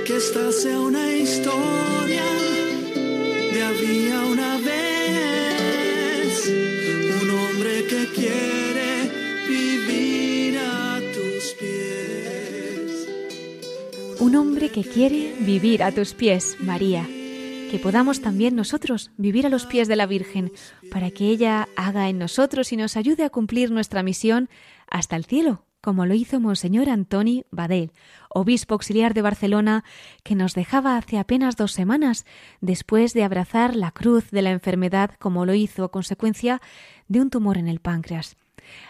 Que 0.06 0.16
esta 0.16 0.52
sea 0.52 0.78
una 0.78 1.10
historia 1.10 2.28
de 3.52 3.62
había 3.70 4.20
una 4.34 4.58
vez 4.58 6.32
un 7.22 7.30
hombre 7.30 7.86
que 7.90 8.02
quiere 8.14 8.90
vivir 9.48 10.58
a 10.58 11.00
tus 11.14 11.44
pies. 11.60 13.08
Un 14.20 14.36
hombre 14.36 14.68
que 14.70 14.84
quiere 14.84 15.34
vivir 15.40 15.82
a 15.82 15.90
tus 15.90 16.14
pies, 16.14 16.56
María 16.60 17.15
que 17.76 17.82
podamos 17.82 18.22
también 18.22 18.56
nosotros 18.56 19.10
vivir 19.18 19.44
a 19.44 19.50
los 19.50 19.66
pies 19.66 19.86
de 19.86 19.96
la 19.96 20.06
Virgen, 20.06 20.50
para 20.90 21.10
que 21.10 21.26
ella 21.26 21.68
haga 21.76 22.08
en 22.08 22.18
nosotros 22.18 22.72
y 22.72 22.76
nos 22.78 22.96
ayude 22.96 23.22
a 23.22 23.28
cumplir 23.28 23.70
nuestra 23.70 24.02
misión 24.02 24.48
hasta 24.88 25.14
el 25.14 25.26
cielo, 25.26 25.66
como 25.82 26.06
lo 26.06 26.14
hizo 26.14 26.40
Monseñor 26.40 26.88
Antoni 26.88 27.44
Badel, 27.50 27.92
obispo 28.30 28.72
auxiliar 28.72 29.12
de 29.12 29.20
Barcelona, 29.20 29.84
que 30.22 30.34
nos 30.34 30.54
dejaba 30.54 30.96
hace 30.96 31.18
apenas 31.18 31.56
dos 31.56 31.72
semanas, 31.72 32.24
después 32.62 33.12
de 33.12 33.24
abrazar 33.24 33.76
la 33.76 33.90
cruz 33.90 34.30
de 34.30 34.40
la 34.40 34.52
enfermedad, 34.52 35.10
como 35.18 35.44
lo 35.44 35.52
hizo 35.52 35.84
a 35.84 35.90
consecuencia 35.90 36.62
de 37.08 37.20
un 37.20 37.28
tumor 37.28 37.58
en 37.58 37.68
el 37.68 37.80
páncreas. 37.80 38.38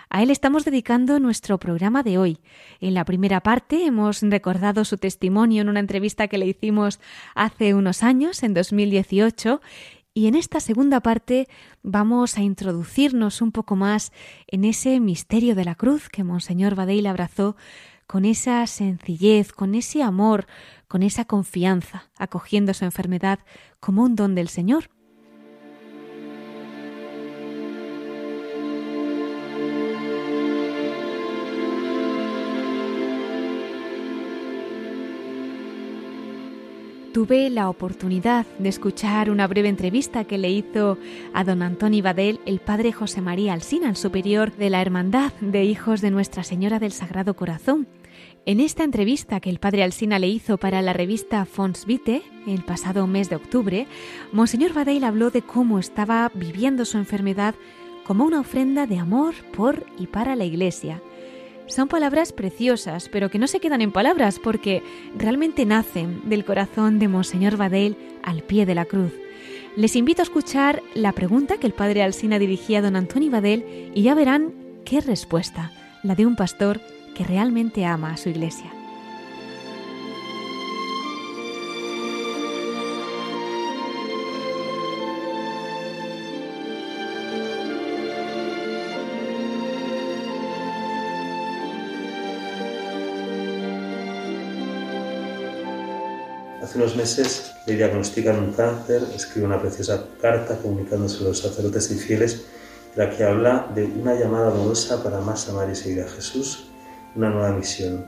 A 0.08 0.22
él 0.22 0.30
estamos 0.30 0.64
dedicando 0.64 1.18
nuestro 1.18 1.58
programa 1.58 2.02
de 2.02 2.18
hoy. 2.18 2.38
En 2.80 2.94
la 2.94 3.04
primera 3.04 3.40
parte 3.40 3.86
hemos 3.86 4.22
recordado 4.22 4.84
su 4.84 4.98
testimonio 4.98 5.62
en 5.62 5.68
una 5.68 5.80
entrevista 5.80 6.28
que 6.28 6.38
le 6.38 6.46
hicimos 6.46 7.00
hace 7.34 7.74
unos 7.74 8.02
años, 8.02 8.42
en 8.42 8.54
2018, 8.54 9.60
y 10.14 10.28
en 10.28 10.34
esta 10.34 10.60
segunda 10.60 11.00
parte 11.00 11.46
vamos 11.82 12.38
a 12.38 12.42
introducirnos 12.42 13.42
un 13.42 13.52
poco 13.52 13.76
más 13.76 14.12
en 14.46 14.64
ese 14.64 14.98
misterio 14.98 15.54
de 15.54 15.66
la 15.66 15.74
cruz 15.74 16.08
que 16.08 16.24
Monseñor 16.24 16.74
Badeil 16.74 17.06
abrazó 17.06 17.54
con 18.06 18.24
esa 18.24 18.66
sencillez, 18.66 19.52
con 19.52 19.74
ese 19.74 20.02
amor, 20.02 20.46
con 20.88 21.02
esa 21.02 21.24
confianza, 21.26 22.08
acogiendo 22.16 22.72
su 22.72 22.84
enfermedad 22.84 23.40
como 23.80 24.04
un 24.04 24.16
don 24.16 24.34
del 24.34 24.48
Señor. 24.48 24.88
Tuve 37.16 37.48
la 37.48 37.70
oportunidad 37.70 38.44
de 38.58 38.68
escuchar 38.68 39.30
una 39.30 39.46
breve 39.46 39.70
entrevista 39.70 40.24
que 40.24 40.36
le 40.36 40.50
hizo 40.50 40.98
a 41.32 41.44
don 41.44 41.62
Antoni 41.62 42.02
Badel 42.02 42.40
el 42.44 42.60
padre 42.60 42.92
José 42.92 43.22
María 43.22 43.54
Alsina, 43.54 43.88
el 43.88 43.96
superior 43.96 44.54
de 44.54 44.68
la 44.68 44.82
Hermandad 44.82 45.32
de 45.40 45.64
Hijos 45.64 46.02
de 46.02 46.10
Nuestra 46.10 46.44
Señora 46.44 46.78
del 46.78 46.92
Sagrado 46.92 47.34
Corazón. 47.34 47.88
En 48.44 48.60
esta 48.60 48.84
entrevista 48.84 49.40
que 49.40 49.48
el 49.48 49.60
padre 49.60 49.82
Alsina 49.82 50.18
le 50.18 50.28
hizo 50.28 50.58
para 50.58 50.82
la 50.82 50.92
revista 50.92 51.46
Fons 51.46 51.86
Vite 51.86 52.22
el 52.46 52.62
pasado 52.64 53.06
mes 53.06 53.30
de 53.30 53.36
octubre, 53.36 53.86
Monseñor 54.32 54.74
Badel 54.74 55.02
habló 55.02 55.30
de 55.30 55.40
cómo 55.40 55.78
estaba 55.78 56.30
viviendo 56.34 56.84
su 56.84 56.98
enfermedad 56.98 57.54
como 58.04 58.26
una 58.26 58.40
ofrenda 58.40 58.86
de 58.86 58.98
amor 58.98 59.32
por 59.56 59.86
y 59.98 60.08
para 60.08 60.36
la 60.36 60.44
Iglesia. 60.44 61.00
Son 61.66 61.88
palabras 61.88 62.32
preciosas, 62.32 63.08
pero 63.08 63.28
que 63.28 63.38
no 63.38 63.48
se 63.48 63.58
quedan 63.58 63.80
en 63.80 63.90
palabras 63.90 64.38
porque 64.38 64.82
realmente 65.16 65.66
nacen 65.66 66.28
del 66.28 66.44
corazón 66.44 66.98
de 66.98 67.08
Monseñor 67.08 67.56
Badel 67.56 67.96
al 68.22 68.42
pie 68.42 68.66
de 68.66 68.74
la 68.74 68.84
cruz. 68.84 69.12
Les 69.76 69.96
invito 69.96 70.22
a 70.22 70.24
escuchar 70.24 70.82
la 70.94 71.12
pregunta 71.12 71.58
que 71.58 71.66
el 71.66 71.74
padre 71.74 72.02
Alsina 72.02 72.38
dirigía 72.38 72.78
a 72.78 72.82
don 72.82 72.96
Antonio 72.96 73.30
Badel 73.30 73.90
y 73.94 74.02
ya 74.02 74.14
verán 74.14 74.54
qué 74.84 75.00
respuesta, 75.00 75.72
la 76.02 76.14
de 76.14 76.24
un 76.24 76.36
pastor 76.36 76.80
que 77.14 77.24
realmente 77.24 77.84
ama 77.84 78.12
a 78.12 78.16
su 78.16 78.28
iglesia. 78.28 78.75
Hace 96.76 96.84
unos 96.84 96.96
meses 96.96 97.52
le 97.66 97.74
diagnostican 97.74 98.38
un 98.38 98.52
cáncer, 98.52 99.02
escribe 99.14 99.46
una 99.46 99.58
preciosa 99.58 100.08
carta 100.20 100.58
comunicándose 100.58 101.24
a 101.24 101.28
los 101.28 101.38
sacerdotes 101.38 101.90
y 101.90 101.94
fieles, 101.94 102.44
en 102.94 103.02
la 103.02 103.16
que 103.16 103.24
habla 103.24 103.72
de 103.74 103.84
una 103.86 104.12
llamada 104.12 104.50
amorosa 104.50 105.02
para 105.02 105.20
más 105.20 105.48
amar 105.48 105.70
y 105.70 105.74
seguir 105.74 106.02
a 106.02 106.08
Jesús, 106.08 106.66
una 107.14 107.30
nueva 107.30 107.52
misión. 107.52 108.04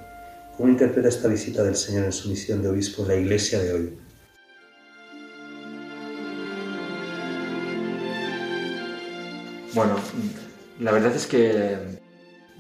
¿Cómo 0.59 0.69
interpreta 0.69 1.09
esta 1.09 1.29
visita 1.29 1.63
del 1.63 1.77
Señor 1.77 2.05
en 2.05 2.13
su 2.13 2.29
misión 2.29 2.61
de 2.61 2.69
obispo 2.69 3.01
en 3.05 3.09
la 3.09 3.15
iglesia 3.15 3.59
de 3.59 3.73
hoy? 3.73 3.99
Bueno, 9.73 9.95
la 10.79 10.93
verdad 10.93 11.17
es 11.17 11.27
que 11.27 11.79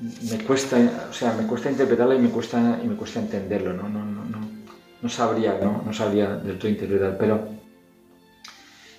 me 0.00 0.42
cuesta, 0.46 0.78
o 1.10 1.12
sea, 1.12 1.34
me 1.34 1.46
cuesta 1.46 1.70
interpretarla 1.70 2.14
y 2.14 2.18
me 2.18 2.30
cuesta, 2.30 2.80
y 2.82 2.86
me 2.88 2.96
cuesta 2.96 3.20
entenderlo, 3.20 3.74
¿no? 3.74 3.90
no, 3.90 4.17
no, 5.02 5.08
sabría, 5.08 5.58
¿no? 5.62 5.82
no 5.84 5.92
sabría 5.92 6.36
del 6.36 6.58
todo 6.58 6.68
interpretar, 6.68 7.16
pero 7.18 7.48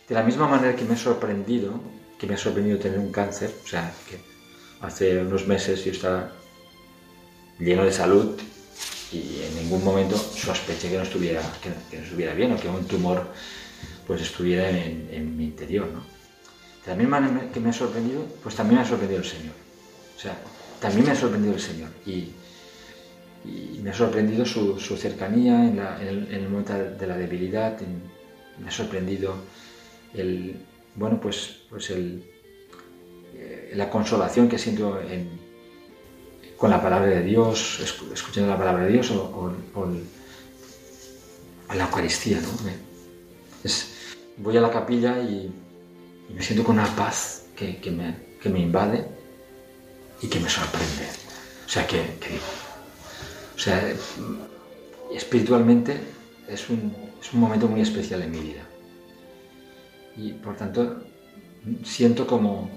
de 0.07 0.15
la 0.15 0.23
misma 0.23 0.47
manera 0.47 0.75
que 0.75 0.85
me 0.85 0.95
ha 0.95 0.97
sorprendido, 0.97 1.79
que 2.17 2.27
me 2.27 2.33
ha 2.33 2.37
sorprendido 2.37 2.79
tener 2.79 2.99
un 2.99 3.11
cáncer, 3.11 3.53
o 3.63 3.67
sea, 3.67 3.93
que 4.09 4.17
hace 4.81 5.21
unos 5.21 5.47
meses 5.47 5.83
yo 5.85 5.91
estaba 5.91 6.31
lleno 7.59 7.83
de 7.83 7.91
salud 7.91 8.39
y 9.11 9.41
en 9.43 9.55
ningún 9.63 9.83
momento 9.83 10.17
sospeché 10.17 10.89
que 10.89 10.97
no 10.97 11.03
estuviera, 11.03 11.41
que, 11.61 11.97
no 11.97 12.03
estuviera 12.03 12.33
bien 12.33 12.53
o 12.53 12.59
que 12.59 12.67
un 12.67 12.85
tumor 12.85 13.27
pues 14.07 14.21
estuviera 14.21 14.69
en, 14.69 15.37
mi 15.37 15.45
interior, 15.45 15.87
¿no? 15.87 16.01
De 16.83 16.91
la 16.91 16.95
misma 16.95 17.19
manera 17.19 17.51
que 17.51 17.59
me 17.59 17.69
ha 17.69 17.73
sorprendido, 17.73 18.25
pues 18.41 18.55
también 18.55 18.79
me 18.79 18.85
ha 18.85 18.87
sorprendido 18.87 19.21
el 19.21 19.27
Señor. 19.27 19.53
O 20.17 20.19
sea, 20.19 20.35
también 20.79 21.05
me 21.05 21.11
ha 21.11 21.15
sorprendido 21.15 21.53
el 21.53 21.61
Señor. 21.61 21.89
Y 23.75 23.79
me 23.81 23.89
ha 23.91 23.93
sorprendido 23.93 24.45
su, 24.45 24.77
cercanía 24.97 25.65
en, 25.65 25.79
el, 26.31 26.49
momento 26.49 26.73
de 26.73 27.07
la 27.07 27.17
debilidad, 27.17 27.77
me 28.59 28.67
ha 28.67 28.71
sorprendido 28.71 29.35
bueno, 30.95 31.19
pues, 31.21 31.61
pues 31.69 31.91
eh, 31.91 33.71
la 33.73 33.89
consolación 33.89 34.49
que 34.49 34.57
siento 34.57 34.99
con 36.57 36.69
la 36.69 36.81
palabra 36.81 37.07
de 37.09 37.23
Dios, 37.23 37.79
escuchando 38.13 38.49
la 38.49 38.57
palabra 38.57 38.83
de 38.83 38.91
Dios 38.91 39.11
o, 39.11 39.53
en 41.71 41.77
la 41.77 41.85
Eucaristía. 41.85 42.41
¿no? 42.41 42.49
voy 44.37 44.57
a 44.57 44.61
la 44.61 44.71
capilla 44.71 45.19
y, 45.19 45.51
me 46.33 46.43
siento 46.43 46.63
con 46.63 46.77
una 46.77 46.95
paz 46.95 47.45
que, 47.55 47.79
me, 47.91 48.59
invade 48.59 49.05
y 50.21 50.27
que 50.27 50.39
me 50.39 50.49
sorprende. 50.49 51.07
O 51.65 51.69
sea, 51.69 51.87
que, 51.87 51.99
o 53.59 53.61
sea, 53.61 53.93
espiritualmente 55.13 55.99
es 56.47 56.69
un, 56.69 56.93
momento 57.33 57.67
muy 57.67 57.81
especial 57.81 58.21
en 58.21 58.31
mi 58.31 58.39
vida. 58.39 58.61
Y 60.15 60.31
por 60.31 60.55
tanto, 60.55 61.03
siento 61.83 62.25
como, 62.25 62.69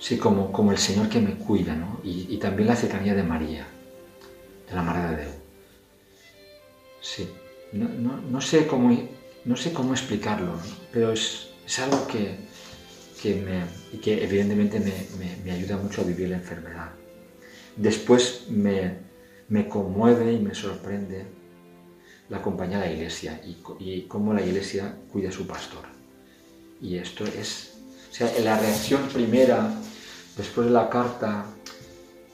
sí, 0.00 0.18
como, 0.18 0.50
como 0.50 0.72
el 0.72 0.78
Señor 0.78 1.08
que 1.08 1.20
me 1.20 1.36
cuida, 1.36 1.76
¿no? 1.76 2.00
Y, 2.02 2.36
también 2.38 2.66
la 2.66 2.74
cercanía 2.74 3.14
de 3.14 3.22
María, 3.22 3.64
de 4.68 4.74
la 4.74 4.82
Madre 4.82 5.16
de 5.16 5.22
Dios. 5.22 5.36
Sí, 7.00 7.28
no, 7.72 8.40
sé, 8.40 8.66
cómo, 8.66 9.08
no 9.44 9.56
sé 9.56 9.72
cómo 9.72 9.92
explicarlo, 9.92 10.58
pero 10.92 11.12
es, 11.12 11.50
algo 11.78 12.08
que, 12.08 13.34
me, 13.36 13.62
y 13.92 13.98
que 13.98 14.24
evidentemente 14.24 14.82
me 15.44 15.52
ayuda 15.52 15.76
mucho 15.76 16.00
a 16.00 16.04
vivir 16.04 16.30
la 16.30 16.38
enfermedad. 16.38 16.90
Después 17.76 18.46
me, 18.48 19.04
me 19.54 19.68
conmueve 19.68 20.32
y 20.32 20.40
me 20.40 20.52
sorprende 20.52 21.26
la 22.28 22.42
compañía 22.42 22.80
de 22.80 22.86
la 22.86 22.92
iglesia 22.92 23.40
y, 23.78 24.00
cómo 24.08 24.34
la 24.34 24.42
iglesia 24.44 24.96
cuida 25.12 25.28
a 25.28 25.32
su 25.32 25.46
pastor. 25.46 25.84
Y 26.82 26.96
esto 26.96 27.24
es, 27.24 27.74
o 28.10 28.14
sea, 28.14 28.32
la 28.42 28.58
reacción 28.58 29.02
primera, 29.12 29.72
después 30.36 30.66
de 30.66 30.72
la 30.72 30.90
carta, 30.90 31.44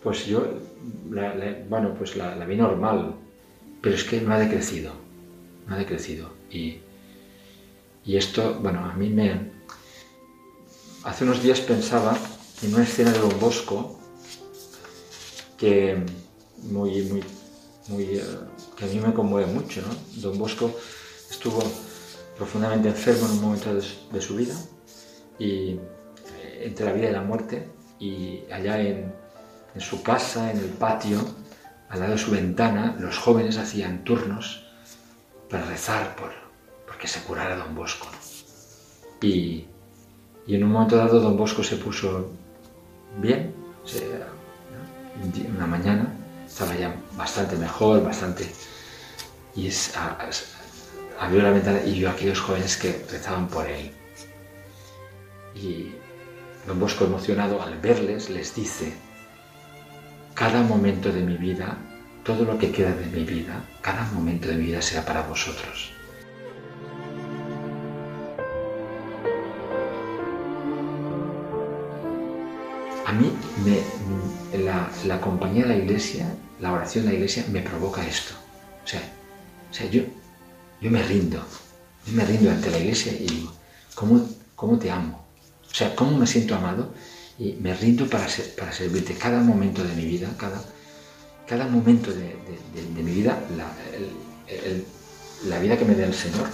pues 0.03 0.25
yo, 0.25 0.49
bueno, 1.69 1.95
pues 1.99 2.17
la, 2.17 2.43
vi 2.47 2.57
normal, 2.57 3.17
pero 3.83 3.97
es 3.97 4.05
que 4.05 4.23
no 4.23 4.33
ha 4.33 4.39
decrecido, 4.39 4.95
no 5.67 5.75
ha 5.75 5.79
decrecido. 5.79 6.33
Y, 6.51 6.79
y 8.07 8.17
esto, 8.17 8.59
bueno, 8.63 8.83
a 8.83 8.95
mí 8.95 9.11
me... 9.11 9.51
Hace 11.05 11.25
unos 11.25 11.43
días 11.43 11.61
pensaba 11.61 12.17
en 12.63 12.73
una 12.73 12.85
escena 12.85 13.13
de 13.13 13.19
Don 13.19 13.39
Bosco 13.39 14.01
que 15.59 16.03
muy, 16.63 17.03
muy, 17.03 17.25
muy, 17.89 18.05
eh, 18.05 18.25
que 18.77 18.85
a 18.85 18.89
mí 18.89 19.01
me 19.01 19.13
conmueve 19.13 19.53
mucho. 19.53 19.83
¿no? 19.83 20.21
Don 20.21 20.39
Bosco 20.39 20.71
estuvo 21.31 21.63
profundamente 22.37 22.89
enfermo 22.89 23.27
en 23.27 23.33
un 23.33 23.41
momento 23.41 23.75
de, 23.75 24.21
su 24.21 24.37
vida, 24.37 24.55
y 25.39 25.73
eh, 25.73 26.63
entre 26.65 26.87
la 26.87 26.93
vida 26.93 27.11
y 27.11 27.13
la 27.13 27.23
muerte, 27.23 27.69
y 27.99 28.41
allá 28.51 28.81
en, 28.81 29.13
en, 29.75 29.81
su 29.81 30.03
casa, 30.03 30.51
en 30.51 30.59
el 30.59 30.71
patio, 30.71 31.21
al 31.89 32.01
lado 32.01 32.13
de 32.13 32.19
su 32.19 32.31
ventana, 32.31 32.97
los 32.99 33.19
jóvenes 33.19 33.59
hacían 33.59 34.05
turnos 34.05 34.65
para 35.51 35.67
rezar 35.67 36.17
por, 36.17 36.31
porque 36.87 37.09
se 37.09 37.21
curara 37.21 37.57
Don 37.57 37.75
Bosco. 37.75 38.07
Y, 39.21 39.67
y, 40.47 40.55
en 40.55 40.65
un 40.65 40.73
momento 40.73 40.97
dado 40.97 41.21
Don 41.21 41.37
Bosco 41.37 41.63
se 41.63 41.77
puso 41.77 42.31
bien, 43.21 43.53
una 45.57 45.67
mañana, 45.67 46.15
estaba 46.51 46.75
ya 46.75 46.95
bastante 47.17 47.57
mejor, 47.57 48.03
bastante... 48.03 48.51
Y 49.55 49.69
es, 49.69 49.93
abrió 51.19 51.43
la 51.43 51.51
ventana 51.51 51.81
y 51.85 51.93
vio 51.93 52.09
a 52.09 52.13
aquellos 52.13 52.41
jóvenes 52.41 52.77
que 52.77 53.05
rezaban 53.11 53.49
por 53.49 53.67
él. 53.67 53.93
Y 55.55 55.93
don 56.67 56.79
Bosco 56.79 57.05
emocionado 57.05 57.63
al 57.63 57.79
verles 57.79 58.31
les 58.31 58.55
dice, 58.55 58.93
cada 60.35 60.63
momento 60.63 61.13
de 61.13 61.23
mi 61.23 61.37
vida, 61.37 61.79
todo 62.25 62.45
lo 62.45 62.59
que 62.59 62.71
queda 62.71 62.93
de 62.93 63.07
mi 63.07 63.25
vida, 63.25 63.65
cada 63.81 64.05
momento 64.13 64.49
de 64.49 64.55
mi 64.55 64.67
vida 64.67 64.83
será 64.83 65.05
para 65.05 65.23
vosotros. 65.23 65.93
A 73.11 73.13
mí 73.13 73.29
me, 73.65 74.63
la, 74.63 75.21
compañía 75.21 75.65
de 75.65 75.71
la 75.71 75.77
iglesia, 75.77 76.33
la 76.61 76.73
oración 76.73 77.07
de 77.07 77.11
la 77.11 77.17
iglesia 77.17 77.45
me 77.51 77.61
provoca 77.61 78.07
esto. 78.07 78.35
O 78.85 78.87
sea, 78.87 79.01
o 79.69 79.75
sea 79.75 79.91
yo, 79.91 80.03
yo 80.81 80.91
me 80.93 81.03
rindo, 81.03 81.45
yo 82.07 82.13
me 82.13 82.25
rindo 82.25 82.53
ante 82.53 82.71
la 82.71 82.79
iglesia 82.79 83.13
y 83.13 83.27
digo, 83.27 83.53
¿cómo, 83.97 84.29
cómo 84.55 84.79
te 84.79 84.93
amo? 84.93 85.27
O 85.69 85.75
sea, 85.75 85.97
¿cómo 85.97 86.17
me 86.19 86.25
siento 86.25 86.55
amado? 86.55 86.95
Y 87.37 87.55
me 87.55 87.75
rindo 87.75 88.09
para, 88.09 88.29
para 88.57 88.73
servirte 88.73 89.15
cada 89.15 89.41
momento 89.41 89.83
de 89.83 89.93
mi 89.97 90.05
vida, 90.05 90.29
cada, 90.39 90.63
cada 91.49 91.67
momento 91.67 92.13
de, 92.13 92.37
mi 92.95 93.11
vida, 93.11 93.41
la, 93.57 93.73
la, 95.49 95.59
vida 95.59 95.77
que 95.77 95.85
me 95.85 95.97
dé 95.97 96.05
el 96.05 96.15
Señor, 96.15 96.47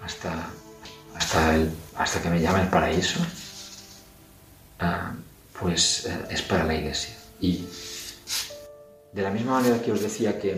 hasta, 0.00 0.48
hasta, 1.16 1.56
hasta 1.96 2.22
que 2.22 2.30
me 2.30 2.40
llame 2.40 2.62
el 2.62 2.68
paraíso. 2.68 3.18
Pues 5.60 6.06
eh, 6.06 6.26
es 6.30 6.42
para 6.42 6.64
la 6.64 6.74
iglesia. 6.74 7.14
Y 7.40 7.66
de 9.12 9.22
la 9.22 9.30
misma 9.30 9.52
manera 9.52 9.80
que 9.80 9.92
os 9.92 10.00
decía 10.00 10.38
que, 10.38 10.56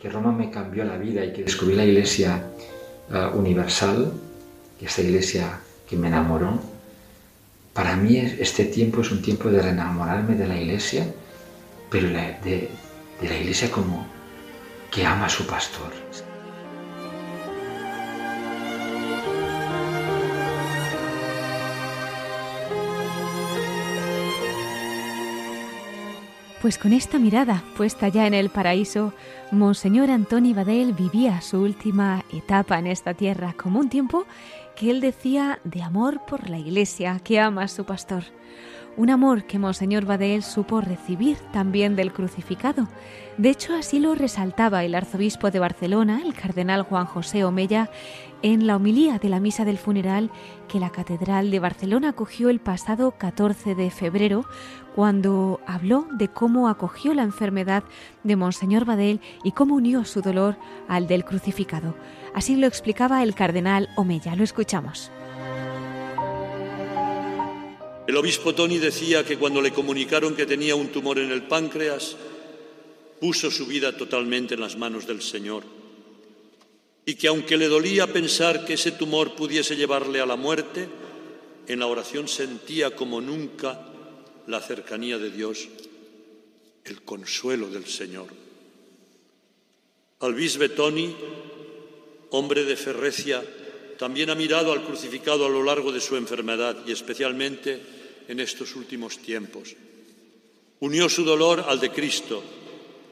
que 0.00 0.08
Roma 0.08 0.32
me 0.32 0.50
cambió 0.50 0.84
la 0.84 0.96
vida 0.96 1.24
y 1.24 1.32
que 1.32 1.44
descubrí 1.44 1.74
la 1.74 1.84
iglesia 1.84 2.44
eh, 3.12 3.30
universal, 3.34 4.12
que 4.78 4.86
esta 4.86 5.02
iglesia 5.02 5.60
que 5.88 5.96
me 5.96 6.08
enamoró, 6.08 6.60
para 7.72 7.96
mí 7.96 8.16
este 8.18 8.66
tiempo 8.66 9.00
es 9.00 9.10
un 9.10 9.20
tiempo 9.20 9.50
de 9.50 9.60
reenamorarme 9.60 10.36
de 10.36 10.46
la 10.46 10.56
iglesia, 10.56 11.06
pero 11.90 12.08
de, 12.08 12.70
de 13.20 13.28
la 13.28 13.36
iglesia 13.36 13.70
como 13.70 14.06
que 14.90 15.04
ama 15.04 15.26
a 15.26 15.28
su 15.28 15.44
pastor. 15.44 15.92
Pues 26.64 26.78
con 26.78 26.94
esta 26.94 27.18
mirada 27.18 27.62
puesta 27.76 28.08
ya 28.08 28.26
en 28.26 28.32
el 28.32 28.48
paraíso, 28.48 29.12
Monseñor 29.50 30.08
Antoni 30.08 30.54
Badel 30.54 30.94
vivía 30.94 31.42
su 31.42 31.60
última 31.60 32.24
etapa 32.32 32.78
en 32.78 32.86
esta 32.86 33.12
tierra 33.12 33.52
como 33.52 33.80
un 33.80 33.90
tiempo 33.90 34.24
que 34.74 34.90
él 34.90 35.02
decía 35.02 35.58
de 35.64 35.82
amor 35.82 36.22
por 36.26 36.48
la 36.48 36.56
iglesia 36.56 37.20
que 37.22 37.38
ama 37.38 37.64
a 37.64 37.68
su 37.68 37.84
pastor. 37.84 38.24
Un 38.96 39.10
amor 39.10 39.42
que 39.44 39.58
Monseñor 39.58 40.04
Badel 40.04 40.44
supo 40.44 40.80
recibir 40.80 41.36
también 41.52 41.96
del 41.96 42.12
crucificado. 42.12 42.86
De 43.38 43.50
hecho, 43.50 43.74
así 43.74 43.98
lo 43.98 44.14
resaltaba 44.14 44.84
el 44.84 44.94
arzobispo 44.94 45.50
de 45.50 45.58
Barcelona, 45.58 46.22
el 46.24 46.32
cardenal 46.32 46.82
Juan 46.82 47.04
José 47.04 47.44
Omella, 47.44 47.90
en 48.42 48.68
la 48.68 48.76
homilía 48.76 49.18
de 49.18 49.28
la 49.28 49.40
misa 49.40 49.64
del 49.64 49.78
funeral 49.78 50.30
que 50.68 50.78
la 50.78 50.90
Catedral 50.90 51.50
de 51.50 51.58
Barcelona 51.58 52.10
acogió 52.10 52.50
el 52.50 52.60
pasado 52.60 53.10
14 53.12 53.74
de 53.74 53.90
febrero, 53.90 54.44
cuando 54.94 55.58
habló 55.66 56.06
de 56.12 56.28
cómo 56.28 56.68
acogió 56.68 57.14
la 57.14 57.24
enfermedad 57.24 57.82
de 58.22 58.36
Monseñor 58.36 58.84
Badel 58.84 59.20
y 59.42 59.52
cómo 59.52 59.74
unió 59.74 60.04
su 60.04 60.20
dolor 60.20 60.56
al 60.86 61.08
del 61.08 61.24
crucificado. 61.24 61.96
Así 62.32 62.54
lo 62.54 62.68
explicaba 62.68 63.24
el 63.24 63.34
cardenal 63.34 63.88
Omeya. 63.96 64.36
Lo 64.36 64.44
escuchamos. 64.44 65.10
El 68.06 68.16
obispo 68.16 68.54
Tony 68.54 68.78
decía 68.78 69.24
que 69.24 69.38
cuando 69.38 69.62
le 69.62 69.72
comunicaron 69.72 70.36
que 70.36 70.46
tenía 70.46 70.74
un 70.74 70.88
tumor 70.88 71.18
en 71.18 71.30
el 71.30 71.44
páncreas, 71.44 72.16
puso 73.20 73.50
su 73.50 73.66
vida 73.66 73.96
totalmente 73.96 74.54
en 74.54 74.60
las 74.60 74.76
manos 74.76 75.06
del 75.06 75.22
Señor 75.22 75.64
y 77.06 77.14
que 77.14 77.28
aunque 77.28 77.56
le 77.56 77.68
dolía 77.68 78.06
pensar 78.06 78.64
que 78.64 78.74
ese 78.74 78.92
tumor 78.92 79.34
pudiese 79.34 79.76
llevarle 79.76 80.20
a 80.20 80.26
la 80.26 80.36
muerte, 80.36 80.88
en 81.66 81.78
la 81.78 81.86
oración 81.86 82.28
sentía 82.28 82.94
como 82.94 83.20
nunca 83.20 83.88
la 84.46 84.60
cercanía 84.60 85.18
de 85.18 85.30
Dios, 85.30 85.68
el 86.84 87.02
consuelo 87.02 87.68
del 87.68 87.86
Señor. 87.86 88.26
Albis 90.20 90.56
Betoni, 90.56 91.14
hombre 92.30 92.64
de 92.64 92.76
Ferrecia, 92.76 93.42
también 93.98 94.30
ha 94.30 94.34
mirado 94.34 94.72
al 94.72 94.84
crucificado 94.84 95.46
a 95.46 95.48
lo 95.48 95.62
largo 95.62 95.92
de 95.92 96.00
su 96.00 96.16
enfermedad 96.16 96.76
y 96.86 96.92
especialmente 96.92 97.80
en 98.28 98.40
estos 98.40 98.74
últimos 98.76 99.18
tiempos. 99.18 99.74
Unió 100.80 101.08
su 101.08 101.24
dolor 101.24 101.64
al 101.68 101.80
de 101.80 101.90
Cristo, 101.90 102.42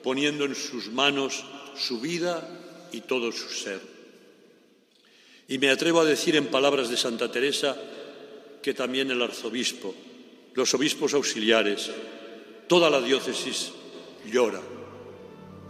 poniendo 0.02 0.44
en 0.44 0.54
sus 0.54 0.90
manos 0.90 1.44
su 1.76 2.00
vida 2.00 2.88
y 2.92 3.02
todo 3.02 3.32
su 3.32 3.48
ser. 3.48 3.80
Y 5.48 5.58
me 5.58 5.70
atrevo 5.70 6.00
a 6.00 6.04
decir 6.04 6.36
en 6.36 6.46
palabras 6.46 6.88
de 6.88 6.96
Santa 6.96 7.30
Teresa 7.30 7.76
que 8.62 8.74
también 8.74 9.10
el 9.10 9.22
arzobispo, 9.22 9.94
los 10.54 10.74
obispos 10.74 11.14
auxiliares, 11.14 11.90
toda 12.68 12.90
la 12.90 13.00
diócesis 13.00 13.72
llora 14.30 14.60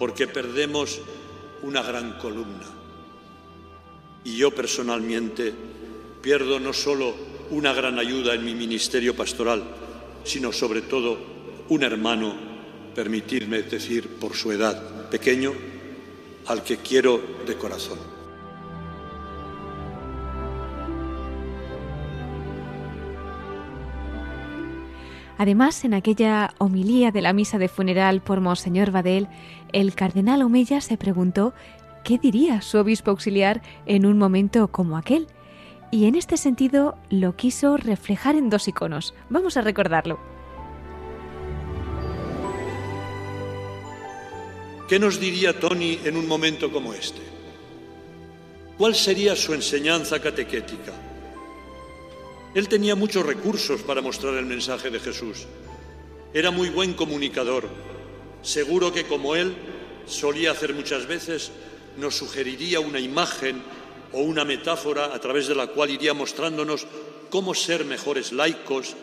porque 0.02 0.26
perdemos 0.26 1.00
una 1.62 1.82
gran 1.82 2.18
columna. 2.18 2.81
Y 4.24 4.36
yo 4.36 4.50
personalmente 4.52 5.52
pierdo 6.20 6.60
no 6.60 6.72
solo 6.72 7.14
una 7.50 7.72
gran 7.72 7.98
ayuda 7.98 8.34
en 8.34 8.44
mi 8.44 8.54
ministerio 8.54 9.14
pastoral, 9.14 9.62
sino 10.24 10.52
sobre 10.52 10.82
todo 10.82 11.18
un 11.68 11.82
hermano, 11.82 12.34
permitidme 12.94 13.62
decir 13.62 14.08
por 14.20 14.34
su 14.34 14.52
edad, 14.52 15.08
pequeño, 15.10 15.52
al 16.46 16.62
que 16.62 16.78
quiero 16.78 17.20
de 17.46 17.56
corazón. 17.56 17.98
Además, 25.42 25.84
en 25.84 25.94
aquella 25.94 26.54
homilía 26.58 27.10
de 27.10 27.20
la 27.20 27.32
misa 27.32 27.58
de 27.58 27.66
funeral 27.66 28.20
por 28.20 28.40
Monseñor 28.40 28.92
Badel, 28.92 29.26
el 29.72 29.92
cardenal 29.94 30.42
Omeya 30.42 30.80
se 30.80 30.96
preguntó 30.96 31.52
qué 32.04 32.18
diría 32.18 32.62
su 32.62 32.78
obispo 32.78 33.10
auxiliar 33.10 33.62
en 33.86 34.06
un 34.06 34.18
momento 34.18 34.68
como 34.68 34.96
aquel. 34.96 35.26
Y 35.90 36.06
en 36.06 36.14
este 36.14 36.36
sentido 36.36 36.96
lo 37.10 37.36
quiso 37.36 37.76
reflejar 37.76 38.36
en 38.36 38.48
dos 38.48 38.66
iconos. 38.68 39.14
Vamos 39.28 39.56
a 39.56 39.60
recordarlo. 39.60 40.18
¿Qué 44.88 44.98
nos 44.98 45.20
diría 45.20 45.58
Tony 45.58 45.98
en 46.04 46.16
un 46.16 46.26
momento 46.26 46.70
como 46.70 46.92
este? 46.92 47.20
¿Cuál 48.76 48.94
sería 48.94 49.36
su 49.36 49.54
enseñanza 49.54 50.20
catequética? 50.20 50.92
Él 52.54 52.68
tenía 52.68 52.94
muchos 52.94 53.24
recursos 53.24 53.80
para 53.82 54.02
mostrar 54.02 54.34
el 54.34 54.44
mensaje 54.44 54.90
de 54.90 55.00
Jesús. 55.00 55.46
Era 56.34 56.50
muy 56.50 56.68
buen 56.68 56.92
comunicador. 56.94 57.68
Seguro 58.42 58.92
que 58.92 59.04
como 59.04 59.34
él 59.36 59.54
solía 60.06 60.50
hacer 60.50 60.74
muchas 60.74 61.06
veces, 61.06 61.52
nos 61.96 62.16
sugeriría 62.16 62.80
una 62.80 63.00
imagen 63.00 63.62
o 64.12 64.20
una 64.20 64.44
metáfora 64.44 65.14
a 65.14 65.20
través 65.20 65.46
de 65.48 65.54
la 65.54 65.68
cual 65.68 65.90
iría 65.90 66.14
mostrándonos 66.14 66.86
cómo 67.30 67.54
ser 67.54 67.84
mejores 67.84 68.32
laicos, 68.32 68.94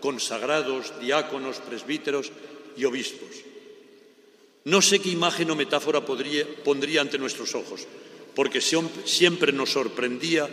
consagrados, 0.00 0.92
diáconos, 1.00 1.58
presbíteros 1.58 2.30
y 2.76 2.84
obispos. 2.84 3.30
No 4.64 4.80
sé 4.80 5.00
qué 5.00 5.10
imagen 5.10 5.50
o 5.50 5.56
metáfora 5.56 6.04
pondría 6.04 7.00
ante 7.00 7.18
nuestros 7.18 7.54
ojos, 7.54 7.86
porque 8.34 8.60
siempre 8.60 9.52
nos 9.52 9.72
sorprendía 9.72 10.48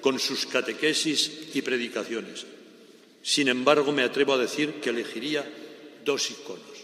con 0.00 0.18
sus 0.18 0.46
catequesis 0.46 1.50
y 1.54 1.62
predicaciones. 1.62 2.46
Sin 3.22 3.48
embargo, 3.48 3.92
me 3.92 4.02
atrevo 4.02 4.34
a 4.34 4.38
decir 4.38 4.80
que 4.80 4.90
elegiría 4.90 5.44
dos 6.04 6.30
iconos. 6.30 6.78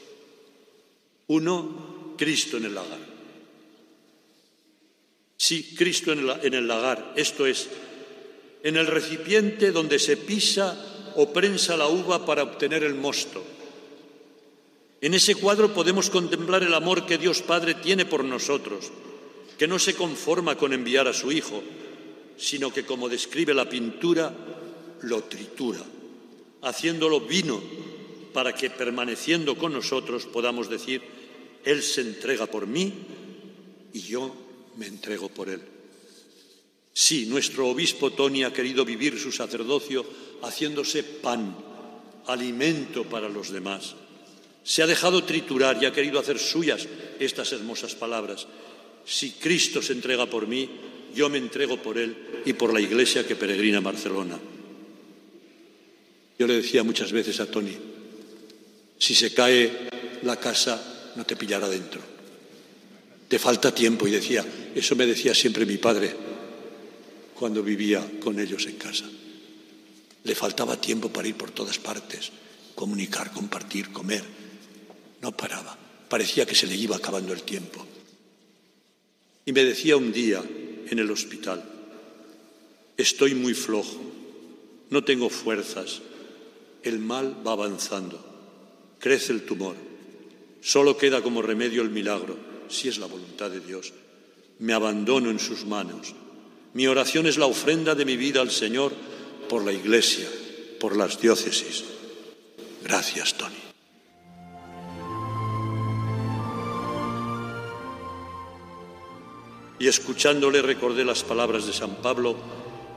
Uno, 1.29 2.15
Cristo 2.19 2.57
en 2.57 2.67
el 2.67 2.75
lagar. 2.75 3.16
Sí, 5.37 5.75
Cristo 5.77 6.13
en 6.13 6.55
el, 6.55 6.67
lagar, 6.67 7.13
esto 7.17 7.47
es, 7.47 7.69
en 8.63 8.77
el 8.77 8.87
recipiente 8.87 9.71
donde 9.71 9.99
se 9.99 10.17
pisa 10.17 11.13
o 11.17 11.33
prensa 11.33 11.77
la 11.77 11.89
uva 11.89 12.25
para 12.25 12.43
obtener 12.43 12.85
el 12.85 12.95
mosto. 12.95 13.45
En 15.01 15.13
ese 15.13 15.35
cuadro 15.35 15.75
podemos 15.75 16.09
contemplar 16.09 16.63
el 16.63 16.73
amor 16.73 17.05
que 17.05 17.19
Dios 17.19 17.43
Padre 17.43 17.75
tiene 17.75 18.07
por 18.07 18.25
nosotros, 18.25 18.91
que 19.59 19.69
no 19.69 19.79
se 19.79 19.95
conforma 19.95 20.57
con 20.57 20.73
enviar 20.73 21.07
a 21.07 21.13
su 21.13 21.31
Hijo, 21.31 21.63
sino 22.39 22.73
que, 22.73 22.85
como 22.85 23.09
describe 23.09 23.53
la 23.53 23.69
pintura, 23.69 24.33
lo 25.03 25.25
tritura, 25.25 25.81
haciéndolo 26.63 27.21
vino 27.21 27.63
para 28.33 28.55
que, 28.55 28.71
permaneciendo 28.71 29.57
con 29.57 29.75
nosotros, 29.75 30.25
podamos 30.25 30.71
decir, 30.71 31.03
Él 31.65 31.83
se 31.83 32.01
entrega 32.01 32.47
por 32.47 32.67
mí 32.67 32.93
y 33.93 34.01
yo 34.01 34.46
me 34.77 34.87
entrego 34.87 35.29
por 35.29 35.49
Él. 35.49 35.61
Sí, 36.93 37.27
nuestro 37.27 37.69
obispo 37.69 38.13
Tony 38.13 38.45
ha 38.45 38.53
querido 38.53 38.85
vivir 38.85 39.19
su 39.19 39.31
sacerdocio 39.31 40.05
haciéndose 40.43 41.03
pan, 41.03 41.57
alimento 42.27 43.05
para 43.05 43.29
los 43.29 43.51
demás 43.51 43.95
se 44.67 44.83
ha 44.83 44.87
dejado 44.89 45.23
triturar 45.23 45.81
y 45.81 45.87
ha 45.87 45.93
querido 45.93 46.19
hacer 46.19 46.41
suyas 46.41 46.89
estas 47.21 47.53
hermosas 47.53 47.95
palabras. 47.95 48.49
Si 49.05 49.31
Cristo 49.31 49.81
se 49.81 49.93
entrega 49.93 50.27
por 50.27 50.49
mí, 50.49 50.69
yo 51.15 51.29
me 51.29 51.39
entrego 51.39 51.81
por 51.81 51.97
Él 51.97 52.43
y 52.45 52.53
por 52.53 52.75
la 52.75 52.81
iglesia 52.81 53.25
que 53.25 53.37
peregrina 53.37 53.79
a 53.79 53.83
Barcelona. 53.83 54.41
Yo 56.37 56.49
le 56.49 56.55
decía 56.55 56.83
muchas 56.83 57.13
veces 57.13 57.39
a 57.39 57.47
Tony, 57.47 57.77
si 58.99 59.15
se 59.15 59.33
cae 59.33 59.89
la 60.25 60.41
casa, 60.41 61.13
no 61.15 61.25
te 61.25 61.37
pillará 61.37 61.69
dentro. 61.69 62.01
Te 63.29 63.39
falta 63.39 63.73
tiempo. 63.73 64.09
Y 64.09 64.11
decía, 64.11 64.45
eso 64.79 64.97
me 64.97 65.07
decía 65.07 65.35
siempre 65.35 65.67
mi 65.67 65.79
padre 65.79 66.15
cuando 67.35 67.63
vivía 67.63 68.07
con 68.21 68.39
ellos 68.39 68.67
en 68.67 68.77
casa. 68.77 69.05
Le 70.25 70.35
faltaba 70.35 70.81
tiempo 70.81 71.09
para 71.09 71.29
ir 71.29 71.35
por 71.35 71.51
todas 71.51 71.79
partes, 71.79 72.33
comunicar, 72.75 73.31
compartir, 73.33 73.93
comer 73.93 74.37
no 75.27 75.37
paraba. 75.37 75.77
Parecía 76.09 76.47
que 76.47 76.55
se 76.55 76.67
le 76.67 76.77
iba 76.77 76.97
acabando 76.97 77.33
el 77.33 77.43
tiempo. 77.43 77.85
Y 79.45 79.53
me 79.53 79.65
decía 79.65 79.97
un 79.97 80.13
día 80.13 80.43
en 80.89 80.99
el 80.99 81.11
hospital, 81.11 81.65
estoy 82.97 83.35
muy 83.35 83.55
flojo, 83.55 84.01
no 84.91 85.05
tengo 85.05 85.29
fuerzas, 85.31 86.01
el 86.83 86.99
mal 86.99 87.43
va 87.47 87.53
avanzando, 87.53 88.25
crece 88.99 89.33
el 89.33 89.43
tumor, 89.43 89.77
solo 90.61 90.97
queda 90.97 91.23
como 91.23 91.43
remedio 91.43 91.83
el 91.83 91.91
milagro, 91.91 92.39
si 92.69 92.89
es 92.89 92.99
la 92.99 93.07
voluntad 93.07 93.51
de 93.51 93.61
Dios. 93.61 93.93
Me 94.59 94.73
abandono 94.73 95.31
en 95.31 95.39
sus 95.39 95.65
manos. 95.65 96.15
Mi 96.75 96.87
oración 96.87 97.27
es 97.27 97.39
la 97.39 97.47
ofrenda 97.47 97.95
de 97.95 98.05
mi 98.05 98.17
vida 98.17 98.41
al 98.41 98.51
Señor 98.51 98.93
por 99.49 99.65
la 99.65 99.73
Iglesia, 99.73 100.29
por 100.81 100.97
las 100.97 101.21
diócesis. 101.21 101.85
Gracias, 102.83 103.35
Tony. 103.35 103.67
y 109.79 109.89
escuchándole 109.89 110.63
recordé 110.63 111.05
las 111.05 111.23
palabras 111.23 111.67
de 111.67 111.73
San 111.73 111.97
Pablo 111.97 112.37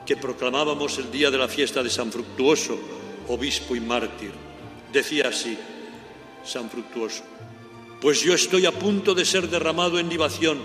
que 0.06 0.16
proclamábamos 0.16 0.98
el 0.98 1.10
día 1.10 1.30
de 1.30 1.38
la 1.38 1.48
fiesta 1.48 1.82
de 1.82 1.90
San 1.90 2.10
Fructuoso, 2.10 2.78
obispo 3.28 3.76
y 3.76 3.80
mártir. 3.80 4.32
Decía 4.92 5.28
así, 5.28 5.56
San 6.44 6.70
Fructuoso. 6.70 7.22
Pues 8.00 8.22
yo 8.22 8.34
estoy 8.34 8.64
a 8.66 8.72
punto 8.72 9.14
de 9.14 9.26
ser 9.26 9.48
derramado 9.48 9.98
en 9.98 10.08
libación 10.08 10.58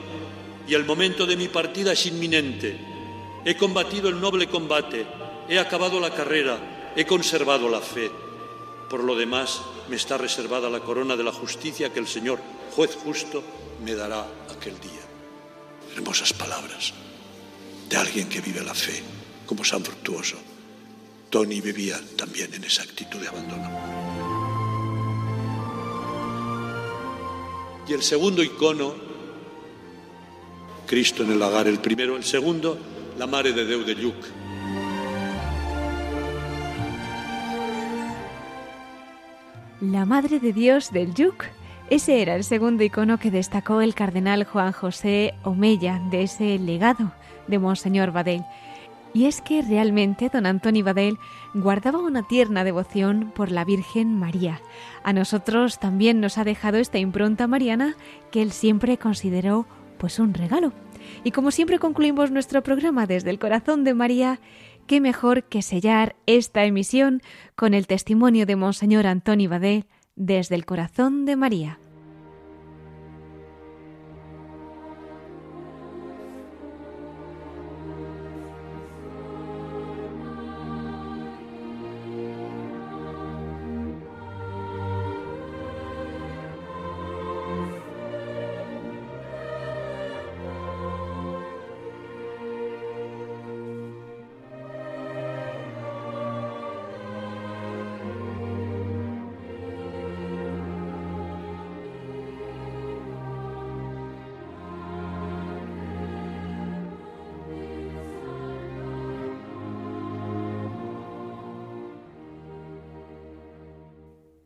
y 0.68 0.74
el 0.74 0.86
momento 0.86 1.26
de 1.26 1.38
mi 1.38 1.48
partida 1.48 1.94
es 1.94 2.06
inminente. 2.06 2.78
He 3.46 3.56
combatido 3.56 4.10
el 4.10 4.20
noble 4.20 4.48
combate, 4.48 5.06
he 5.48 5.60
acabado 5.60 6.00
la 6.00 6.14
carrera, 6.14 6.94
he 6.96 7.06
conservado 7.06 7.70
la 7.70 7.82
fe. 7.82 8.10
Por 8.90 9.04
lo 9.04 9.16
demás, 9.16 9.62
me 9.90 9.96
está 9.96 10.18
reservada 10.18 10.70
la 10.70 10.80
corona 10.80 11.16
de 11.16 11.24
la 11.24 11.32
justicia 11.32 11.92
que 11.94 12.00
el 12.00 12.08
Señor, 12.08 12.40
juez 12.76 12.96
justo, 12.96 13.44
me 13.84 13.94
dará 13.94 14.26
aquel 14.50 14.80
día. 14.80 15.02
Hermosas 15.96 16.34
palabras 16.34 16.94
de 17.90 17.98
alguien 17.98 18.28
que 18.28 18.42
vive 18.42 18.64
la 18.64 18.74
fe, 18.74 19.02
como 19.46 19.64
San 19.64 19.84
Fructuoso. 19.84 20.38
Tony 21.30 21.62
vivía 21.62 22.00
también 22.16 22.54
en 22.54 22.64
esa 22.64 22.84
actitud 22.84 23.20
de 23.20 23.28
abandono. 23.28 23.70
Y 27.88 27.94
el 27.94 28.02
segundo 28.02 28.42
icono, 28.42 29.05
Cristo 30.86 31.24
en 31.24 31.32
el 31.32 31.40
lagar, 31.40 31.68
el 31.68 31.80
primero, 31.80 32.16
el 32.16 32.24
segundo, 32.24 32.78
la 33.18 33.28
Mare 33.28 33.54
de 33.54 33.66
Deu 33.66 33.84
de 33.84 33.96
Lluc. 33.96 34.16
La 39.82 40.06
Madre 40.06 40.40
de 40.40 40.54
Dios 40.54 40.92
del 40.92 41.14
Yuc. 41.14 41.46
Ese 41.90 42.22
era 42.22 42.36
el 42.36 42.44
segundo 42.44 42.84
icono 42.84 43.20
que 43.20 43.30
destacó 43.30 43.82
el 43.82 43.94
cardenal 43.94 44.44
Juan 44.44 44.72
José 44.72 45.34
Omeya 45.44 46.02
de 46.10 46.24
ese 46.24 46.58
legado 46.58 47.12
de 47.48 47.60
Monseñor 47.60 48.12
Badel. 48.12 48.44
Y 49.14 49.26
es 49.26 49.42
que 49.42 49.62
realmente 49.62 50.30
don 50.30 50.46
Antonio 50.46 50.84
Badel 50.84 51.18
guardaba 51.54 52.00
una 52.00 52.28
tierna 52.28 52.64
devoción 52.64 53.32
por 53.36 53.52
la 53.52 53.64
Virgen 53.64 54.18
María. 54.18 54.62
A 55.04 55.14
nosotros 55.14 55.80
también 55.80 56.20
nos 56.20 56.38
ha 56.38 56.44
dejado 56.44 56.78
esta 56.78 56.98
impronta 56.98 57.48
mariana 57.48 57.96
que 58.32 58.42
él 58.42 58.52
siempre 58.52 58.98
consideró 58.98 59.66
pues 60.06 60.20
un 60.20 60.36
regalo. 60.36 60.72
Y 61.24 61.32
como 61.32 61.50
siempre 61.50 61.80
concluimos 61.80 62.30
nuestro 62.30 62.62
programa 62.62 63.08
desde 63.08 63.32
el 63.32 63.40
corazón 63.40 63.84
de 63.84 63.96
María, 63.96 64.40
qué 64.86 65.02
mejor 65.02 65.46
que 65.46 65.64
sellar 65.64 66.16
esta 66.28 66.64
emisión 66.64 67.24
con 67.56 67.74
el 67.74 67.88
testimonio 67.88 68.46
de 68.46 68.56
Monseñor 68.56 69.08
Antonio 69.08 69.50
Badel 69.50 69.88
desde 70.16 70.54
el 70.54 70.68
corazón 70.68 71.26
de 71.26 71.36
María. 71.36 71.80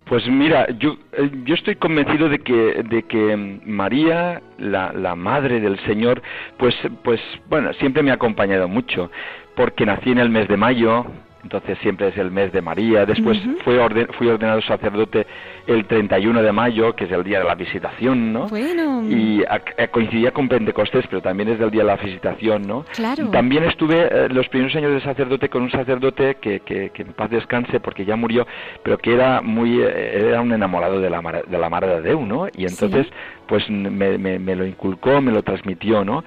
Pues 0.09 0.27
mira, 0.27 0.67
yo, 0.79 0.97
eh, 1.11 1.29
yo 1.43 1.53
estoy 1.53 1.75
convencido 1.75 2.29
de 2.29 2.39
que, 2.39 2.81
de 2.83 3.03
que 3.03 3.61
María, 3.63 4.41
la, 4.57 4.91
la 4.91 5.13
madre 5.13 5.59
del 5.59 5.77
Señor, 5.85 6.23
pues, 6.57 6.75
pues, 7.03 7.21
bueno, 7.47 7.71
siempre 7.73 8.01
me 8.01 8.09
ha 8.09 8.15
acompañado 8.15 8.67
mucho, 8.67 9.11
porque 9.55 9.85
nací 9.85 10.09
en 10.09 10.17
el 10.17 10.31
mes 10.31 10.47
de 10.47 10.57
mayo, 10.57 11.05
entonces 11.43 11.77
siempre 11.79 12.09
es 12.09 12.17
el 12.17 12.31
mes 12.31 12.51
de 12.51 12.61
María. 12.61 13.05
Después 13.05 13.39
fui, 13.63 13.77
fui 14.17 14.27
ordenado 14.27 14.61
sacerdote 14.61 15.25
el 15.67 15.85
31 15.85 16.41
de 16.41 16.51
mayo, 16.51 16.95
que 16.95 17.05
es 17.05 17.11
el 17.11 17.23
día 17.23 17.39
de 17.39 17.45
la 17.45 17.55
visitación, 17.55 18.33
¿no? 18.33 18.47
Bueno. 18.47 19.03
Y 19.09 19.43
coincidía 19.91 20.31
con 20.31 20.49
Pentecostés, 20.49 21.05
pero 21.07 21.21
también 21.21 21.49
es 21.49 21.59
el 21.59 21.71
día 21.71 21.81
de 21.81 21.87
la 21.87 21.95
visitación, 21.95 22.67
¿no? 22.67 22.85
Claro. 22.93 23.29
También 23.29 23.63
estuve 23.63 24.07
eh, 24.11 24.29
los 24.29 24.47
primeros 24.49 24.75
años 24.75 24.91
de 24.91 25.01
sacerdote 25.01 25.49
con 25.49 25.63
un 25.63 25.71
sacerdote 25.71 26.35
que, 26.35 26.59
que, 26.61 26.91
en 26.95 27.13
paz 27.13 27.29
descanse, 27.29 27.79
porque 27.79 28.05
ya 28.05 28.15
murió, 28.15 28.45
pero 28.83 28.97
que 28.97 29.13
era 29.13 29.41
muy, 29.41 29.81
eh, 29.81 30.27
era 30.29 30.41
un 30.41 30.51
enamorado 30.51 30.99
de 30.99 31.09
la, 31.09 31.21
de 31.47 31.57
la 31.57 31.69
Madre 31.69 31.95
de 31.95 32.01
Deu, 32.01 32.25
¿no? 32.25 32.47
Y 32.55 32.65
entonces, 32.65 33.07
pues 33.47 33.69
me, 33.69 34.17
me, 34.17 34.39
me 34.39 34.55
lo 34.55 34.65
inculcó, 34.65 35.21
me 35.21 35.31
lo 35.31 35.43
transmitió, 35.43 36.03
¿no? 36.03 36.23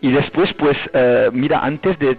Y 0.00 0.12
después, 0.12 0.52
pues, 0.54 0.76
eh, 0.92 1.28
mira, 1.32 1.58
antes 1.58 1.98
de, 1.98 2.14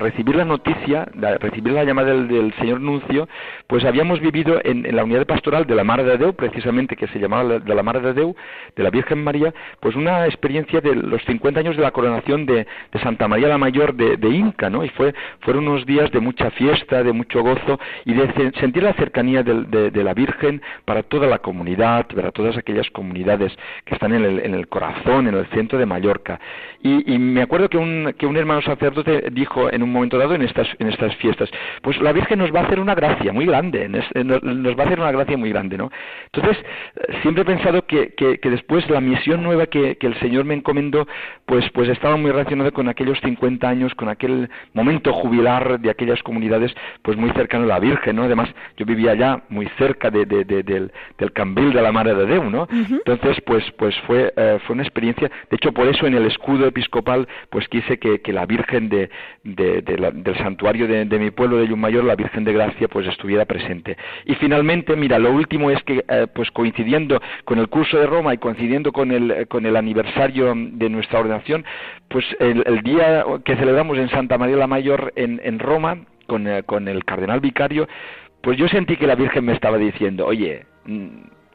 recibir 0.00 0.36
la 0.36 0.46
noticia, 0.46 1.06
de 1.12 1.36
recibir 1.36 1.74
la 1.74 1.84
llamada 1.84 2.14
del, 2.14 2.54
señor 2.58 2.80
Nuncio, 2.80 3.28
pues 3.66 3.84
habíamos 3.84 4.20
vivido 4.20 4.58
en, 4.64 4.84
la 4.96 5.04
unidad 5.04 5.26
pastoral 5.26 5.66
de 5.66 5.74
la 5.74 5.84
Madre 5.84 6.04
de 6.04 6.16
Deu, 6.16 6.32
precisamente, 6.32 6.96
que 6.96 7.06
se 7.08 7.18
llamaba 7.18 7.58
de 7.58 7.74
la 7.74 7.82
Madre 7.82 8.00
de 8.00 8.14
Deu, 8.14 8.34
de 8.74 8.82
la 8.82 8.88
Virgen 8.88 9.22
María, 9.22 9.52
pues 9.80 9.96
una 9.96 10.24
experiencia 10.24 10.80
de 10.80 10.94
los 10.94 11.22
50 11.24 11.60
años 11.60 11.76
de 11.76 11.82
la 11.82 11.90
coronación 11.90 12.46
de, 12.46 12.66
Santa 13.02 13.28
María 13.28 13.48
la 13.48 13.58
Mayor 13.58 13.94
de, 13.94 14.28
Inca, 14.30 14.70
¿no? 14.70 14.82
Y 14.82 14.88
fue, 14.90 15.14
fueron 15.40 15.68
unos 15.68 15.84
días 15.84 16.10
de 16.10 16.20
mucha 16.20 16.50
fiesta, 16.52 17.02
de 17.02 17.12
mucho 17.12 17.42
gozo 17.42 17.78
y 18.06 18.14
de 18.14 18.52
sentir 18.58 18.82
la 18.82 18.94
cercanía 18.94 19.42
de, 19.42 20.04
la 20.04 20.14
Virgen 20.14 20.62
para 20.86 21.02
toda 21.02 21.26
la 21.26 21.38
comunidad, 21.38 22.06
para 22.06 22.30
todas 22.30 22.56
aquellas 22.56 22.88
comunidades 22.90 23.52
que 23.84 23.94
están 23.94 24.14
en 24.14 24.24
el, 24.24 24.40
en 24.40 24.54
el 24.54 24.68
corazón, 24.68 25.28
en 25.28 25.34
el 25.34 25.46
centro 25.48 25.78
de 25.78 25.86
Mallorca. 25.86 26.40
Y 26.82 26.93
y, 27.06 27.18
me 27.18 27.42
acuerdo 27.42 27.68
que 27.68 27.78
un, 27.78 28.14
que 28.18 28.26
un 28.26 28.36
hermano 28.36 28.62
sacerdote 28.62 29.30
dijo 29.32 29.72
en 29.72 29.82
un 29.82 29.92
momento 29.92 30.18
dado 30.18 30.34
en 30.34 30.42
estas, 30.42 30.68
en 30.78 30.88
estas 30.88 31.14
fiestas, 31.16 31.50
pues 31.82 32.00
la 32.00 32.12
Virgen 32.12 32.38
nos 32.38 32.54
va 32.54 32.60
a 32.60 32.64
hacer 32.64 32.80
una 32.80 32.94
gracia 32.94 33.32
muy 33.32 33.46
grande, 33.46 33.88
nos 33.88 34.78
va 34.78 34.82
a 34.82 34.86
hacer 34.86 35.00
una 35.00 35.12
gracia 35.12 35.36
muy 35.36 35.50
grande, 35.50 35.76
¿no? 35.76 35.90
Entonces, 36.32 36.64
siempre 37.22 37.42
he 37.42 37.46
pensado 37.46 37.86
que, 37.86 38.14
que, 38.14 38.50
después 38.50 38.88
la 38.88 39.00
misión 39.00 39.42
nueva 39.42 39.66
que, 39.66 39.96
que, 39.96 40.06
el 40.06 40.18
Señor 40.20 40.44
me 40.44 40.54
encomendó, 40.54 41.06
pues, 41.46 41.68
pues 41.70 41.88
estaba 41.88 42.16
muy 42.16 42.30
relacionada 42.30 42.70
con 42.70 42.88
aquellos 42.88 43.18
50 43.20 43.68
años, 43.68 43.94
con 43.94 44.08
aquel 44.08 44.48
momento 44.72 45.12
jubilar 45.12 45.80
de 45.80 45.90
aquellas 45.90 46.22
comunidades, 46.22 46.74
pues 47.02 47.16
muy 47.16 47.30
cercano 47.30 47.64
a 47.64 47.68
la 47.68 47.78
Virgen, 47.78 48.16
¿no? 48.16 48.24
Además, 48.24 48.48
yo 48.76 48.86
vivía 48.86 49.12
allá 49.12 49.42
muy 49.48 49.66
cerca 49.78 50.10
de, 50.10 50.26
de, 50.26 50.44
del, 50.44 50.92
del 51.18 51.32
Cambil 51.32 51.72
de 51.72 51.82
la 51.82 51.92
Madre 51.92 52.14
de 52.14 52.26
Deu, 52.26 52.50
¿no? 52.50 52.68
Entonces, 52.70 53.40
pues, 53.46 53.64
pues 53.78 53.94
fue, 54.06 54.32
eh, 54.36 54.58
fue 54.66 54.74
una 54.74 54.82
experiencia, 54.82 55.30
de 55.50 55.56
hecho, 55.56 55.72
por 55.72 55.86
eso 55.86 56.06
en 56.06 56.14
el 56.14 56.26
escudo 56.26 56.66
episcopal 56.66 56.83
pues 57.50 57.68
quise 57.68 57.98
que, 57.98 58.20
la 58.32 58.46
Virgen 58.46 58.88
de, 58.88 59.10
del 59.42 60.38
santuario 60.38 60.86
de, 60.88 61.18
mi 61.18 61.30
pueblo 61.30 61.58
de 61.58 61.68
Yumayor, 61.68 62.04
la 62.04 62.16
Virgen 62.16 62.44
de 62.44 62.52
Gracia, 62.52 62.88
pues 62.88 63.06
estuviera 63.06 63.44
presente. 63.44 63.96
Y 64.24 64.34
finalmente, 64.34 64.96
mira, 64.96 65.18
lo 65.18 65.32
último 65.32 65.70
es 65.70 65.82
que, 65.84 66.04
eh, 66.08 66.26
pues 66.34 66.50
coincidiendo 66.50 67.20
con 67.44 67.58
el 67.58 67.68
curso 67.68 67.98
de 67.98 68.06
Roma 68.06 68.34
y 68.34 68.38
coincidiendo 68.38 68.92
con 68.92 69.12
el, 69.12 69.46
con 69.48 69.66
el 69.66 69.76
aniversario 69.76 70.52
de 70.54 70.88
nuestra 70.88 71.20
ordenación, 71.20 71.64
pues 72.08 72.24
el, 72.40 72.64
día 72.82 73.24
que 73.44 73.56
celebramos 73.56 73.98
en 73.98 74.08
Santa 74.10 74.38
María 74.38 74.56
la 74.56 74.66
Mayor 74.66 75.12
en, 75.16 75.40
en 75.42 75.58
Roma, 75.58 75.98
con, 76.26 76.46
eh, 76.46 76.62
con 76.64 76.88
el 76.88 77.04
cardenal 77.04 77.40
vicario, 77.40 77.88
pues 78.42 78.58
yo 78.58 78.68
sentí 78.68 78.96
que 78.96 79.06
la 79.06 79.14
Virgen 79.14 79.44
me 79.44 79.52
estaba 79.52 79.78
diciendo, 79.78 80.26
oye, 80.26 80.66
mm, 80.84 81.08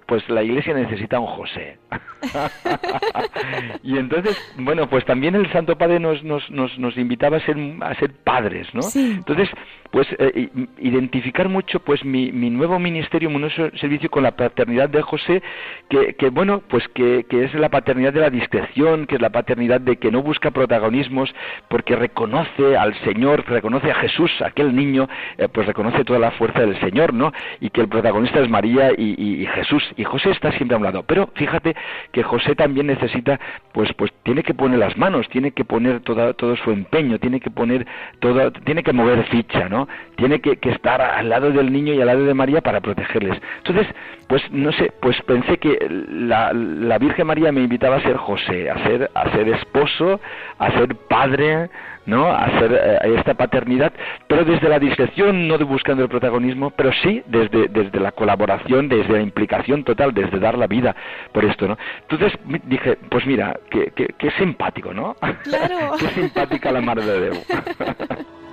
pues 0.10 0.28
la 0.28 0.42
iglesia 0.42 0.74
necesita 0.74 1.20
un 1.20 1.28
José. 1.28 1.78
y 3.84 3.96
entonces, 3.96 4.36
bueno, 4.58 4.90
pues 4.90 5.06
también 5.06 5.36
el 5.36 5.50
Santo 5.52 5.78
Padre 5.78 6.00
nos, 6.00 6.24
nos, 6.24 6.50
nos, 6.50 6.78
nos 6.80 6.98
invitaba 6.98 7.38
a 7.38 7.40
ser, 7.42 7.56
a 7.82 7.94
ser 7.94 8.12
padres, 8.24 8.68
¿no? 8.74 8.82
Entonces, 8.96 9.50
pues 9.92 10.08
eh, 10.18 10.50
identificar 10.80 11.50
mucho 11.50 11.80
pues 11.80 12.04
mi, 12.04 12.32
mi, 12.32 12.50
nuevo 12.50 12.80
ministerio, 12.80 13.30
mi 13.30 13.38
nuevo 13.38 13.54
servicio 13.80 14.10
con 14.10 14.24
la 14.24 14.32
paternidad 14.32 14.90
de 14.90 15.02
José, 15.02 15.42
que, 15.90 16.16
que 16.16 16.30
bueno, 16.30 16.62
pues 16.68 16.88
que, 16.90 17.26
que, 17.30 17.46
es 17.46 17.54
la 17.54 17.70
paternidad 17.70 18.14
de 18.14 18.22
la 18.22 18.30
discreción, 18.30 19.06
que 19.06 19.16
es 19.16 19.22
la 19.22 19.30
paternidad 19.30 19.82
de 19.82 19.98
que 19.98 20.12
no 20.12 20.22
busca 20.22 20.52
protagonismos, 20.52 21.34
porque 21.68 21.96
reconoce 21.96 22.78
al 22.78 22.94
Señor, 23.04 23.46
reconoce 23.48 23.92
a 23.92 23.96
Jesús, 23.96 24.32
aquel 24.42 24.76
niño, 24.76 25.08
eh, 25.38 25.48
pues 25.48 25.68
reconoce 25.68 26.04
toda 26.04 26.20
la 26.20 26.32
fuerza 26.32 26.62
del 26.62 26.80
Señor, 26.80 27.14
¿no? 27.14 27.32
Y 27.60 27.70
que 27.70 27.82
el 27.82 27.88
protagonista 27.88 28.40
es 28.40 28.50
María 28.50 28.92
y, 28.98 29.16
y, 29.18 29.46
Jesús, 29.48 29.84
y 30.00 30.06
José 30.06 30.30
está 30.30 30.54
siempre 30.54 30.76
a 30.76 30.78
un 30.78 30.86
lado. 30.86 31.04
Pero 31.04 31.30
fíjate 31.36 31.76
que 32.14 32.24
José 32.24 32.56
también 32.56 32.88
necesita, 32.88 33.38
pues, 33.74 33.92
pues 33.98 34.14
tiene 34.24 34.44
que 34.44 34.54
poner 34.54 34.80
las 34.80 34.98
manos, 34.98 35.28
tiene 35.28 35.52
que 35.52 35.66
poner 35.66 36.00
toda, 36.00 36.32
todo 36.34 36.56
su 36.56 36.72
empeño, 36.72 37.20
tiene 37.20 37.42
que 37.42 37.52
poner 37.52 37.86
todo, 38.20 38.50
tiene 38.52 38.82
que 38.82 38.94
mover 38.94 39.26
ficha, 39.26 39.68
¿no? 39.68 39.90
Tiene 40.16 40.40
que, 40.40 40.58
estar 40.70 41.02
al 41.02 41.28
lado 41.28 41.52
del 41.52 41.74
niño 41.74 41.94
y 41.94 42.00
al 42.00 42.08
lado 42.08 42.24
de 42.24 42.34
María 42.34 42.62
para 42.62 42.80
protegerles. 42.80 43.42
Entonces, 43.58 43.88
pues 44.28 44.42
no 44.52 44.72
sé, 44.72 44.94
pues 45.02 45.22
pensé 45.24 45.58
que 45.58 45.78
la, 45.90 46.54
Virgen 46.98 47.28
María 47.28 47.52
me 47.52 47.62
invitaba 47.62 47.98
a 47.98 48.02
ser 48.02 48.16
José, 48.16 48.70
a 48.70 48.82
ser, 48.86 49.12
a 49.14 49.30
ser 49.32 49.50
esposo, 49.50 50.22
a 50.60 50.72
ser 50.72 50.96
padre, 51.10 51.70
¿no? 52.10 52.32
Hacer 52.32 52.74
eh, 52.74 53.16
esta 53.18 53.34
paternidad, 53.36 53.94
pero 54.28 54.44
desde 54.44 54.68
la 54.68 54.80
discreción, 54.80 55.48
no 55.48 55.58
de 55.58 55.64
buscando 55.64 56.04
el 56.04 56.10
protagonismo, 56.10 56.72
pero 56.72 56.92
sí 57.04 57.22
desde, 57.28 57.68
desde 57.68 58.00
la 58.00 58.12
colaboración, 58.12 58.90
desde 58.90 59.14
la 59.14 59.22
implicación 59.22 59.84
total, 59.84 60.14
desde 60.14 60.40
dar 60.40 60.58
la 60.58 60.68
vida 60.68 60.96
por 61.32 61.46
esto, 61.46 61.68
¿no? 61.68 61.78
Entonces 62.02 62.38
dije, 62.66 62.98
pues 63.10 63.26
mira, 63.26 63.58
qué, 63.70 63.92
qué, 63.96 64.32
simpático, 64.32 64.94
¿no? 64.94 65.16
Claro. 65.44 65.96
qué 66.00 66.08
simpática 66.10 66.72
la 66.72 66.82
madre 66.82 67.06
de 67.06 67.22
Dios. 67.22 67.46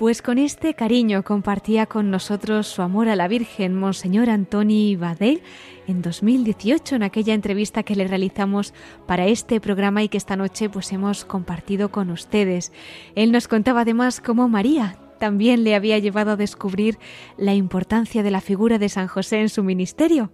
Pues 0.00 0.22
con 0.22 0.38
este 0.38 0.72
cariño 0.72 1.22
compartía 1.24 1.84
con 1.84 2.10
nosotros 2.10 2.66
su 2.66 2.80
amor 2.80 3.10
a 3.10 3.16
la 3.16 3.28
Virgen 3.28 3.78
Monseñor 3.78 4.30
Antoni 4.30 4.96
Badel 4.96 5.42
en 5.86 6.00
2018 6.00 6.96
en 6.96 7.02
aquella 7.02 7.34
entrevista 7.34 7.82
que 7.82 7.94
le 7.94 8.08
realizamos 8.08 8.72
para 9.06 9.26
este 9.26 9.60
programa 9.60 10.02
y 10.02 10.08
que 10.08 10.16
esta 10.16 10.36
noche 10.36 10.70
pues 10.70 10.90
hemos 10.92 11.26
compartido 11.26 11.90
con 11.90 12.10
ustedes. 12.10 12.72
Él 13.14 13.30
nos 13.30 13.46
contaba 13.46 13.82
además 13.82 14.22
cómo 14.22 14.48
María 14.48 14.96
también 15.20 15.62
le 15.62 15.76
había 15.76 15.98
llevado 15.98 16.32
a 16.32 16.36
descubrir 16.36 16.98
la 17.36 17.54
importancia 17.54 18.24
de 18.24 18.32
la 18.32 18.40
figura 18.40 18.78
de 18.78 18.88
San 18.88 19.06
José 19.06 19.40
en 19.40 19.48
su 19.48 19.62
ministerio. 19.62 20.32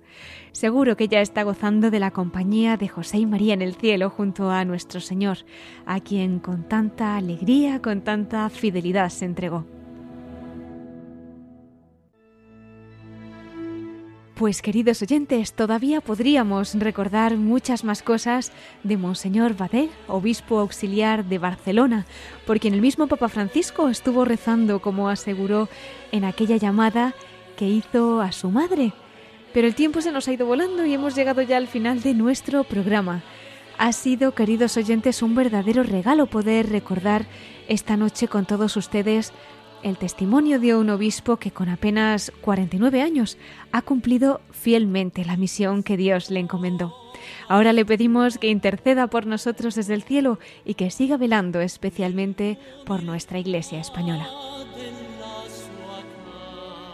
Seguro 0.52 0.96
que 0.96 1.08
ya 1.08 1.20
está 1.20 1.42
gozando 1.42 1.90
de 1.90 2.00
la 2.00 2.12
compañía 2.12 2.78
de 2.78 2.88
José 2.88 3.18
y 3.18 3.26
María 3.26 3.52
en 3.52 3.60
el 3.60 3.74
cielo 3.74 4.08
junto 4.08 4.50
a 4.50 4.64
nuestro 4.64 5.00
Señor, 5.00 5.38
a 5.84 6.00
quien 6.00 6.38
con 6.38 6.66
tanta 6.66 7.16
alegría, 7.16 7.82
con 7.82 8.00
tanta 8.00 8.48
fidelidad 8.48 9.10
se 9.10 9.26
entregó. 9.26 9.75
Pues 14.36 14.60
queridos 14.60 15.00
oyentes, 15.00 15.54
todavía 15.54 16.02
podríamos 16.02 16.74
recordar 16.74 17.38
muchas 17.38 17.84
más 17.84 18.02
cosas 18.02 18.52
de 18.82 18.98
Monseñor 18.98 19.56
Badel, 19.56 19.88
obispo 20.08 20.58
auxiliar 20.58 21.24
de 21.24 21.38
Barcelona, 21.38 22.04
porque 22.46 22.68
en 22.68 22.74
el 22.74 22.82
mismo 22.82 23.06
Papa 23.06 23.30
Francisco 23.30 23.88
estuvo 23.88 24.26
rezando, 24.26 24.82
como 24.82 25.08
aseguró 25.08 25.70
en 26.12 26.26
aquella 26.26 26.58
llamada 26.58 27.14
que 27.56 27.66
hizo 27.66 28.20
a 28.20 28.30
su 28.30 28.50
madre. 28.50 28.92
Pero 29.54 29.66
el 29.66 29.74
tiempo 29.74 30.02
se 30.02 30.12
nos 30.12 30.28
ha 30.28 30.34
ido 30.34 30.44
volando 30.44 30.84
y 30.84 30.92
hemos 30.92 31.14
llegado 31.14 31.40
ya 31.40 31.56
al 31.56 31.66
final 31.66 32.02
de 32.02 32.12
nuestro 32.12 32.62
programa. 32.64 33.22
Ha 33.78 33.92
sido, 33.92 34.34
queridos 34.34 34.76
oyentes, 34.76 35.22
un 35.22 35.34
verdadero 35.34 35.82
regalo 35.82 36.26
poder 36.26 36.68
recordar 36.68 37.24
esta 37.68 37.96
noche 37.96 38.28
con 38.28 38.44
todos 38.44 38.76
ustedes 38.76 39.32
el 39.86 39.98
testimonio 39.98 40.58
de 40.58 40.74
un 40.74 40.90
obispo 40.90 41.36
que 41.36 41.52
con 41.52 41.68
apenas 41.68 42.32
49 42.40 43.02
años 43.02 43.38
ha 43.70 43.82
cumplido 43.82 44.40
fielmente 44.50 45.24
la 45.24 45.36
misión 45.36 45.84
que 45.84 45.96
Dios 45.96 46.28
le 46.28 46.40
encomendó. 46.40 46.92
Ahora 47.48 47.72
le 47.72 47.86
pedimos 47.86 48.36
que 48.36 48.48
interceda 48.48 49.06
por 49.06 49.26
nosotros 49.26 49.76
desde 49.76 49.94
el 49.94 50.02
cielo 50.02 50.40
y 50.64 50.74
que 50.74 50.90
siga 50.90 51.16
velando 51.16 51.60
especialmente 51.60 52.58
por 52.84 53.04
nuestra 53.04 53.38
Iglesia 53.38 53.78
española. 53.78 54.28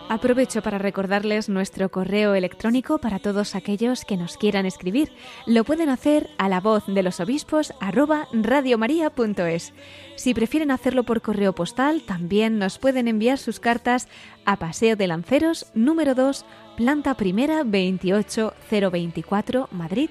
Aprovecho 0.08 0.62
para 0.62 0.78
recordarles 0.78 1.48
nuestro 1.48 1.90
correo 1.90 2.34
electrónico 2.34 2.98
para 2.98 3.18
todos 3.18 3.54
aquellos 3.54 4.04
que 4.04 4.16
nos 4.16 4.36
quieran 4.36 4.66
escribir. 4.66 5.12
Lo 5.46 5.64
pueden 5.64 5.88
hacer 5.88 6.30
a 6.38 6.48
la 6.48 6.60
voz 6.60 6.84
de 6.86 7.02
los 7.02 7.20
obispos 7.20 7.72
radiomaria.es. 7.80 9.72
Si 10.16 10.34
prefieren 10.34 10.70
hacerlo 10.70 11.04
por 11.04 11.22
correo 11.22 11.54
postal, 11.54 12.02
también 12.02 12.58
nos 12.58 12.78
pueden 12.78 13.08
enviar 13.08 13.38
sus 13.38 13.58
cartas 13.58 14.08
a 14.44 14.56
Paseo 14.56 14.96
de 14.96 15.06
Lanceros, 15.06 15.66
número 15.74 16.14
2, 16.14 16.44
planta 16.76 17.14
primera 17.14 17.64
28024, 17.64 19.68
Madrid 19.70 20.10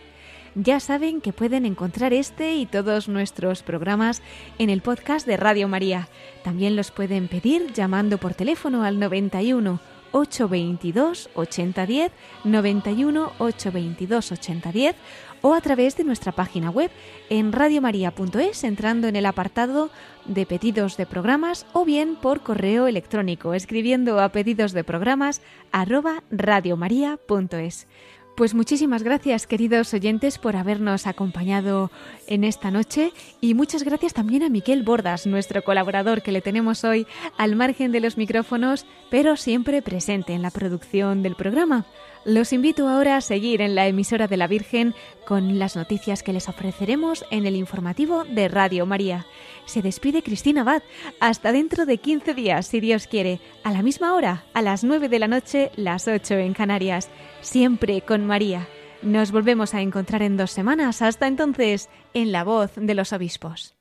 ya 0.56 0.80
saben 0.80 1.22
que 1.22 1.34
pueden 1.34 1.66
encontrar 1.66 2.14
este 2.14 2.56
y 2.56 2.66
todos 2.66 3.08
nuestros 3.08 3.64
programas 3.64 4.22
en 4.58 4.70
el 4.70 4.82
podcast 4.82 5.26
de 5.26 5.38
Radio 5.38 5.68
María. 5.68 6.10
También 6.43 6.76
los 6.76 6.91
pueden 6.91 7.28
pedir 7.28 7.72
llamando 7.74 8.18
por 8.18 8.34
teléfono 8.34 8.84
al 8.84 8.99
91 8.99 9.80
822 10.12 11.30
8010, 11.36 12.12
91 12.43 13.32
822 13.38 14.32
8010 14.32 14.95
o 15.41 15.54
a 15.54 15.62
través 15.62 15.97
de 15.97 16.04
nuestra 16.04 16.32
página 16.32 16.70
web 16.70 16.91
en 17.30 17.52
radiomaria.es 17.52 18.64
entrando 18.64 19.08
en 19.08 19.16
el 19.16 19.26
apartado 19.26 19.89
de 20.26 20.45
pedidos 20.45 20.97
de 20.97 21.06
programas 21.06 21.66
o 21.74 21.84
bien 21.84 22.16
por 22.16 22.41
correo 22.41 22.88
electrónico 22.88 23.54
escribiendo 23.54 24.20
a 24.20 24.30
pedidos 24.30 24.74
de 24.74 24.84
programas 24.84 25.41
arroba 25.72 26.24
radiomaria.es. 26.30 27.88
Pues 28.36 28.56
muchísimas 28.56 29.04
gracias, 29.04 29.46
queridos 29.46 29.94
oyentes, 29.94 30.38
por 30.38 30.56
habernos 30.56 31.06
acompañado 31.06 31.92
en 32.28 32.44
esta 32.44 32.72
noche 32.72 33.12
y 33.42 33.54
muchas 33.54 33.84
gracias 33.84 34.14
también 34.14 34.42
a 34.42 34.50
Miquel 34.50 34.84
Bordas, 34.84 35.28
nuestro 35.28 35.64
colaborador 35.64 36.22
que 36.22 36.32
le 36.32 36.42
tenemos 36.42 36.84
hoy 36.84 37.06
al 37.38 37.56
margen 37.56 37.92
de 37.92 38.00
los 38.00 38.18
micrófonos, 38.18 38.86
pero 39.10 39.36
siempre 39.36 39.82
presente 39.82 40.34
en 40.34 40.42
la 40.42 40.50
producción 40.50 41.24
del 41.24 41.36
programa. 41.36 41.86
Los 42.24 42.54
invito 42.54 42.88
ahora 42.88 43.18
a 43.18 43.22
seguir 43.22 43.62
en 43.62 43.76
la 43.76 43.88
emisora 43.88 44.28
de 44.28 44.38
la 44.38 44.48
Virgen 44.48 44.94
con 45.26 45.60
las 45.60 45.76
noticias 45.76 46.24
que 46.24 46.34
les 46.34 46.48
ofreceremos 46.48 47.26
en 47.32 47.46
el 47.46 47.56
informativo 47.56 48.24
de 48.24 48.48
Radio 48.48 48.86
María. 48.86 49.26
Se 49.66 49.82
despide 49.82 50.24
Cristina 50.24 50.62
Abad. 50.62 50.84
Hasta 51.20 51.52
dentro 51.52 51.86
de 51.86 51.98
15 51.98 52.34
días, 52.34 52.68
si 52.68 52.80
Dios 52.80 53.08
quiere, 53.08 53.40
a 53.64 53.72
la 53.72 53.82
misma 53.82 54.14
hora, 54.14 54.46
a 54.54 54.62
las 54.62 54.84
9 54.84 55.10
de 55.10 55.20
la 55.20 55.28
noche, 55.28 55.72
las 55.76 56.08
8 56.08 56.36
en 56.36 56.54
Canarias. 56.54 57.10
Siempre 57.42 58.02
con 58.02 58.26
María. 58.26 58.68
Nos 59.02 59.32
volvemos 59.32 59.74
a 59.74 59.82
encontrar 59.82 60.22
en 60.22 60.38
dos 60.38 60.52
semanas. 60.52 61.02
Hasta 61.02 61.28
entonces, 61.28 61.89
en 62.14 62.32
la 62.32 62.44
voz 62.44 62.72
de 62.76 62.94
los 62.94 63.14
obispos. 63.14 63.81